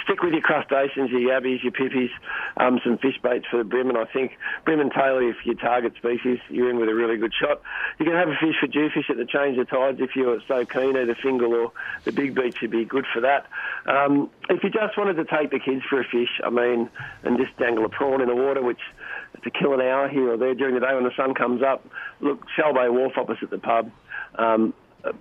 Stick 0.05 0.22
with 0.22 0.32
your 0.32 0.43
crustaceans, 0.43 1.11
your 1.11 1.20
yabbies, 1.20 1.62
your 1.62 1.72
pippies, 1.72 2.11
um, 2.57 2.80
some 2.82 2.99
fish 2.99 3.18
baits 3.22 3.47
for 3.51 3.59
the 3.59 3.64
bream, 3.64 3.88
and 3.88 3.99
I 3.99 4.05
think 4.05 4.38
bream 4.64 4.80
and 4.80 4.90
tailor, 4.90 5.22
if 5.28 5.36
your 5.45 5.55
target 5.55 5.95
species, 5.97 6.38
you're 6.49 6.70
in 6.70 6.78
with 6.78 6.88
a 6.88 6.95
really 6.95 7.16
good 7.16 7.32
shot. 7.32 7.61
You 7.99 8.07
can 8.07 8.14
have 8.14 8.28
a 8.28 8.36
fish 8.40 8.57
for 8.59 8.66
jewfish 8.66 9.11
at 9.11 9.16
the 9.16 9.26
change 9.26 9.59
of 9.59 9.68
tides 9.68 10.01
if 10.01 10.16
you're 10.16 10.40
so 10.49 10.64
keen, 10.64 10.97
either 10.97 11.16
fingal 11.22 11.55
or 11.55 11.72
the 12.05 12.12
big 12.12 12.34
beach 12.34 12.61
would 12.62 12.70
be 12.70 12.84
good 12.84 13.07
for 13.12 13.20
that. 13.20 13.47
Um, 13.86 14.30
if 14.49 14.64
you 14.64 14.70
just 14.70 14.97
wanted 14.97 15.14
to 15.14 15.24
take 15.24 15.51
the 15.51 15.61
kids 15.61 15.82
for 15.88 16.01
a 16.01 16.05
fish, 16.05 16.40
I 16.45 16.51
mean, 16.51 16.90
and 17.22 17.38
just 17.38 17.57
dangle 17.59 17.84
a 17.84 17.88
prawn 17.88 18.20
in 18.20 18.28
the 18.28 18.34
water, 18.34 18.62
which 18.62 18.80
to 19.43 19.51
kill 19.51 19.74
an 19.74 19.80
hour 19.80 20.09
here 20.09 20.32
or 20.32 20.36
there 20.36 20.55
during 20.55 20.74
the 20.74 20.80
day 20.80 20.95
when 20.95 21.05
the 21.05 21.14
sun 21.16 21.34
comes 21.34 21.62
up. 21.62 21.86
Look, 22.20 22.45
Shoal 22.57 22.74
Bay 22.74 22.88
Wharf 22.88 23.12
opposite 23.16 23.51
the 23.51 23.59
pub, 23.59 23.90
um, 24.36 24.74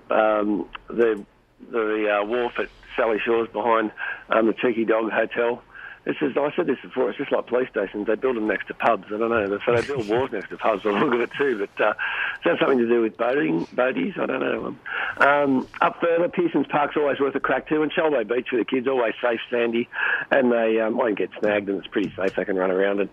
um, 0.10 0.70
the 0.88 1.26
the 1.70 2.22
uh, 2.22 2.26
wharf 2.26 2.54
at 2.60 2.70
Sally 2.96 3.20
Shores 3.24 3.50
behind 3.52 3.92
um, 4.30 4.48
the 4.48 4.54
Cheeky 4.54 4.86
Dog 4.86 5.12
Hotel. 5.12 5.62
This 6.04 6.16
is, 6.20 6.36
I 6.36 6.52
said 6.56 6.66
this 6.66 6.80
before, 6.82 7.10
it's 7.10 7.18
just 7.20 7.32
like 7.32 7.46
police 7.46 7.70
stations. 7.70 8.08
They 8.08 8.16
build 8.16 8.36
them 8.36 8.48
next 8.48 8.68
to 8.70 8.74
pubs. 8.74 9.06
I 9.14 9.18
don't 9.20 9.30
know. 9.30 9.60
So 9.64 9.76
they 9.76 9.86
build 9.86 10.08
wharves 10.08 10.34
next 10.34 10.50
to 10.50 10.58
pubs. 10.58 10.84
I 10.84 10.90
look 10.90 11.14
at 11.14 11.22
it 11.22 11.30
too. 11.38 11.60
But 11.60 11.84
uh, 11.84 11.94
does 11.94 11.98
that 12.44 12.50
have 12.50 12.58
something 12.60 12.80
to 12.80 12.88
do 12.88 13.02
with 13.02 13.18
boating, 13.18 13.68
boaties? 13.68 14.18
I 14.18 14.26
don't 14.26 14.40
know. 14.40 14.76
Um, 15.18 15.68
up 15.80 16.02
further, 16.02 16.28
Pearson's 16.28 16.66
Park's 16.66 16.98
always 16.98 17.20
worth 17.20 17.36
a 17.36 17.40
crack 17.40 17.70
too. 17.70 17.84
And 17.84 17.94
Shoal 17.94 18.10
Bay 18.10 18.24
Beach 18.24 18.48
for 18.50 18.58
the 18.58 18.66
kids, 18.66 18.88
always 18.88 19.14
safe, 19.22 19.40
sandy. 19.52 19.88
And 20.32 20.52
they 20.52 20.80
um, 20.80 20.98
won't 20.98 21.20
get 21.20 21.30
snagged 21.40 21.70
and 21.70 21.78
it's 21.78 21.88
pretty 21.88 22.12
safe. 22.18 22.36
They 22.36 22.46
can 22.46 22.56
run 22.56 22.72
around 22.72 23.00
and 23.00 23.10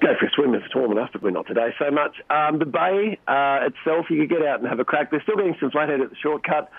go 0.00 0.14
for 0.18 0.26
a 0.26 0.30
swim 0.30 0.54
if 0.54 0.62
it's 0.64 0.74
warm 0.74 0.92
enough, 0.92 1.10
but 1.12 1.22
we're 1.22 1.30
not 1.30 1.46
today 1.46 1.74
so 1.78 1.90
much. 1.90 2.16
Um, 2.30 2.58
the 2.58 2.64
bay 2.64 3.18
uh, 3.26 3.66
itself, 3.66 4.06
you 4.10 4.20
could 4.20 4.30
get 4.30 4.46
out 4.46 4.60
and 4.60 4.68
have 4.68 4.80
a 4.80 4.84
crack. 4.84 5.10
They're 5.10 5.22
still 5.22 5.36
getting 5.36 5.56
some 5.60 5.70
flathead 5.70 6.00
at 6.00 6.10
the 6.10 6.16
shortcut, 6.16 6.70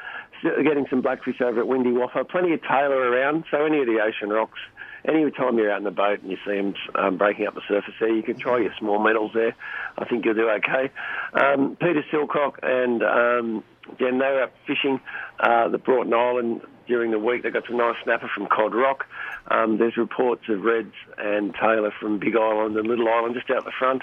getting 0.43 0.85
some 0.89 1.01
blackfish 1.01 1.41
over 1.41 1.59
at 1.59 1.67
Windy 1.67 1.91
Woppa, 1.91 2.27
plenty 2.27 2.53
of 2.53 2.61
tailor 2.61 2.97
around, 2.97 3.45
so 3.51 3.65
any 3.65 3.79
of 3.79 3.87
the 3.87 3.99
ocean 4.01 4.29
rocks. 4.29 4.59
Any 5.07 5.29
time 5.29 5.57
you're 5.57 5.71
out 5.71 5.77
in 5.77 5.83
the 5.83 5.91
boat 5.91 6.21
and 6.21 6.31
you 6.31 6.37
see 6.45 6.55
them 6.55 6.73
um, 6.95 7.17
breaking 7.17 7.45
up 7.45 7.53
the 7.53 7.61
surface 7.67 7.93
there, 7.99 8.09
you 8.09 8.23
can 8.23 8.37
try 8.37 8.59
your 8.59 8.73
small 8.79 8.97
metals 8.97 9.31
there. 9.35 9.55
I 9.99 10.05
think 10.05 10.25
you'll 10.25 10.33
do 10.33 10.49
okay. 10.49 10.89
Um, 11.33 11.77
Peter 11.79 12.03
Silcock 12.11 12.55
and 12.63 13.03
um, 13.03 13.63
Jen, 13.99 14.17
they 14.17 14.25
were 14.25 14.43
up 14.43 14.53
fishing 14.65 14.99
uh, 15.39 15.69
the 15.69 15.77
Broughton 15.77 16.13
Island 16.13 16.61
during 16.87 17.11
the 17.11 17.19
week. 17.19 17.43
They 17.43 17.51
got 17.51 17.67
some 17.67 17.77
nice 17.77 17.95
snapper 18.03 18.29
from 18.33 18.47
Cod 18.47 18.73
Rock. 18.73 19.05
Um, 19.49 19.77
there's 19.77 19.95
reports 19.95 20.43
of 20.49 20.63
Reds 20.63 20.93
and 21.17 21.53
tailor 21.53 21.93
from 21.99 22.19
Big 22.19 22.35
Island 22.35 22.75
and 22.75 22.87
Little 22.87 23.07
Island 23.07 23.35
just 23.35 23.49
out 23.51 23.63
the 23.63 23.71
front. 23.77 24.01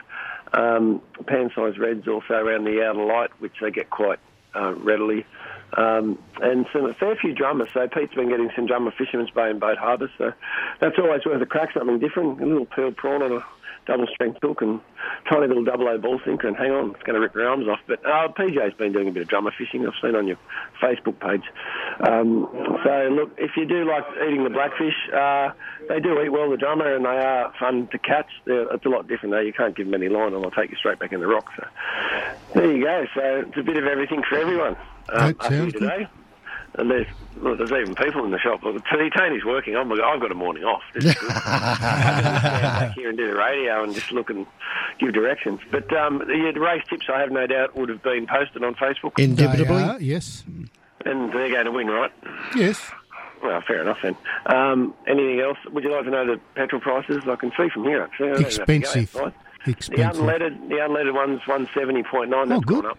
Um, 0.53 1.01
pan-sized 1.26 1.78
Reds 1.78 2.07
also 2.07 2.35
around 2.35 2.64
the 2.64 2.83
outer 2.85 3.05
light, 3.05 3.30
which 3.41 3.55
they 3.61 3.70
get 3.70 3.91
quite 3.91 4.20
uh, 4.55 4.74
readily. 4.74 5.24
Um, 5.76 6.18
and 6.40 6.66
some, 6.72 6.84
a 6.84 6.94
fair 6.94 7.16
few 7.16 7.34
drummers. 7.34 7.70
So 7.72 7.88
Pete's 7.88 8.14
been 8.14 8.28
getting 8.28 8.50
some 8.54 8.66
drummer 8.66 8.92
Fisherman's 8.96 9.30
Bay 9.30 9.50
and 9.50 9.60
Boat 9.60 9.78
Harbour. 9.78 10.10
So 10.18 10.32
that's 10.80 10.98
always 10.98 11.24
worth 11.24 11.40
a 11.40 11.46
crack, 11.46 11.72
something 11.72 11.98
different. 11.98 12.40
A 12.40 12.46
little 12.46 12.66
pearl 12.66 12.92
prawn 12.92 13.22
on 13.22 13.32
a 13.32 13.44
double 13.86 14.06
strength 14.06 14.38
hook 14.40 14.62
and 14.62 14.80
tiny 15.28 15.46
little 15.46 15.64
double 15.64 15.88
O 15.88 15.98
ball 15.98 16.20
sinker 16.24 16.46
and 16.46 16.56
hang 16.56 16.70
on, 16.70 16.90
it's 16.90 17.02
going 17.02 17.14
to 17.14 17.20
rip 17.20 17.34
your 17.34 17.48
arms 17.48 17.66
off. 17.68 17.80
But 17.86 18.04
uh, 18.06 18.28
PJ's 18.28 18.74
been 18.74 18.92
doing 18.92 19.08
a 19.08 19.10
bit 19.10 19.22
of 19.22 19.28
drummer 19.28 19.52
fishing. 19.56 19.86
I've 19.86 19.94
seen 20.00 20.14
on 20.14 20.26
your 20.26 20.38
Facebook 20.80 21.18
page. 21.18 21.42
Um, 22.00 22.48
so 22.84 23.08
look, 23.10 23.32
if 23.38 23.52
you 23.56 23.64
do 23.64 23.84
like 23.84 24.04
eating 24.26 24.44
the 24.44 24.50
blackfish, 24.50 24.94
uh, 25.12 25.50
they 25.88 26.00
do 26.00 26.20
eat 26.22 26.30
well 26.30 26.50
the 26.50 26.56
drummer 26.56 26.94
and 26.94 27.04
they 27.04 27.08
are 27.08 27.52
fun 27.58 27.88
to 27.88 27.98
catch. 27.98 28.30
They're, 28.44 28.72
it's 28.72 28.86
a 28.86 28.88
lot 28.88 29.08
different 29.08 29.32
though. 29.32 29.40
You 29.40 29.52
can't 29.52 29.76
give 29.76 29.86
them 29.86 29.94
any 29.94 30.08
line 30.08 30.32
and 30.32 30.42
they'll 30.42 30.50
take 30.50 30.70
you 30.70 30.76
straight 30.76 30.98
back 30.98 31.12
in 31.12 31.20
the 31.20 31.26
rock. 31.26 31.50
So 31.56 31.66
there 32.54 32.76
you 32.76 32.84
go. 32.84 33.06
So 33.14 33.44
it's 33.46 33.58
a 33.58 33.62
bit 33.62 33.76
of 33.76 33.86
everything 33.86 34.22
for 34.28 34.38
everyone. 34.38 34.76
Um, 35.09 35.18
That 35.32 35.40
up 35.40 35.50
here 35.53 35.61
sounds 35.61 35.72
good. 35.72 35.80
today. 35.80 36.09
And 36.74 36.90
there's, 36.90 37.07
look, 37.36 37.59
there's 37.59 37.70
even 37.70 37.94
people 37.94 38.24
in 38.24 38.30
the 38.30 38.38
shop. 38.38 38.62
Look, 38.62 38.82
Tony, 38.90 39.11
Tony's 39.11 39.44
working. 39.44 39.76
I'm, 39.76 39.92
I've 39.92 40.20
got 40.20 40.32
a 40.32 40.34
morning 40.34 40.64
off. 40.64 40.80
This 40.94 41.05
is 41.05 41.14
good. 41.14 41.30
I'm 41.30 42.22
going 42.22 42.32
to 42.34 42.40
stand 42.40 42.62
back 42.62 42.94
here 42.94 43.09
and 43.11 43.18
do 43.18 43.26
the 43.30 43.36
radio 43.36 43.84
and 43.84 43.94
just 43.94 44.11
look 44.11 44.30
and 44.30 44.46
give 44.98 45.12
directions. 45.12 45.61
But 45.70 45.92
um, 45.94 46.18
the, 46.20 46.50
the 46.55 46.61
race 46.61 46.82
tips, 46.88 47.07
I 47.12 47.20
have 47.20 47.30
no 47.30 47.46
doubt, 47.46 47.76
would 47.76 47.90
have 47.90 48.03
been 48.03 48.26
posted 48.26 48.64
on 48.64 48.74
Facebook. 48.74 49.14
They 49.16 49.64
are, 49.90 50.00
yes. 50.00 50.44
And 51.05 51.30
they're 51.32 51.50
going 51.50 51.66
to 51.66 51.72
win, 51.72 51.88
right? 51.88 52.12
Yes. 52.57 52.80
Well, 53.42 53.61
fair 53.66 53.82
enough 53.82 53.98
then. 54.03 54.16
Um, 54.46 54.94
anything 55.07 55.40
else? 55.40 55.59
Would 55.72 55.84
you 55.84 55.90
like 55.92 56.05
to 56.05 56.11
know 56.11 56.24
the 56.24 56.40
petrol 56.55 56.80
prices? 56.80 57.24
I 57.26 57.36
can 57.36 57.50
see 57.57 57.68
from 57.68 57.84
here, 57.84 58.03
actually. 58.03 58.30
I 58.30 58.34
don't 58.34 58.42
have 58.44 58.53
to 58.53 58.59
go 59.18 59.32
Expensive. 59.66 60.16
The 60.16 60.20
unleaded, 60.22 60.68
the 60.70 60.74
unleaded 60.76 61.12
one's 61.14 61.40
170.9. 61.42 62.48
That's 62.48 62.64
gone 62.64 62.86
up. 62.86 62.98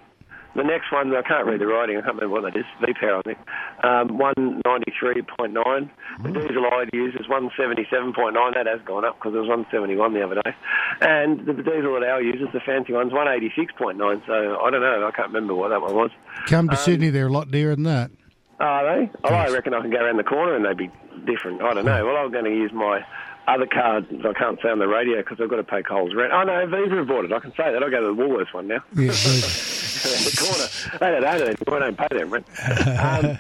The 0.56 0.64
next 0.64 0.92
one, 0.92 1.14
I 1.16 1.22
can't 1.24 1.48
read 1.48 1.60
the 1.62 1.66
writing. 1.68 1.98
I 1.98 2.02
can't 2.02 2.16
remember 2.16 2.40
what 2.42 2.54
that 2.54 2.60
is. 2.60 2.66
V-Power, 2.86 3.18
I 3.20 3.22
think. 3.24 3.40
Um, 3.84 4.20
193.9. 4.20 5.90
The 6.24 6.30
diesel 6.30 6.66
I'd 6.72 6.90
use 6.94 7.16
is 7.16 7.26
177.9. 7.26 8.54
That 8.54 8.68
has 8.68 8.80
gone 8.86 9.04
up 9.04 9.18
because 9.18 9.34
it 9.34 9.40
was 9.40 9.50
171 9.50 10.14
the 10.14 10.22
other 10.24 10.36
day. 10.36 10.56
And 11.02 11.40
the 11.46 11.54
diesel 11.54 11.94
that 12.00 12.04
our 12.04 12.22
uses, 12.22 12.50
the 12.54 12.60
fancy 12.60 12.94
one's 12.94 13.12
186.9. 13.14 14.26
So 14.28 14.60
I 14.62 14.70
don't 14.70 14.82
know. 14.82 15.08
I 15.08 15.12
can't 15.16 15.30
remember 15.30 15.56
what 15.56 15.70
that 15.70 15.82
one 15.82 15.96
was. 15.96 16.12
Come 16.46 16.68
to 16.70 16.74
Um, 16.76 16.78
Sydney, 16.84 17.10
they're 17.10 17.28
a 17.28 17.32
lot 17.32 17.50
dearer 17.50 17.74
than 17.76 17.86
that. 17.86 18.12
Are 18.60 18.84
they? 19.06 19.10
Oh, 19.24 19.34
I 19.34 19.50
reckon 19.50 19.74
I 19.74 19.82
can 19.82 19.90
go 19.90 19.98
around 19.98 20.18
the 20.18 20.24
corner 20.24 20.56
and 20.56 20.64
they'd 20.64 20.78
be 20.78 20.92
different. 21.26 21.62
I 21.64 21.74
don't 21.74 21.86
know. 21.86 22.06
Well, 22.06 22.18
I'm 22.18 22.32
going 22.32 22.46
to 22.46 22.52
use 22.52 22.72
my 22.72 23.02
other 23.48 23.66
card. 23.66 24.06
I 24.24 24.34
can't 24.38 24.60
say 24.62 24.70
on 24.70 24.80
the 24.80 24.88
radio 24.88 25.18
because 25.18 25.40
I've 25.42 25.50
got 25.50 25.58
to 25.58 25.64
pay 25.64 25.82
Coles 25.84 26.14
rent. 26.16 26.32
Oh, 26.32 26.44
no, 26.44 26.66
Viva 26.68 26.96
have 26.98 27.08
bought 27.08 27.26
it. 27.26 27.34
I 27.34 27.40
can 27.40 27.52
say 27.52 27.74
that. 27.74 27.82
I'll 27.84 27.90
go 27.90 28.00
to 28.02 28.16
the 28.16 28.22
Woolworths 28.22 28.54
one 28.54 28.68
now. 28.68 28.84
Around 28.96 29.10
the 30.10 30.38
corner. 30.40 31.00
They 31.00 31.20
don't 31.20 31.24
own 31.26 31.48
it 31.48 31.60
anymore. 31.62 31.82
I 31.84 31.92
don't 31.92 31.98
pay 31.98 32.18
them 32.18 32.30
rent. 32.30 32.48
Um, 33.00 33.40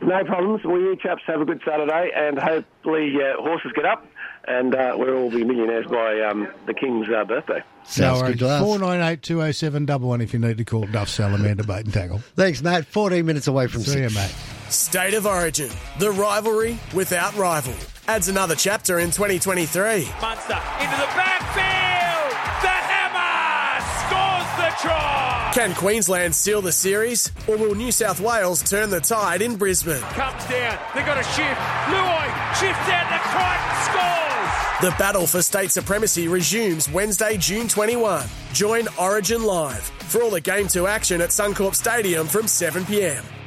no 0.00 0.24
problems. 0.24 0.64
Well, 0.64 0.78
you 0.80 0.96
chaps 0.96 1.22
have 1.26 1.40
a 1.40 1.44
good 1.44 1.60
Saturday 1.64 2.10
and 2.14 2.38
hopefully 2.38 3.14
uh, 3.16 3.42
horses 3.42 3.72
get 3.74 3.84
up 3.84 4.06
and 4.46 4.74
uh, 4.74 4.94
we'll 4.96 5.14
all 5.16 5.30
be 5.30 5.44
millionaires 5.44 5.86
by 5.86 6.20
um, 6.20 6.48
the 6.66 6.72
King's 6.74 7.08
uh, 7.10 7.24
birthday. 7.24 7.62
no 7.98 8.14
worries. 8.14 8.40
Four 8.40 8.78
nine 8.78 9.00
eight 9.00 9.22
two 9.22 9.42
oh 9.42 9.50
seven 9.50 9.84
double 9.86 10.08
one 10.08 10.20
if 10.20 10.32
you 10.32 10.38
need 10.38 10.58
to 10.58 10.64
call 10.64 10.86
Duff 10.86 11.08
Salamander 11.08 11.64
bait 11.64 11.84
and 11.84 11.92
tackle. 11.92 12.18
Thanks, 12.36 12.62
Matt. 12.62 12.86
14 12.86 13.26
minutes 13.26 13.46
away 13.48 13.66
from 13.66 13.82
See 13.82 14.00
you, 14.00 14.08
six. 14.08 14.14
mate. 14.14 14.72
State 14.72 15.14
of 15.14 15.26
Origin, 15.26 15.70
the 15.98 16.10
rivalry 16.12 16.78
without 16.94 17.34
rival, 17.36 17.74
adds 18.06 18.28
another 18.28 18.54
chapter 18.54 18.98
in 19.00 19.10
2023. 19.10 20.08
Munster 20.20 20.60
into 20.80 20.96
the 20.96 21.08
backfield. 21.16 21.97
The 24.82 24.88
hammer 24.88 25.00
scores 25.00 25.52
the 25.52 25.52
try. 25.52 25.52
Can 25.54 25.74
Queensland 25.74 26.34
seal 26.34 26.62
the 26.62 26.72
series, 26.72 27.32
or 27.46 27.56
will 27.56 27.74
New 27.74 27.92
South 27.92 28.20
Wales 28.20 28.62
turn 28.62 28.90
the 28.90 29.00
tide 29.00 29.42
in 29.42 29.56
Brisbane? 29.56 30.00
Comes 30.00 30.44
down. 30.46 30.78
they've 30.94 31.06
got 31.06 31.18
a 31.18 31.22
shift. 31.24 31.60
Luai 31.88 32.54
shifts 32.60 32.88
out 32.88 33.08
to 33.10 33.18
Crichton 33.28 33.76
scores. 33.84 34.38
The 34.80 34.94
battle 34.98 35.26
for 35.26 35.42
state 35.42 35.70
supremacy 35.70 36.28
resumes 36.28 36.88
Wednesday, 36.90 37.36
June 37.36 37.66
21. 37.68 38.26
Join 38.52 38.86
Origin 38.98 39.42
Live 39.42 39.82
for 39.82 40.22
all 40.22 40.30
the 40.30 40.40
Game 40.40 40.68
2 40.68 40.86
action 40.86 41.20
at 41.20 41.30
Suncorp 41.30 41.74
Stadium 41.74 42.26
from 42.26 42.46
7pm. 42.46 43.37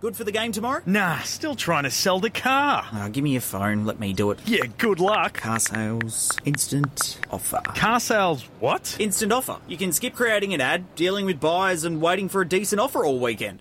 Good 0.00 0.16
for 0.16 0.24
the 0.24 0.32
game 0.32 0.50
tomorrow? 0.52 0.82
Nah, 0.84 1.20
still 1.20 1.54
trying 1.54 1.84
to 1.84 1.90
sell 1.90 2.18
the 2.20 2.28
car. 2.28 2.84
Oh, 2.92 3.08
give 3.08 3.22
me 3.24 3.30
your 3.30 3.40
phone. 3.40 3.84
Let 3.86 4.00
me 4.00 4.12
do 4.12 4.32
it. 4.32 4.40
Yeah, 4.44 4.66
good 4.76 4.98
luck. 5.00 5.34
Car 5.34 5.60
sales. 5.60 6.30
Instant 6.44 7.20
offer. 7.30 7.60
Car 7.74 8.00
sales 8.00 8.42
what? 8.60 8.96
Instant 8.98 9.32
offer. 9.32 9.58
You 9.68 9.76
can 9.76 9.92
skip 9.92 10.14
creating 10.14 10.52
an 10.52 10.60
ad, 10.60 10.94
dealing 10.96 11.26
with 11.26 11.38
buyers, 11.40 11.84
and 11.84 12.02
waiting 12.02 12.28
for 12.28 12.42
a 12.42 12.48
decent 12.48 12.80
offer 12.80 13.04
all 13.04 13.18
weekend. 13.20 13.60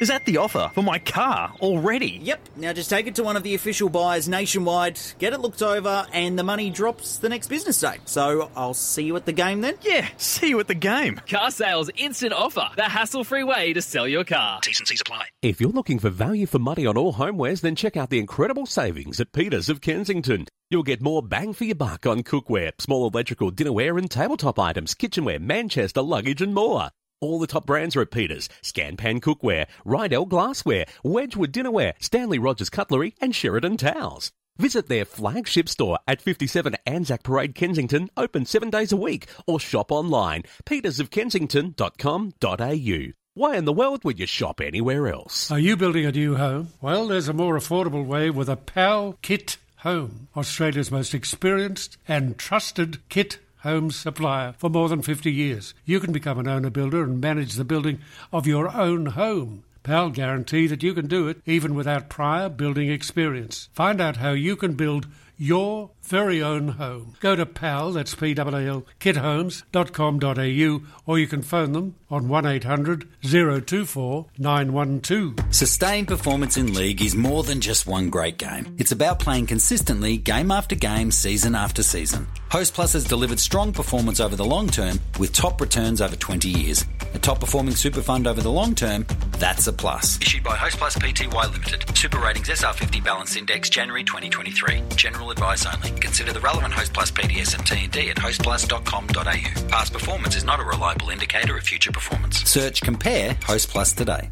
Is 0.00 0.08
that 0.08 0.26
the 0.26 0.38
offer 0.38 0.70
for 0.74 0.82
my 0.82 0.98
car 0.98 1.52
already? 1.60 2.18
Yep. 2.22 2.48
Now 2.56 2.72
just 2.72 2.90
take 2.90 3.06
it 3.06 3.14
to 3.14 3.22
one 3.22 3.36
of 3.36 3.42
the 3.44 3.54
official 3.54 3.88
buyers 3.88 4.28
nationwide, 4.28 4.98
get 5.18 5.32
it 5.32 5.40
looked 5.40 5.62
over, 5.62 6.06
and 6.12 6.38
the 6.38 6.42
money 6.42 6.70
drops 6.70 7.18
the 7.18 7.28
next 7.28 7.46
business 7.46 7.80
day. 7.80 7.98
So 8.04 8.50
I'll 8.56 8.74
see 8.74 9.04
you 9.04 9.14
at 9.16 9.24
the 9.24 9.32
game 9.32 9.60
then? 9.60 9.76
Yeah, 9.82 10.08
see 10.16 10.48
you 10.48 10.60
at 10.60 10.66
the 10.66 10.74
game. 10.74 11.20
Car 11.28 11.50
sales 11.50 11.90
instant 11.96 12.32
offer. 12.32 12.68
The 12.76 12.82
hassle-free 12.82 13.44
way 13.44 13.72
to 13.72 13.82
sell 13.82 14.08
your 14.08 14.24
car. 14.24 14.60
T's 14.62 14.80
and 14.80 14.88
C's 14.88 15.00
apply. 15.00 15.26
If 15.42 15.60
you're 15.60 15.70
looking 15.70 16.00
for 16.00 16.10
value 16.10 16.46
for 16.46 16.58
money 16.58 16.86
on 16.86 16.96
all 16.96 17.14
homewares, 17.14 17.60
then 17.60 17.76
check 17.76 17.96
out 17.96 18.10
the 18.10 18.18
incredible 18.18 18.66
savings 18.66 19.20
at 19.20 19.32
Peters 19.32 19.68
of 19.68 19.80
Kensington. 19.80 20.46
You'll 20.70 20.82
get 20.82 21.02
more 21.02 21.22
bang 21.22 21.52
for 21.52 21.64
your 21.64 21.76
buck 21.76 22.04
on 22.04 22.24
cookware, 22.24 22.72
small 22.80 23.06
electrical 23.06 23.52
dinnerware 23.52 23.96
and 23.96 24.10
tabletop 24.10 24.58
items, 24.58 24.94
kitchenware, 24.94 25.38
Manchester 25.38 26.02
luggage 26.02 26.42
and 26.42 26.52
more. 26.52 26.90
All 27.20 27.38
the 27.38 27.46
top 27.46 27.66
brands 27.66 27.94
are 27.96 28.00
at 28.02 28.10
Peters. 28.10 28.48
Scanpan 28.62 29.20
Cookware, 29.20 29.66
Riedel 29.84 30.26
Glassware, 30.26 30.86
Wedgwood 31.02 31.52
Dinnerware, 31.52 31.94
Stanley 32.00 32.38
Rogers 32.38 32.70
Cutlery 32.70 33.14
and 33.20 33.34
Sheridan 33.34 33.76
Towels. 33.76 34.30
Visit 34.56 34.88
their 34.88 35.04
flagship 35.04 35.68
store 35.68 35.98
at 36.06 36.22
57 36.22 36.76
Anzac 36.86 37.24
Parade, 37.24 37.56
Kensington, 37.56 38.08
open 38.16 38.46
seven 38.46 38.70
days 38.70 38.92
a 38.92 38.96
week, 38.96 39.26
or 39.46 39.58
shop 39.58 39.90
online, 39.90 40.44
petersofkensington.com.au. 40.64 43.12
Why 43.36 43.56
in 43.56 43.64
the 43.64 43.72
world 43.72 44.04
would 44.04 44.20
you 44.20 44.26
shop 44.26 44.60
anywhere 44.60 45.08
else? 45.08 45.50
Are 45.50 45.58
you 45.58 45.76
building 45.76 46.06
a 46.06 46.12
new 46.12 46.36
home? 46.36 46.68
Well, 46.80 47.08
there's 47.08 47.28
a 47.28 47.32
more 47.32 47.56
affordable 47.56 48.06
way 48.06 48.30
with 48.30 48.48
a 48.48 48.54
PAL 48.54 49.18
Kit 49.22 49.56
Home, 49.78 50.28
Australia's 50.36 50.90
most 50.90 51.14
experienced 51.14 51.96
and 52.08 52.38
trusted 52.38 53.06
kit 53.08 53.38
home 53.64 53.90
supplier 53.90 54.54
for 54.56 54.70
more 54.70 54.88
than 54.88 55.02
50 55.02 55.32
years. 55.32 55.74
You 55.84 55.98
can 55.98 56.12
become 56.12 56.38
an 56.38 56.46
owner 56.46 56.70
builder 56.70 57.02
and 57.02 57.20
manage 57.20 57.54
the 57.54 57.64
building 57.64 57.98
of 58.32 58.46
your 58.46 58.74
own 58.74 59.06
home. 59.06 59.64
PAL 59.82 60.10
guarantee 60.10 60.66
that 60.66 60.82
you 60.82 60.94
can 60.94 61.08
do 61.08 61.28
it 61.28 61.42
even 61.44 61.74
without 61.74 62.08
prior 62.08 62.48
building 62.48 62.90
experience. 62.90 63.68
Find 63.72 64.00
out 64.00 64.16
how 64.18 64.32
you 64.32 64.56
can 64.56 64.74
build 64.74 65.06
your 65.36 65.90
very 66.02 66.42
own 66.42 66.68
home. 66.68 67.14
Go 67.20 67.34
to 67.34 67.46
PAL, 67.46 67.92
that's 67.92 68.14
P-A-L, 68.14 68.84
kithomes.com.au 69.00 70.80
or 71.06 71.18
you 71.18 71.26
can 71.26 71.42
phone 71.42 71.72
them 71.72 71.94
on 72.10 72.28
1800 72.28 73.08
024 73.22 74.26
912. 74.38 75.34
Sustained 75.50 76.08
performance 76.08 76.56
in 76.56 76.74
league 76.74 77.02
is 77.02 77.14
more 77.14 77.42
than 77.42 77.60
just 77.60 77.86
one 77.86 78.10
great 78.10 78.38
game. 78.38 78.74
It's 78.78 78.92
about 78.92 79.18
playing 79.18 79.46
consistently, 79.46 80.16
game 80.16 80.50
after 80.50 80.74
game, 80.74 81.10
season 81.10 81.54
after 81.54 81.82
season. 81.82 82.26
Host 82.50 82.74
Plus 82.74 82.92
has 82.92 83.04
delivered 83.04 83.40
strong 83.40 83.72
performance 83.72 84.20
over 84.20 84.36
the 84.36 84.44
long 84.44 84.68
term 84.68 85.00
with 85.18 85.32
top 85.32 85.60
returns 85.60 86.00
over 86.00 86.14
20 86.14 86.48
years. 86.48 86.84
A 87.14 87.18
top 87.18 87.40
performing 87.40 87.74
super 87.74 88.00
fund 88.00 88.26
over 88.26 88.40
the 88.40 88.50
long 88.50 88.74
term, 88.74 89.06
that's 89.38 89.66
a 89.66 89.72
plus. 89.72 90.20
Issued 90.20 90.44
by 90.44 90.56
Host 90.56 90.76
Plus 90.76 90.96
Pty 90.96 91.26
Limited. 91.50 91.96
Super 91.96 92.18
Ratings 92.18 92.48
SR50 92.48 93.02
Balance 93.02 93.36
Index 93.36 93.70
January 93.70 94.04
2023. 94.04 94.82
General 94.96 95.23
advice 95.30 95.66
only. 95.66 95.90
Consider 96.00 96.32
the 96.32 96.40
relevant 96.40 96.74
Host 96.74 96.92
Plus 96.92 97.10
PDS 97.10 97.58
MT&D 97.58 98.10
at 98.10 98.16
hostplus.com.au. 98.16 99.68
Past 99.68 99.92
performance 99.92 100.36
is 100.36 100.44
not 100.44 100.60
a 100.60 100.64
reliable 100.64 101.10
indicator 101.10 101.56
of 101.56 101.64
future 101.64 101.92
performance. 101.92 102.38
Search 102.48 102.80
Compare 102.82 103.36
Host 103.44 103.68
Plus 103.68 103.92
today. 103.92 104.30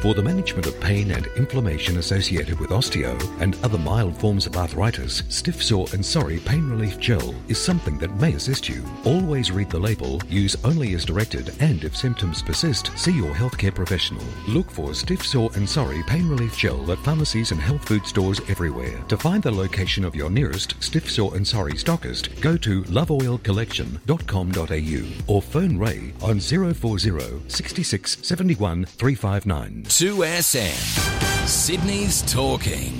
For 0.00 0.14
the 0.14 0.22
management 0.22 0.66
of 0.66 0.78
pain 0.80 1.12
and 1.12 1.26
inflammation 1.28 1.96
associated 1.96 2.60
with 2.60 2.68
osteo 2.70 3.16
and 3.40 3.56
other 3.64 3.78
mild 3.78 4.14
forms 4.18 4.46
of 4.46 4.54
arthritis, 4.54 5.22
Stiff 5.30 5.62
Sore 5.62 5.86
and 5.94 6.04
Sorry 6.04 6.40
Pain 6.40 6.68
Relief 6.68 6.98
Gel 6.98 7.34
is 7.48 7.56
something 7.58 7.96
that 7.98 8.14
may 8.16 8.34
assist 8.34 8.68
you. 8.68 8.84
Always 9.04 9.50
read 9.50 9.70
the 9.70 9.78
label, 9.78 10.20
use 10.28 10.56
only 10.62 10.92
as 10.92 11.06
directed, 11.06 11.54
and 11.60 11.82
if 11.84 11.96
symptoms 11.96 12.42
persist, 12.42 12.90
see 12.98 13.12
your 13.12 13.32
healthcare 13.32 13.74
professional. 13.74 14.22
Look 14.46 14.70
for 14.70 14.92
Stiff 14.92 15.24
Sore 15.24 15.48
and 15.54 15.66
Sorry 15.66 16.02
Pain 16.02 16.28
Relief 16.28 16.58
Gel 16.58 16.92
at 16.92 16.98
pharmacies 16.98 17.50
and 17.50 17.60
health 17.60 17.88
food 17.88 18.06
stores 18.06 18.42
everywhere. 18.50 19.02
To 19.08 19.16
find 19.16 19.42
the 19.42 19.50
location 19.50 20.04
of 20.04 20.14
your 20.14 20.28
nearest 20.28 20.74
Stiff 20.82 21.10
Sore 21.10 21.34
and 21.34 21.48
Sorry 21.48 21.72
stockist, 21.72 22.42
go 22.42 22.58
to 22.58 22.82
loveoilcollection.com.au 22.82 25.34
or 25.34 25.40
phone 25.40 25.78
Ray 25.78 26.12
on 26.20 26.40
040 26.40 27.40
66 27.48 28.18
71 28.20 28.84
359. 28.84 29.83
2SM. 29.84 31.46
Sydney's 31.46 32.22
talking. 32.22 32.92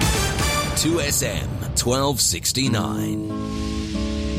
2SM 0.76 1.48
1269. 1.76 3.73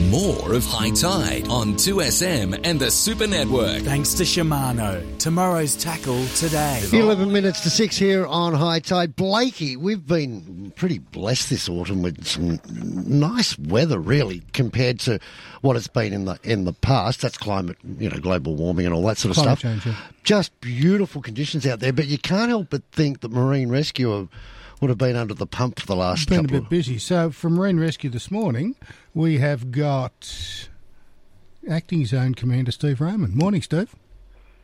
More 0.10 0.54
of 0.54 0.66
High 0.66 0.92
Tide 0.92 1.48
on 1.48 1.74
2SM 1.74 2.60
and 2.64 2.80
the 2.80 2.92
Super 2.92 3.28
Network. 3.28 3.82
Thanks 3.82 4.14
to 4.16 4.24
Shimano. 4.24 5.18
Tomorrow's 5.18 5.76
tackle 5.76 6.26
today. 6.36 6.84
11 6.92 7.32
minutes 7.32 7.62
to 7.62 7.70
6 7.70 7.98
here 7.98 8.26
on 8.28 8.54
High 8.54 8.80
Tide. 8.80 9.16
Blakey, 9.16 9.76
we've 9.76 10.06
been 10.06 10.72
pretty 10.76 11.00
blessed 11.00 11.50
this 11.50 11.68
autumn 11.68 12.02
with 12.02 12.26
some 12.26 12.60
nice 12.70 13.58
weather, 13.58 14.00
really, 14.00 14.44
compared 14.54 15.00
to 15.02 15.20
what 15.62 15.76
it's 15.76 15.88
been 15.88 16.14
in 16.14 16.26
the 16.26 16.38
in 16.44 16.66
the 16.66 16.74
past. 16.74 17.22
That's 17.22 17.38
climate, 17.38 17.78
you 17.98 18.10
know, 18.10 18.20
global 18.20 18.56
warming 18.56 18.86
and 18.86 18.94
all 18.94 19.04
that 19.08 19.18
sort 19.18 19.36
of 19.36 19.42
Climate 19.42 19.60
stuff. 19.60 19.72
change, 19.72 19.86
yeah. 19.86 19.96
Just 20.24 20.60
beautiful 20.62 21.22
conditions 21.22 21.66
out 21.66 21.80
there, 21.80 21.94
but 21.94 22.08
you 22.08 22.18
can't 22.18 22.50
help 22.50 22.70
but 22.70 22.84
think 22.92 23.22
that 23.22 23.32
Marine 23.32 23.70
Rescue 23.70 24.28
would 24.82 24.90
have 24.90 24.98
been 24.98 25.16
under 25.16 25.34
the 25.34 25.48
pump 25.48 25.80
for 25.80 25.86
the 25.86 25.96
last 25.96 26.30
week. 26.30 26.40
It's 26.40 26.48
been 26.48 26.58
a 26.58 26.62
bit 26.62 26.70
busy. 26.70 26.98
So 26.98 27.32
from 27.32 27.56
Marine 27.56 27.80
Rescue 27.80 28.10
this 28.10 28.30
morning, 28.30 28.76
we 29.14 29.38
have 29.38 29.72
got 29.72 30.68
Acting 31.70 32.06
Zone 32.06 32.36
Commander 32.36 32.72
Steve 32.72 33.02
Raymond. 33.02 33.36
Morning, 33.36 33.62
Steve. 33.62 33.96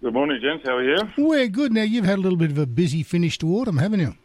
Good 0.01 0.13
morning, 0.13 0.39
gents. 0.41 0.67
How 0.67 0.77
are 0.77 0.83
you? 0.83 0.97
We're 1.17 1.47
good. 1.47 1.71
Now, 1.71 1.83
you've 1.83 2.05
had 2.05 2.17
a 2.17 2.21
little 2.21 2.37
bit 2.37 2.51
of 2.51 2.57
a 2.57 2.65
busy 2.65 3.03
finish 3.03 3.37
to 3.39 3.47
autumn, 3.55 3.77
haven't 3.77 3.99
you? 3.99 4.15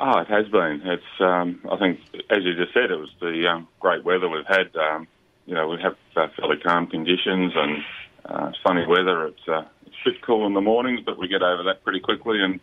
Oh, 0.00 0.18
it 0.18 0.26
has 0.28 0.48
been. 0.48 0.80
It's. 0.84 1.20
Um, 1.20 1.60
I 1.70 1.76
think, 1.76 2.00
as 2.30 2.38
you 2.42 2.54
just 2.54 2.74
said, 2.74 2.90
it 2.90 2.96
was 2.96 3.10
the 3.20 3.46
um, 3.46 3.68
great 3.78 4.04
weather 4.04 4.28
we've 4.28 4.46
had. 4.46 4.74
Um, 4.74 5.06
you 5.46 5.54
know, 5.54 5.68
we 5.68 5.80
have 5.82 5.96
uh, 6.16 6.28
fairly 6.36 6.56
calm 6.56 6.86
conditions 6.86 7.52
and 7.54 7.84
uh, 8.24 8.52
sunny 8.66 8.86
weather. 8.86 9.26
It's 9.26 9.46
uh, 9.46 9.62
it's 9.86 9.94
a 10.06 10.10
bit 10.10 10.22
cool 10.22 10.46
in 10.46 10.54
the 10.54 10.60
mornings, 10.60 11.00
but 11.04 11.18
we 11.18 11.28
get 11.28 11.42
over 11.42 11.62
that 11.64 11.84
pretty 11.84 12.00
quickly. 12.00 12.42
And 12.42 12.58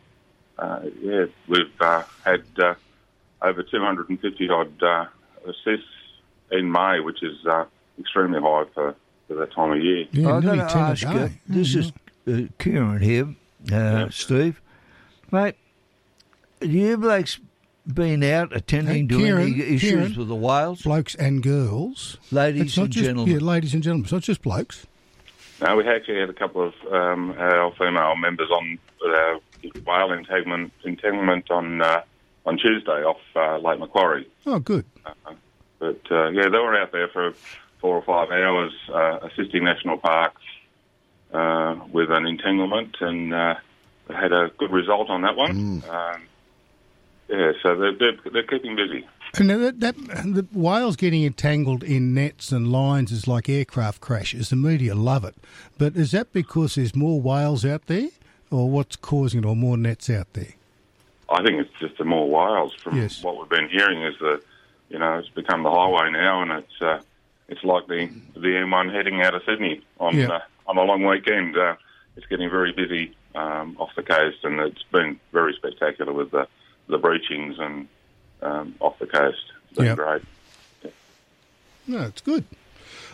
yeah, 1.02 1.26
we've 1.48 1.82
uh, 1.82 2.04
had 2.26 2.44
uh, 2.58 2.76
over 3.42 3.64
250 3.64 4.50
odd 4.50 4.84
uh, 4.84 5.06
assists 5.46 5.88
in 6.52 6.72
May, 6.72 7.00
which 7.00 7.24
is 7.24 7.46
uh, 7.46 7.66
extremely 8.00 8.40
high 8.40 8.66
for, 8.74 8.96
for 9.28 9.34
that 9.36 9.52
time 9.54 9.72
of 9.72 9.82
year. 9.82 10.06
I've 10.14 10.44
got 10.44 10.70
to 10.70 10.78
ask 10.78 11.04
you, 11.04 11.32
this 11.48 11.76
is 11.76 11.92
uh, 12.28 12.48
Kieran 12.58 13.00
here, 13.00 13.36
uh, 13.72 14.10
Steve. 14.10 14.62
Mate, 15.32 15.56
have 16.62 16.72
you 16.72 16.98
blokes 16.98 17.40
been 17.88 18.24
out 18.24 18.56
attending 18.56 19.08
to 19.08 19.18
Kieran, 19.18 19.54
any 19.54 19.62
issues 19.62 19.82
Kieran, 19.82 20.16
with 20.16 20.28
the 20.28 20.36
whales? 20.36 20.82
Blokes 20.82 21.16
and 21.16 21.42
girls. 21.42 22.18
Ladies 22.32 22.62
It's 22.64 22.78
not 22.78 22.84
and 22.86 22.94
just, 22.94 23.06
gentlemen. 23.06 23.34
Yeah, 23.34 23.40
ladies 23.40 23.74
and 23.74 23.84
gentlemen. 23.84 24.06
It's 24.06 24.14
not 24.14 24.24
just 24.24 24.42
blokes. 24.42 24.86
No, 25.62 25.76
we 25.76 25.88
actually 25.88 26.20
had 26.20 26.30
a 26.30 26.34
couple 26.34 26.68
of 26.68 26.74
um, 26.92 27.32
our 27.38 27.72
female 27.74 28.16
members 28.16 28.50
on 28.50 28.80
our 29.06 29.40
whale 29.86 30.12
entanglement, 30.12 30.72
entanglement 30.84 31.50
on 31.52 31.82
uh, 31.82 32.02
on 32.46 32.58
Tuesday 32.58 33.04
off 33.04 33.20
uh, 33.36 33.58
Lake 33.58 33.80
Macquarie. 33.80 34.28
Oh, 34.46 34.60
good. 34.60 34.86
But 35.80 36.02
uh, 36.12 36.30
yeah, 36.30 36.50
they 36.50 36.58
were 36.58 36.76
out 36.76 36.92
there 36.92 37.08
for 37.08 37.34
four 37.80 37.96
or 37.96 38.02
five 38.02 38.32
hours 38.32 38.74
uh, 38.94 39.20
assisting 39.28 39.64
national 39.64 39.98
parks 39.98 40.42
uh, 41.34 41.76
with 41.92 42.12
an 42.12 42.26
entanglement, 42.26 42.98
and 43.00 43.34
uh, 43.34 43.56
they 44.08 44.16
had 44.16 44.34
a 44.34 44.52
good 44.58 44.72
result 44.72 45.10
on 45.10 45.22
that 45.22 45.36
one. 45.36 45.84
Um, 45.90 46.22
yeah, 47.30 47.52
so 47.62 47.76
they're, 47.76 47.94
they're 47.94 48.32
they're 48.32 48.44
keeping 48.44 48.76
busy. 48.76 49.08
And 49.38 49.48
now 49.48 49.58
that, 49.60 49.80
that 49.80 49.96
the 49.96 50.48
whales 50.52 50.96
getting 50.96 51.24
entangled 51.24 51.84
in 51.84 52.16
nets 52.16 52.52
and 52.52 52.72
lines 52.72 53.12
is 53.12 53.28
like 53.28 53.48
aircraft 53.48 54.02
crashes. 54.02 54.50
The 54.50 54.56
media 54.56 54.96
love 54.96 55.24
it, 55.24 55.36
but 55.78 55.96
is 55.96 56.12
that 56.12 56.34
because 56.34 56.76
there's 56.76 56.96
more 56.96 57.22
whales 57.22 57.64
out 57.64 57.86
there, 57.86 58.08
or 58.52 58.70
what's 58.70 58.96
causing 58.96 59.40
it, 59.42 59.46
or 59.46 59.56
more 59.56 59.78
nets 59.78 60.10
out 60.10 60.32
there? 60.34 60.54
I 61.30 61.44
think 61.44 61.60
it's 61.62 61.80
just 61.80 61.98
the 61.98 62.06
more 62.06 62.28
whales. 62.30 62.74
From 62.74 62.98
Yes. 62.98 63.24
what 63.24 63.38
we've 63.40 63.50
been 63.50 63.70
hearing, 63.70 64.02
is 64.02 64.18
that 64.20 64.42
you 64.90 65.00
know 65.00 65.18
it's 65.20 65.30
become 65.30 65.64
the 65.64 65.72
highway 65.72 66.10
now, 66.12 66.42
and 66.42 66.52
it's 66.52 66.82
uh, 66.82 67.00
it's 67.48 67.64
like 67.64 67.88
the 67.88 68.10
the 68.34 68.48
M1 68.56 68.92
heading 68.94 69.22
out 69.22 69.36
of 69.36 69.44
Sydney 69.46 69.82
on 70.00 70.18
Yeah. 70.18 70.28
uh, 70.30 70.40
on 70.68 70.78
a 70.78 70.84
long 70.84 71.06
weekend. 71.06 71.58
Uh, 71.58 71.76
it's 72.16 72.26
getting 72.28 72.50
very 72.50 72.72
busy 72.72 73.16
um, 73.36 73.76
off 73.80 73.92
the 73.96 74.04
coast, 74.04 74.44
and 74.44 74.60
it's 74.60 74.84
been 74.92 75.20
very 75.32 75.54
spectacular 75.54 76.12
with 76.14 76.32
the 76.32 76.48
the 76.88 76.98
breachings 76.98 77.60
and 77.60 77.88
um, 78.42 78.74
off 78.80 78.98
the 79.00 79.06
coast. 79.08 79.46
It's 79.70 79.78
been 79.78 79.86
Yeah. 79.86 79.96
great. 79.96 80.22
No, 81.88 82.02
it's 82.04 82.22
good. 82.22 82.46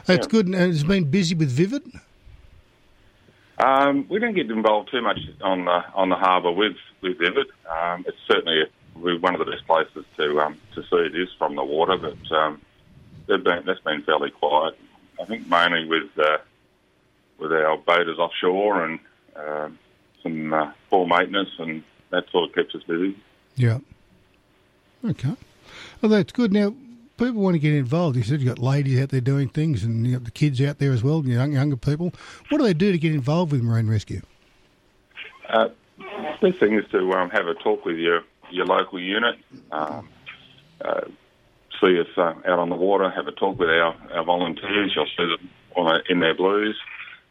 It's 0.08 0.28
good, 0.28 0.46
and 0.48 0.56
it's 0.56 0.84
been 0.84 1.06
busy 1.10 1.34
with 1.36 1.50
Vivid. 1.50 1.84
Um, 3.58 4.06
we 4.10 4.20
don't 4.20 4.34
get 4.34 4.52
involved 4.52 4.92
too 4.92 5.02
much 5.02 5.20
on 5.42 5.66
the 5.66 5.84
on 5.94 6.10
the 6.10 6.16
harbour 6.16 6.52
with 6.52 6.76
with 7.02 7.18
Vivid. 7.18 7.48
Um, 7.70 8.06
it's 8.08 8.18
certainly 8.28 8.64
we're 8.96 9.20
one 9.20 9.34
of 9.34 9.40
the 9.40 9.52
best 9.52 9.66
places 9.66 10.06
to 10.18 10.40
um, 10.42 10.58
to 10.74 10.82
see 10.84 10.98
it 10.98 11.16
is 11.16 11.30
from 11.38 11.56
the 11.56 11.64
water, 11.64 11.98
but 11.98 12.36
um, 12.36 12.62
been, 13.28 13.44
that's 13.66 13.80
been 13.82 14.04
fairly 14.04 14.32
quiet. 14.32 14.78
I 15.22 15.26
think 15.26 15.48
mainly 15.48 15.86
with 15.86 16.10
uh, 16.18 16.38
with 17.38 17.54
our 17.54 17.78
boaters 17.78 18.20
offshore 18.20 18.86
and 18.86 19.00
um 19.36 19.80
some 20.26 20.54
uh, 20.54 20.72
poor 20.90 21.06
maintenance, 21.08 21.52
and 21.60 21.84
that 22.10 22.30
sort 22.32 22.50
of 22.50 22.56
keeps 22.56 22.76
us 22.76 22.84
busy. 22.84 23.16
Yeah. 23.56 23.80
Okay. 25.08 25.36
Well, 26.02 26.10
that's 26.10 26.32
good. 26.32 26.52
Now, 26.52 26.74
people 27.18 27.42
want 27.42 27.56
to 27.56 27.60
get 27.60 27.74
involved. 27.74 28.16
You 28.16 28.24
said 28.24 28.42
you've 28.42 28.56
got 28.56 28.64
ladies 28.64 29.00
out 29.02 29.10
there 29.10 29.22
doing 29.22 29.50
things, 29.50 29.84
and 29.84 30.06
you've 30.06 30.20
got 30.20 30.26
the 30.26 30.32
kids 30.32 30.62
out 30.62 30.80
there 30.80 30.92
as 30.92 31.04
well, 31.04 31.24
young 31.26 31.54
younger 31.54 31.78
people. 31.78 32.14
What 32.50 32.60
do 32.60 32.64
they 32.64 32.74
do 32.74 32.92
to 32.92 32.98
get 32.98 33.14
involved 33.14 33.52
with 33.52 33.62
marine 33.62 33.90
rescue? 33.90 34.22
Uh, 35.50 35.70
best 36.42 36.60
thing 36.60 36.74
is 36.74 36.86
to 36.92 37.12
um, 37.14 37.30
have 37.30 37.48
a 37.48 37.54
talk 37.56 37.86
with 37.86 37.98
your 37.98 38.24
your 38.52 38.66
local 38.66 39.00
unit. 39.00 39.38
Um, 39.72 40.10
uh, 40.84 41.02
see 41.82 42.00
us 42.00 42.08
uh, 42.18 42.34
out 42.46 42.60
on 42.60 42.70
the 42.70 42.76
water. 42.76 43.10
Have 43.10 43.28
a 43.28 43.32
talk 43.32 43.60
with 43.60 43.70
our, 43.70 43.96
our 44.14 44.24
volunteers. 44.24 44.94
You'll 44.96 45.08
see 45.18 45.26
them 45.26 45.50
on 45.76 46.02
in 46.10 46.20
their 46.20 46.36
blues. 46.36 46.78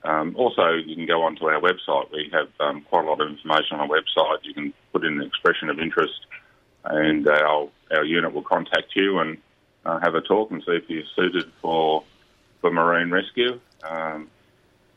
Um, 0.05 0.37
also, 0.37 0.73
you 0.73 0.97
can 0.97 1.07
go 1.07 1.23
onto 1.23 1.47
our 1.47 1.61
website. 1.61 2.13
We 2.13 2.29
have 2.33 2.49
um, 2.61 2.83
quite 2.83 3.07
a 3.07 3.09
lot 3.09 3.21
of 3.21 3.29
information 3.31 3.79
on 3.79 3.81
our 3.81 3.89
website. 3.89 4.39
You 4.43 4.53
can 4.53 4.75
put 4.93 5.05
in 5.05 5.21
an 5.21 5.27
expression 5.27 5.71
of 5.71 5.79
interest, 5.79 6.27
and 6.85 7.27
our 7.27 7.69
our 7.91 8.05
unit 8.05 8.33
will 8.33 8.43
contact 8.43 8.97
you 8.97 9.19
and 9.19 9.39
uh, 9.85 10.01
have 10.01 10.15
a 10.15 10.21
talk 10.21 10.51
and 10.51 10.63
see 10.65 10.73
if 10.73 10.89
you're 10.89 11.03
suited 11.17 11.51
for 11.61 12.05
for 12.61 12.71
marine 12.71 13.11
rescue. 13.11 13.61
Um, 13.83 14.29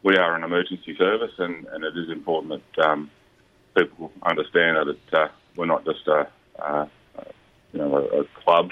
we 0.03 0.15
are 0.15 0.35
an 0.35 0.43
emergency 0.43 0.95
service, 0.97 1.33
and, 1.37 1.65
and 1.67 1.83
it 1.83 1.97
is 1.97 2.09
important 2.09 2.61
that 2.75 2.87
um, 2.87 3.11
people 3.75 4.11
understand 4.23 4.77
that 4.87 5.19
uh, 5.19 5.27
we're 5.55 5.65
not 5.65 5.83
just 5.83 6.07
a, 6.07 6.27
uh, 6.59 6.85
you 7.73 7.79
know 7.79 7.97
a, 7.97 8.21
a 8.21 8.25
club. 8.43 8.69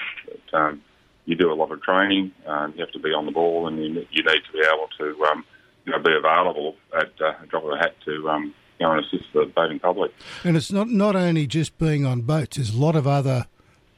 Um, 0.52 0.82
you 1.26 1.34
do 1.34 1.52
a 1.52 1.54
lot 1.54 1.72
of 1.72 1.82
training. 1.82 2.32
Um, 2.46 2.72
you 2.74 2.80
have 2.80 2.92
to 2.92 2.98
be 2.98 3.10
on 3.10 3.26
the 3.26 3.32
ball, 3.32 3.66
and 3.66 3.78
you, 3.78 4.06
you 4.10 4.22
need 4.22 4.42
to 4.46 4.52
be 4.52 4.60
able 4.60 4.88
to 4.98 5.24
um, 5.26 5.44
you 5.84 5.92
know 5.92 5.98
be 5.98 6.14
available 6.16 6.76
at 6.96 7.10
uh, 7.20 7.34
a 7.42 7.46
drop 7.46 7.64
of 7.64 7.70
a 7.70 7.76
hat 7.76 7.94
to 8.06 8.30
um, 8.30 8.54
go 8.78 8.92
and 8.92 9.04
assist 9.04 9.24
the 9.34 9.44
boating 9.44 9.78
public. 9.78 10.12
And 10.44 10.56
it's 10.56 10.72
not 10.72 10.88
not 10.88 11.16
only 11.16 11.46
just 11.46 11.76
being 11.78 12.06
on 12.06 12.22
boats. 12.22 12.56
There's 12.56 12.74
a 12.74 12.78
lot 12.78 12.96
of 12.96 13.06
other 13.06 13.46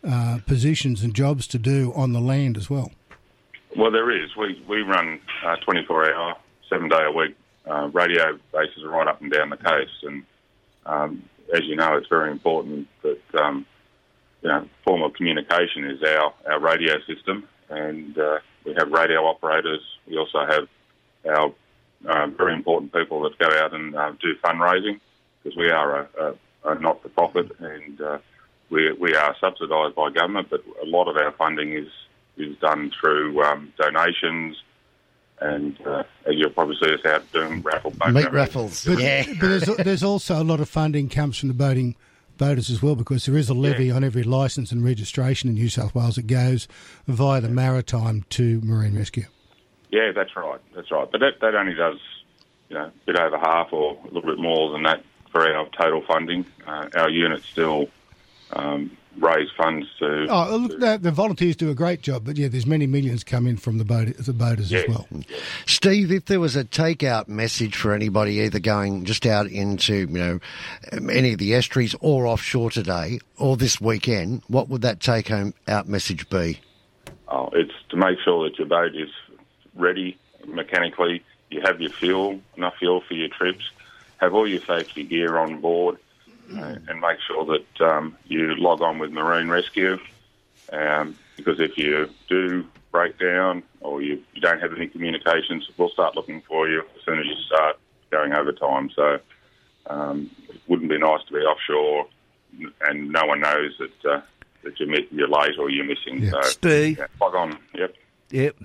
uh, 0.07 0.39
positions 0.47 1.03
and 1.03 1.15
jobs 1.15 1.47
to 1.49 1.59
do 1.59 1.93
on 1.95 2.13
the 2.13 2.21
land 2.21 2.57
as 2.57 2.71
well. 2.71 2.93
Well, 3.77 3.91
there 3.91 4.11
is. 4.11 4.35
We 4.37 4.63
we 4.69 4.83
run 4.83 5.21
uh, 5.45 5.57
24 5.57 6.15
hour, 6.15 6.37
seven 6.69 6.89
day 6.89 7.05
a 7.05 7.13
week 7.13 7.37
uh, 7.69 7.89
radio 7.93 8.39
bases 8.53 8.85
right 8.85 9.07
up 9.07 9.21
and 9.21 9.31
down 9.31 9.51
the 9.51 9.57
coast, 9.57 10.03
and 10.03 10.25
um, 10.87 11.23
as 11.55 11.65
you 11.65 11.77
know, 11.77 11.97
it's 11.97 12.09
very 12.09 12.31
important 12.31 12.89
that 13.03 13.41
um, 13.41 13.67
you 14.43 14.49
know 14.49 14.69
form 14.85 15.03
of 15.03 15.13
communication 15.15 15.85
is 15.85 16.03
our 16.03 16.33
our 16.49 16.61
radio 16.61 16.95
system, 17.07 17.47
and 17.69 18.19
uh, 18.19 18.39
we 18.65 18.75
have 18.79 18.91
radio 18.91 19.25
operators. 19.25 19.81
We 20.07 20.17
also 20.17 20.47
have 20.47 20.69
our 21.29 21.53
uh, 22.09 22.27
very 22.29 22.55
important 22.55 22.93
people 22.93 23.23
that 23.23 23.39
go 23.39 23.49
out 23.59 23.75
and 23.75 23.95
uh, 23.95 24.13
do 24.21 24.35
fundraising 24.45 25.01
because 25.43 25.57
we 25.57 25.71
are 25.71 26.01
a, 26.01 26.09
a, 26.21 26.71
a 26.71 26.79
not 26.81 27.03
for 27.03 27.09
profit 27.11 27.51
and 27.59 28.01
uh, 28.01 28.19
we 28.71 28.93
we 28.93 29.14
are 29.14 29.35
subsidised 29.41 29.95
by 29.95 30.11
government, 30.11 30.49
but 30.51 30.62
a 30.83 30.87
lot 30.87 31.09
of 31.09 31.16
our 31.16 31.33
funding 31.33 31.75
is 31.75 31.89
is 32.37 32.57
done 32.59 32.93
through 33.01 33.43
um, 33.43 33.73
donations, 33.79 34.62
and 35.41 35.81
uh, 35.87 36.05
you'll 36.29 36.51
probably 36.51 36.77
see 36.83 36.93
us 36.93 37.05
out 37.05 37.31
doing 37.33 37.62
raffle 37.62 37.91
boat 37.91 38.12
Meat 38.12 38.33
raffles. 38.33 38.85
But, 38.85 38.99
yeah. 38.99 39.25
but 39.27 39.49
there's, 39.49 39.77
there's 39.77 40.03
also 40.03 40.41
a 40.41 40.45
lot 40.45 40.61
of 40.61 40.69
funding 40.69 41.09
comes 41.09 41.39
from 41.39 41.49
the 41.49 41.55
boating 41.55 41.97
boaters 42.37 42.71
as 42.71 42.81
well 42.81 42.95
because 42.95 43.27
there 43.27 43.37
is 43.37 43.49
a 43.49 43.55
levy 43.55 43.91
on 43.91 44.05
every 44.05 44.23
licence 44.23 44.71
and 44.71 44.85
registration 44.85 45.49
in 45.49 45.57
New 45.57 45.69
South 45.69 45.95
Wales 45.95 46.14
that 46.14 46.29
goes 46.29 46.69
via 47.09 47.41
the 47.41 47.49
maritime 47.49 48.25
to 48.31 48.61
marine 48.62 48.97
rescue. 48.97 49.25
Yeah, 49.91 50.12
that's 50.14 50.37
right. 50.37 50.61
That's 50.75 50.91
right. 50.91 51.11
But 51.11 51.21
that, 51.21 51.41
that 51.41 51.55
only 51.57 51.75
does, 51.75 51.99
you 52.69 52.77
know, 52.77 52.85
a 52.85 52.93
bit 53.07 53.19
over 53.19 53.39
half 53.39 53.73
or 53.73 53.99
a 54.03 54.07
little 54.07 54.31
bit 54.31 54.39
more 54.39 54.71
than 54.71 54.85
that 54.85 55.03
for 55.33 55.53
our 55.53 55.69
total 55.77 56.03
funding. 56.07 56.47
Uh, 56.66 56.89
our 56.95 57.11
unit 57.11 57.43
still 57.43 57.89
um, 58.53 58.97
raise 59.19 59.49
funds 59.57 59.87
to. 59.99 60.27
Oh, 60.29 60.57
look, 60.57 60.81
the, 60.81 60.99
the 61.01 61.11
volunteers 61.11 61.57
do 61.57 61.71
a 61.71 61.75
great 61.75 62.03
job, 62.03 62.25
but 62.25 62.37
yeah, 62.37 62.49
there's 62.49 62.67
many 62.67 62.87
millions 62.87 63.25
come 63.25 63.47
in 63.47 63.57
from 63.57 63.79
the 63.79 63.85
boat, 63.85 64.17
the 64.17 64.33
boaters 64.33 64.73
as 64.73 64.89
well. 64.89 65.07
Steve, 65.67 66.13
if 66.13 66.27
there 66.27 66.41
was 66.41 66.57
a 66.57 66.65
takeout 66.65 67.29
message 67.29 67.77
for 67.77 67.93
anybody 67.93 68.41
either 68.41 68.59
going 68.59 69.05
just 69.05 69.27
out 69.27 69.47
into, 69.47 69.95
you 69.95 70.07
know, 70.07 70.41
any 70.93 71.33
of 71.33 71.39
the 71.39 71.55
estuaries 71.55 71.95
or 72.01 72.27
offshore 72.27 72.71
today 72.71 73.19
or 73.37 73.57
this 73.57 73.81
weekend, 73.81 74.43
what 74.49 74.69
would 74.69 74.83
that 74.83 75.01
take 75.01 75.29
home 75.29 75.55
out 75.67 75.89
message 75.89 76.29
be? 76.29 76.61
Oh, 77.29 77.51
it's 77.53 77.73
to 77.91 77.97
make 77.97 78.19
sure 78.25 78.49
that 78.49 78.59
your 78.59 78.69
boat 78.69 78.95
is 78.95 79.11
ready 79.75 80.17
mechanically. 80.47 81.23
You 81.51 81.61
have 81.63 81.81
your 81.81 81.91
fuel, 81.91 82.41
enough 82.57 82.77
fuel 82.79 83.03
for 83.07 83.15
your 83.15 83.29
trips. 83.29 83.71
Have 84.19 84.35
all 84.35 84.49
your 84.49 84.61
safety 84.63 85.05
gear 85.05 85.39
on 85.39 85.61
board, 85.61 85.99
uh, 86.57 86.77
and 86.89 87.01
make 87.01 87.19
sure 87.27 87.45
that 87.45 87.81
um, 87.85 88.17
you 88.27 88.55
log 88.57 88.83
on 88.83 88.99
with 88.99 89.11
Marine 89.11 89.49
Rescue. 89.49 89.99
Um, 90.73 91.17
because 91.37 91.61
if 91.61 91.79
you 91.79 92.11
do 92.29 92.67
break 92.91 93.19
down 93.19 93.63
or 93.81 94.03
you, 94.03 94.23
you 94.35 94.41
don't 94.41 94.61
have 94.61 94.75
any 94.75 94.89
communications, 94.89 95.69
we'll 95.77 95.89
start 95.91 96.15
looking 96.15 96.43
for 96.43 96.69
you 96.69 96.81
as 96.81 97.05
soon 97.05 97.19
as 97.19 97.27
you 97.27 97.37
start 97.47 97.79
going 98.11 98.33
over 98.33 98.53
time. 98.53 98.91
So 98.91 99.19
um, 99.87 100.31
it 100.49 100.61
wouldn't 100.67 100.91
be 100.91 100.99
nice 100.99 101.23
to 101.29 101.33
be 101.33 101.39
offshore 101.41 102.07
and 102.83 103.11
no 103.11 103.25
one 103.27 103.41
knows 103.41 103.79
that 103.79 104.11
uh, 104.11 104.21
that 104.65 104.79
you're, 104.79 104.89
mi- 104.89 105.09
you're 105.11 105.29
late 105.29 105.59
or 105.59 105.71
you're 105.71 105.85
missing. 105.85 106.23
Yeah. 106.23 106.31
So, 106.31 106.43
Steve? 106.43 106.99
yeah, 106.99 107.07
log 107.21 107.35
on. 107.35 107.59
Yep. 107.75 107.95
Yep. 108.31 108.57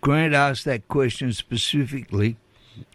Grant 0.00 0.34
asked 0.34 0.64
that 0.64 0.88
question 0.88 1.32
specifically 1.32 2.36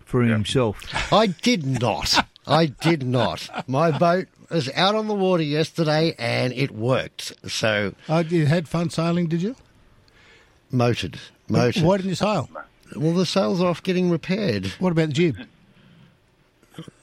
for 0.04 0.24
himself. 0.24 0.82
I 1.14 1.28
did 1.28 1.66
not. 1.66 2.28
I 2.48 2.68
did 2.68 3.04
not. 3.06 3.50
My 3.68 3.92
boat 3.98 4.28
was 4.50 4.70
out 4.76 4.96
on 4.96 5.08
the 5.08 5.14
water 5.14 5.44
yesterday 5.44 6.16
and 6.18 6.54
it 6.54 6.72
worked. 6.72 7.34
So 7.50 7.94
Oh, 8.08 8.20
you 8.20 8.46
had 8.46 8.68
fun 8.68 8.90
sailing, 8.90 9.28
did 9.28 9.42
you? 9.42 9.56
motored, 10.72 11.20
motored. 11.50 11.84
Why 11.84 11.98
didn't 11.98 12.10
you 12.10 12.16
sail? 12.16 12.50
Well, 12.96 13.14
the 13.14 13.26
sails 13.26 13.62
are 13.62 13.68
off 13.68 13.84
getting 13.84 14.10
repaired. 14.10 14.68
What 14.80 14.92
about 14.92 15.08
the 15.08 15.14
jib? 15.14 15.38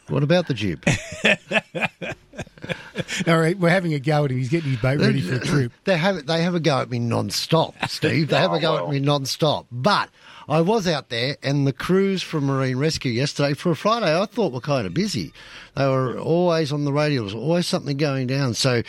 What 0.09 0.23
about 0.23 0.49
the 0.49 0.55
jib? 0.55 0.85
All 3.27 3.39
right, 3.39 3.59
we're 3.59 3.69
having 3.71 3.93
a 3.95 3.99
go 3.99 4.25
at 4.25 4.31
him. 4.31 4.39
He's 4.39 4.49
getting 4.49 4.71
his 4.73 4.81
boat 4.81 4.99
ready 5.01 5.21
for 5.21 5.35
a 5.37 5.41
trip. 5.45 5.73
They 5.85 5.97
have 5.97 6.27
they 6.27 6.43
have 6.43 6.55
a 6.55 6.61
go 6.61 6.81
at 6.81 6.91
me 6.91 6.99
non-stop, 6.99 7.75
Steve. 7.89 8.29
They 8.29 8.37
have 8.37 8.53
a 8.53 8.61
go 8.61 8.85
at 8.85 8.91
me 8.91 8.99
non-stop. 9.01 9.67
But 9.71 10.09
I 10.49 10.61
was 10.61 10.87
out 10.87 11.09
there, 11.09 11.37
and 11.43 11.67
the 11.67 11.73
crews 11.73 12.23
from 12.23 12.45
Marine 12.47 12.77
Rescue 12.77 13.13
yesterday 13.13 13.55
for 13.55 13.71
a 13.73 13.77
Friday, 13.77 14.19
I 14.19 14.27
thought 14.27 14.53
were 14.53 14.61
kind 14.61 14.87
of 14.87 14.95
busy. 14.95 15.33
They 15.77 15.87
were 15.87 16.19
always 16.19 16.73
on 16.73 16.85
the 16.85 16.93
radio. 16.93 17.21
There 17.23 17.25
was 17.25 17.35
always 17.35 17.67
something 17.67 17.97
going 17.97 18.27
down. 18.27 18.55
So. 18.55 18.83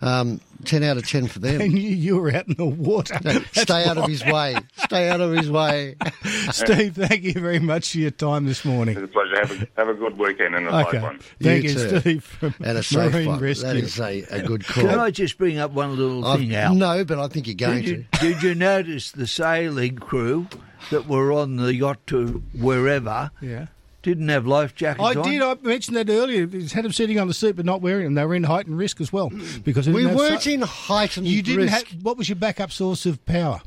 Um, 0.00 0.40
10 0.64 0.84
out 0.84 0.96
of 0.96 1.08
10 1.08 1.26
for 1.26 1.40
them. 1.40 1.60
And 1.60 1.72
you, 1.76 1.90
you 1.90 2.16
were 2.18 2.32
out 2.32 2.46
in 2.46 2.54
the 2.54 2.64
water. 2.64 3.18
That's 3.22 3.62
Stay 3.62 3.84
out 3.84 3.96
of 3.98 4.04
why. 4.04 4.08
his 4.10 4.24
way. 4.24 4.56
Stay 4.84 5.08
out 5.08 5.20
of 5.20 5.32
his 5.32 5.50
way. 5.50 5.96
Steve, 6.52 6.94
thank 6.94 7.24
you 7.24 7.32
very 7.32 7.58
much 7.58 7.90
for 7.90 7.98
your 7.98 8.12
time 8.12 8.46
this 8.46 8.64
morning. 8.64 8.96
It's 8.96 9.04
a 9.06 9.08
pleasure. 9.08 9.36
Have 9.40 9.50
a, 9.50 9.68
have 9.76 9.88
a 9.88 9.94
good 9.94 10.16
weekend 10.16 10.54
and 10.54 10.68
a 10.68 10.76
Okay. 10.86 10.90
safe 10.92 11.02
one. 11.02 11.18
Thank 11.42 11.64
you, 11.64 11.74
too. 11.74 11.98
Steve, 12.00 12.22
from 12.24 12.54
And 12.60 12.78
a 12.78 12.82
safe 12.84 13.12
Marine 13.12 13.26
one. 13.26 13.40
Rescue. 13.40 13.66
That 13.66 13.76
is 13.76 13.98
a, 13.98 14.22
a 14.30 14.42
good 14.42 14.64
call. 14.64 14.84
Can 14.84 15.00
I 15.00 15.10
just 15.10 15.36
bring 15.36 15.58
up 15.58 15.72
one 15.72 15.96
little 15.96 16.24
I've- 16.24 16.44
thing, 16.46 16.54
Al? 16.54 16.74
No, 16.76 17.04
but 17.04 17.18
I 17.18 17.26
think 17.26 17.48
you're 17.48 17.56
going 17.56 17.82
did 17.82 17.88
you, 17.88 18.04
to. 18.12 18.18
Did 18.20 18.42
you 18.44 18.54
notice 18.54 19.10
the 19.10 19.26
sailing 19.26 19.96
crew 19.96 20.46
that 20.90 21.06
were 21.08 21.32
on 21.32 21.56
the 21.56 21.74
yacht 21.74 22.06
to 22.08 22.42
wherever 22.54 23.30
Yeah. 23.40 23.66
didn't 24.02 24.28
have 24.28 24.46
life 24.46 24.74
jackets 24.74 25.04
I 25.04 25.14
on? 25.14 25.28
did. 25.28 25.42
I 25.42 25.54
mentioned 25.62 25.96
that 25.96 26.08
earlier. 26.08 26.46
He's 26.46 26.72
had 26.72 26.84
them 26.84 26.92
sitting 26.92 27.18
on 27.18 27.28
the 27.28 27.34
seat 27.34 27.56
but 27.56 27.64
not 27.64 27.80
wearing 27.82 28.04
them. 28.04 28.14
They 28.14 28.24
were 28.24 28.34
in 28.34 28.44
heightened 28.44 28.78
risk 28.78 29.00
as 29.00 29.12
well 29.12 29.30
mm. 29.30 29.62
because 29.64 29.86
We 29.88 29.94
didn't 29.94 30.08
have 30.10 30.16
weren't 30.18 30.42
sa- 30.42 30.50
in 30.50 30.60
heightened 30.62 31.26
You 31.26 31.42
didn't 31.42 31.66
risk. 31.66 31.88
have. 31.88 32.02
What 32.02 32.16
was 32.16 32.28
your 32.28 32.36
backup 32.36 32.70
source 32.72 33.06
of 33.06 33.24
power? 33.26 33.60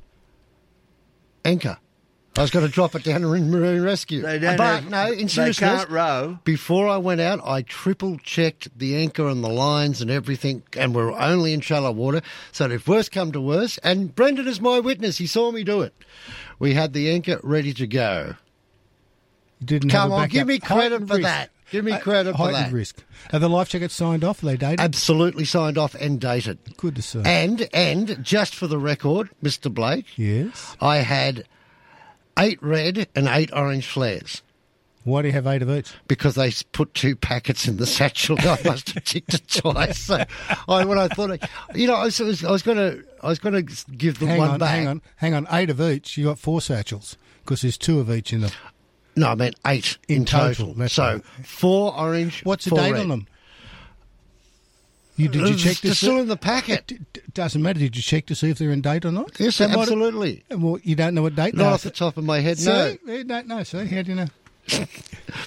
Anchor. 1.46 1.78
I 2.38 2.42
was 2.42 2.50
going 2.50 2.66
to 2.66 2.72
drop 2.72 2.96
it 2.96 3.04
down 3.04 3.24
in 3.26 3.52
Marine 3.52 3.82
Rescue. 3.82 4.22
They 4.22 4.40
don't 4.40 4.56
but 4.56 4.84
have- 4.84 4.90
no, 4.90 5.12
in 5.12 5.28
they 5.28 5.52
can't 5.54 5.90
row. 5.90 6.40
Before 6.46 6.88
I 6.88 6.96
went 6.96 7.20
out, 7.20 7.42
I 7.44 7.62
triple 7.62 8.18
checked 8.20 8.70
the 8.78 8.96
anchor 8.96 9.28
and 9.28 9.44
the 9.44 9.50
lines 9.50 10.02
and 10.02 10.10
everything, 10.10 10.64
and 10.78 10.96
we're 10.96 11.12
only 11.12 11.52
in 11.52 11.60
shallow 11.60 11.92
water. 11.92 12.22
So 12.54 12.70
if 12.70 12.88
worse 12.88 13.10
come 13.10 13.34
to 13.34 13.42
worse, 13.42 13.78
and 13.80 14.16
Brendan 14.16 14.48
is 14.48 14.62
my 14.62 14.80
witness, 14.80 15.18
he 15.18 15.28
saw 15.28 15.52
me 15.52 15.66
do 15.66 15.82
it. 15.82 15.94
We 16.58 16.74
had 16.74 16.94
the 16.94 17.12
anchor 17.12 17.40
ready 17.44 17.74
to 17.74 17.86
go. 17.86 18.36
You 19.60 19.66
didn't 19.68 19.90
Come 19.90 20.14
on, 20.14 20.30
give 20.30 20.48
me 20.48 20.60
credit 20.60 21.00
for 21.08 21.16
risk. 21.18 21.24
that. 21.24 21.50
Give 21.70 21.84
me 21.86 21.92
Uh, 21.94 22.00
credit 22.00 22.32
for 22.32 22.38
heightened 22.38 22.66
that. 22.68 22.74
risk. 22.74 23.04
Are 23.34 23.40
the 23.40 23.50
life 23.50 23.70
jackets 23.70 23.94
signed 23.94 24.24
off? 24.24 24.42
Are 24.42 24.46
they 24.48 24.58
dated? 24.58 24.80
Absolutely 24.80 25.46
signed 25.46 25.78
off 25.78 25.96
and 25.96 26.20
dated. 26.20 26.58
Good 26.78 26.96
to 26.96 27.02
see. 27.02 27.22
And 27.26 27.68
and 27.74 28.24
just 28.24 28.56
for 28.56 28.68
the 28.68 28.78
record, 28.78 29.30
Mr. 29.44 29.74
Blake, 29.74 30.18
yes. 30.18 30.76
I 30.82 30.98
had 30.98 31.46
eight 32.38 32.62
red 32.62 33.08
and 33.16 33.28
eight 33.28 33.52
orange 33.54 33.88
flares. 33.88 34.42
Why 35.04 35.24
do 35.24 35.30
you 35.30 35.34
have 35.34 35.48
eight 35.48 35.64
of 35.64 35.70
each? 35.72 35.92
Because 36.08 36.36
they 36.36 36.52
put 36.74 36.94
two 36.94 37.16
packets 37.16 37.68
in 37.68 37.78
the 37.78 37.88
satchel. 37.88 38.38
I 38.40 38.60
must 38.64 38.92
have 38.92 39.04
ticked 39.04 39.34
it 39.34 39.48
twice. 39.48 39.98
So 40.00 40.24
I, 40.68 40.86
when 40.86 41.00
I 41.00 41.08
thought, 41.08 41.40
you 41.74 41.88
know, 41.88 41.96
I 41.96 42.06
was, 42.06 42.44
I 42.44 42.52
was 42.52 42.62
going 42.62 42.78
to, 42.78 43.04
I 43.24 43.28
was 43.28 43.40
going 43.40 43.66
to 43.66 43.92
give 43.92 44.20
them 44.20 44.28
hang 44.28 44.38
one 44.38 44.50
on, 44.52 44.60
back. 44.60 44.70
hang 44.70 44.88
on, 44.88 45.02
hang 45.16 45.34
on. 45.34 45.48
Eight 45.52 45.72
of 45.72 45.82
each. 45.82 46.18
You 46.18 46.26
got 46.26 46.38
four 46.38 46.62
satchels 46.62 47.18
because 47.44 47.62
there's 47.64 47.80
two 47.80 48.00
of 48.00 48.12
each 48.12 48.32
in 48.32 48.42
them. 48.42 48.52
No, 49.16 49.30
I 49.30 49.36
meant 49.36 49.56
eight 49.66 49.98
in, 50.08 50.18
In 50.18 50.26
total, 50.26 50.68
total. 50.68 50.88
So 50.90 51.04
right. 51.04 51.24
four 51.46 51.98
orange. 51.98 52.46
What's 52.46 52.66
the 52.66 52.76
date 52.76 52.92
red. 52.92 53.02
on 53.02 53.08
them? 53.10 53.28
You 55.24 55.30
did 55.30 55.50
you 55.50 55.56
check 55.56 55.78
to 55.78 55.96
still 55.96 56.16
see? 56.16 56.20
in 56.20 56.28
the 56.28 56.38
packet. 56.38 56.88
D- 56.88 57.22
doesn't 57.34 57.62
matter. 57.62 57.80
Did 57.80 57.96
you 57.96 58.02
check 58.02 58.26
to 58.28 58.36
see 58.36 58.50
if 58.50 58.58
they're 58.58 58.72
in 58.72 58.82
date 58.82 59.06
or 59.06 59.12
not? 59.12 59.40
Yes, 59.40 59.60
might 59.60 59.72
absolutely. 59.72 60.44
Well, 60.50 60.80
you 60.84 60.96
don't 60.96 61.14
know 61.16 61.22
what 61.22 61.36
date. 61.36 61.54
Not 61.56 61.74
off 61.74 61.84
the 61.84 61.92
top 61.92 62.18
of 62.18 62.24
my 62.24 62.40
head, 62.40 62.58
See? 62.60 62.70
no. 62.70 62.98
Eh, 63.08 63.24
no, 63.26 63.42
no. 63.42 63.64
See, 63.64 63.86
how 63.86 64.02
do 64.02 64.10
you 64.12 64.16
know? 64.16 64.28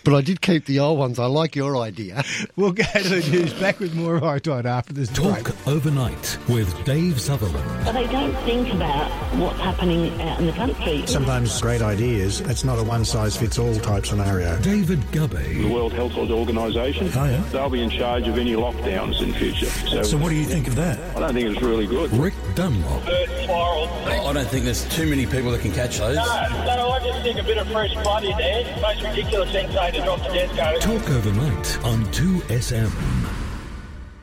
But 0.03 0.14
I 0.14 0.20
did 0.22 0.41
keep 0.41 0.64
the 0.64 0.81
old 0.81 0.99
ones. 0.99 1.18
I 1.18 1.27
like 1.27 1.55
your 1.57 1.77
idea. 1.77 2.25
We'll 2.57 2.72
go 2.72 2.85
to 2.85 3.09
the 3.09 3.31
news. 3.31 3.53
Back 3.55 3.81
with 3.81 3.95
more 3.95 4.18
High 4.18 4.39
Tide 4.39 4.64
after 4.66 4.93
this 4.95 5.11
break. 5.11 5.45
Talk 5.45 5.66
overnight 5.66 6.39
with 6.49 6.85
Dave 6.85 7.20
Sutherland. 7.20 7.85
But 7.85 7.93
they 7.93 8.07
don't 8.07 8.35
think 8.45 8.72
about 8.72 9.11
what's 9.37 9.61
happening 9.61 10.20
out 10.22 10.41
in 10.41 10.47
the 10.47 10.53
country. 10.53 11.07
Sometimes 11.07 11.61
great 11.61 11.83
ideas, 11.83 12.41
it's 12.41 12.64
not 12.64 12.79
a 12.79 12.83
one 12.83 13.05
size 13.05 13.37
fits 13.37 13.59
all 13.59 13.75
type 13.77 14.07
scenario. 14.07 14.59
David 14.61 15.01
Gubby. 15.12 15.62
the 15.62 15.68
World 15.72 15.93
Health 15.93 16.14
Organisation. 16.16 17.11
Oh, 17.14 17.25
yeah? 17.25 17.43
They'll 17.53 17.68
be 17.70 17.83
in 17.83 17.91
charge 17.91 18.27
of 18.27 18.39
any 18.39 18.53
lockdowns 18.55 19.20
in 19.22 19.33
future. 19.35 19.66
So, 19.66 20.03
So, 20.03 20.16
what 20.16 20.31
do 20.31 20.35
you 20.37 20.45
think 20.47 20.66
of 20.66 20.77
that? 20.77 20.99
I 21.16 21.20
don't 21.20 21.35
think 21.35 21.51
it's 21.51 21.62
really 21.62 21.87
good. 21.87 22.11
Rick 22.12 22.35
Dunlop. 22.55 23.03
I 23.07 24.33
don't 24.33 24.49
think 24.49 24.64
there's 24.64 24.89
too 24.89 25.07
many 25.09 25.27
people 25.27 25.51
that 25.53 25.61
can 25.61 25.72
catch 25.72 25.99
those. 25.99 26.16
No, 26.16 26.22
no, 26.25 26.91
I 26.91 27.01
just 27.05 27.22
think 27.22 27.39
a 27.39 27.43
bit 27.43 27.59
of 27.59 27.68
fresh 27.68 27.93
blood 28.03 28.25
in 28.25 28.37
there. 28.37 28.64
Most 28.81 29.03
ridiculous 29.15 29.53
thing 29.53 29.69
to 29.69 30.03
drop 30.03 30.19
the. 30.19 30.79
Talk 30.81 31.11
overnight 31.11 31.85
on 31.85 32.05
2SM. 32.07 33.34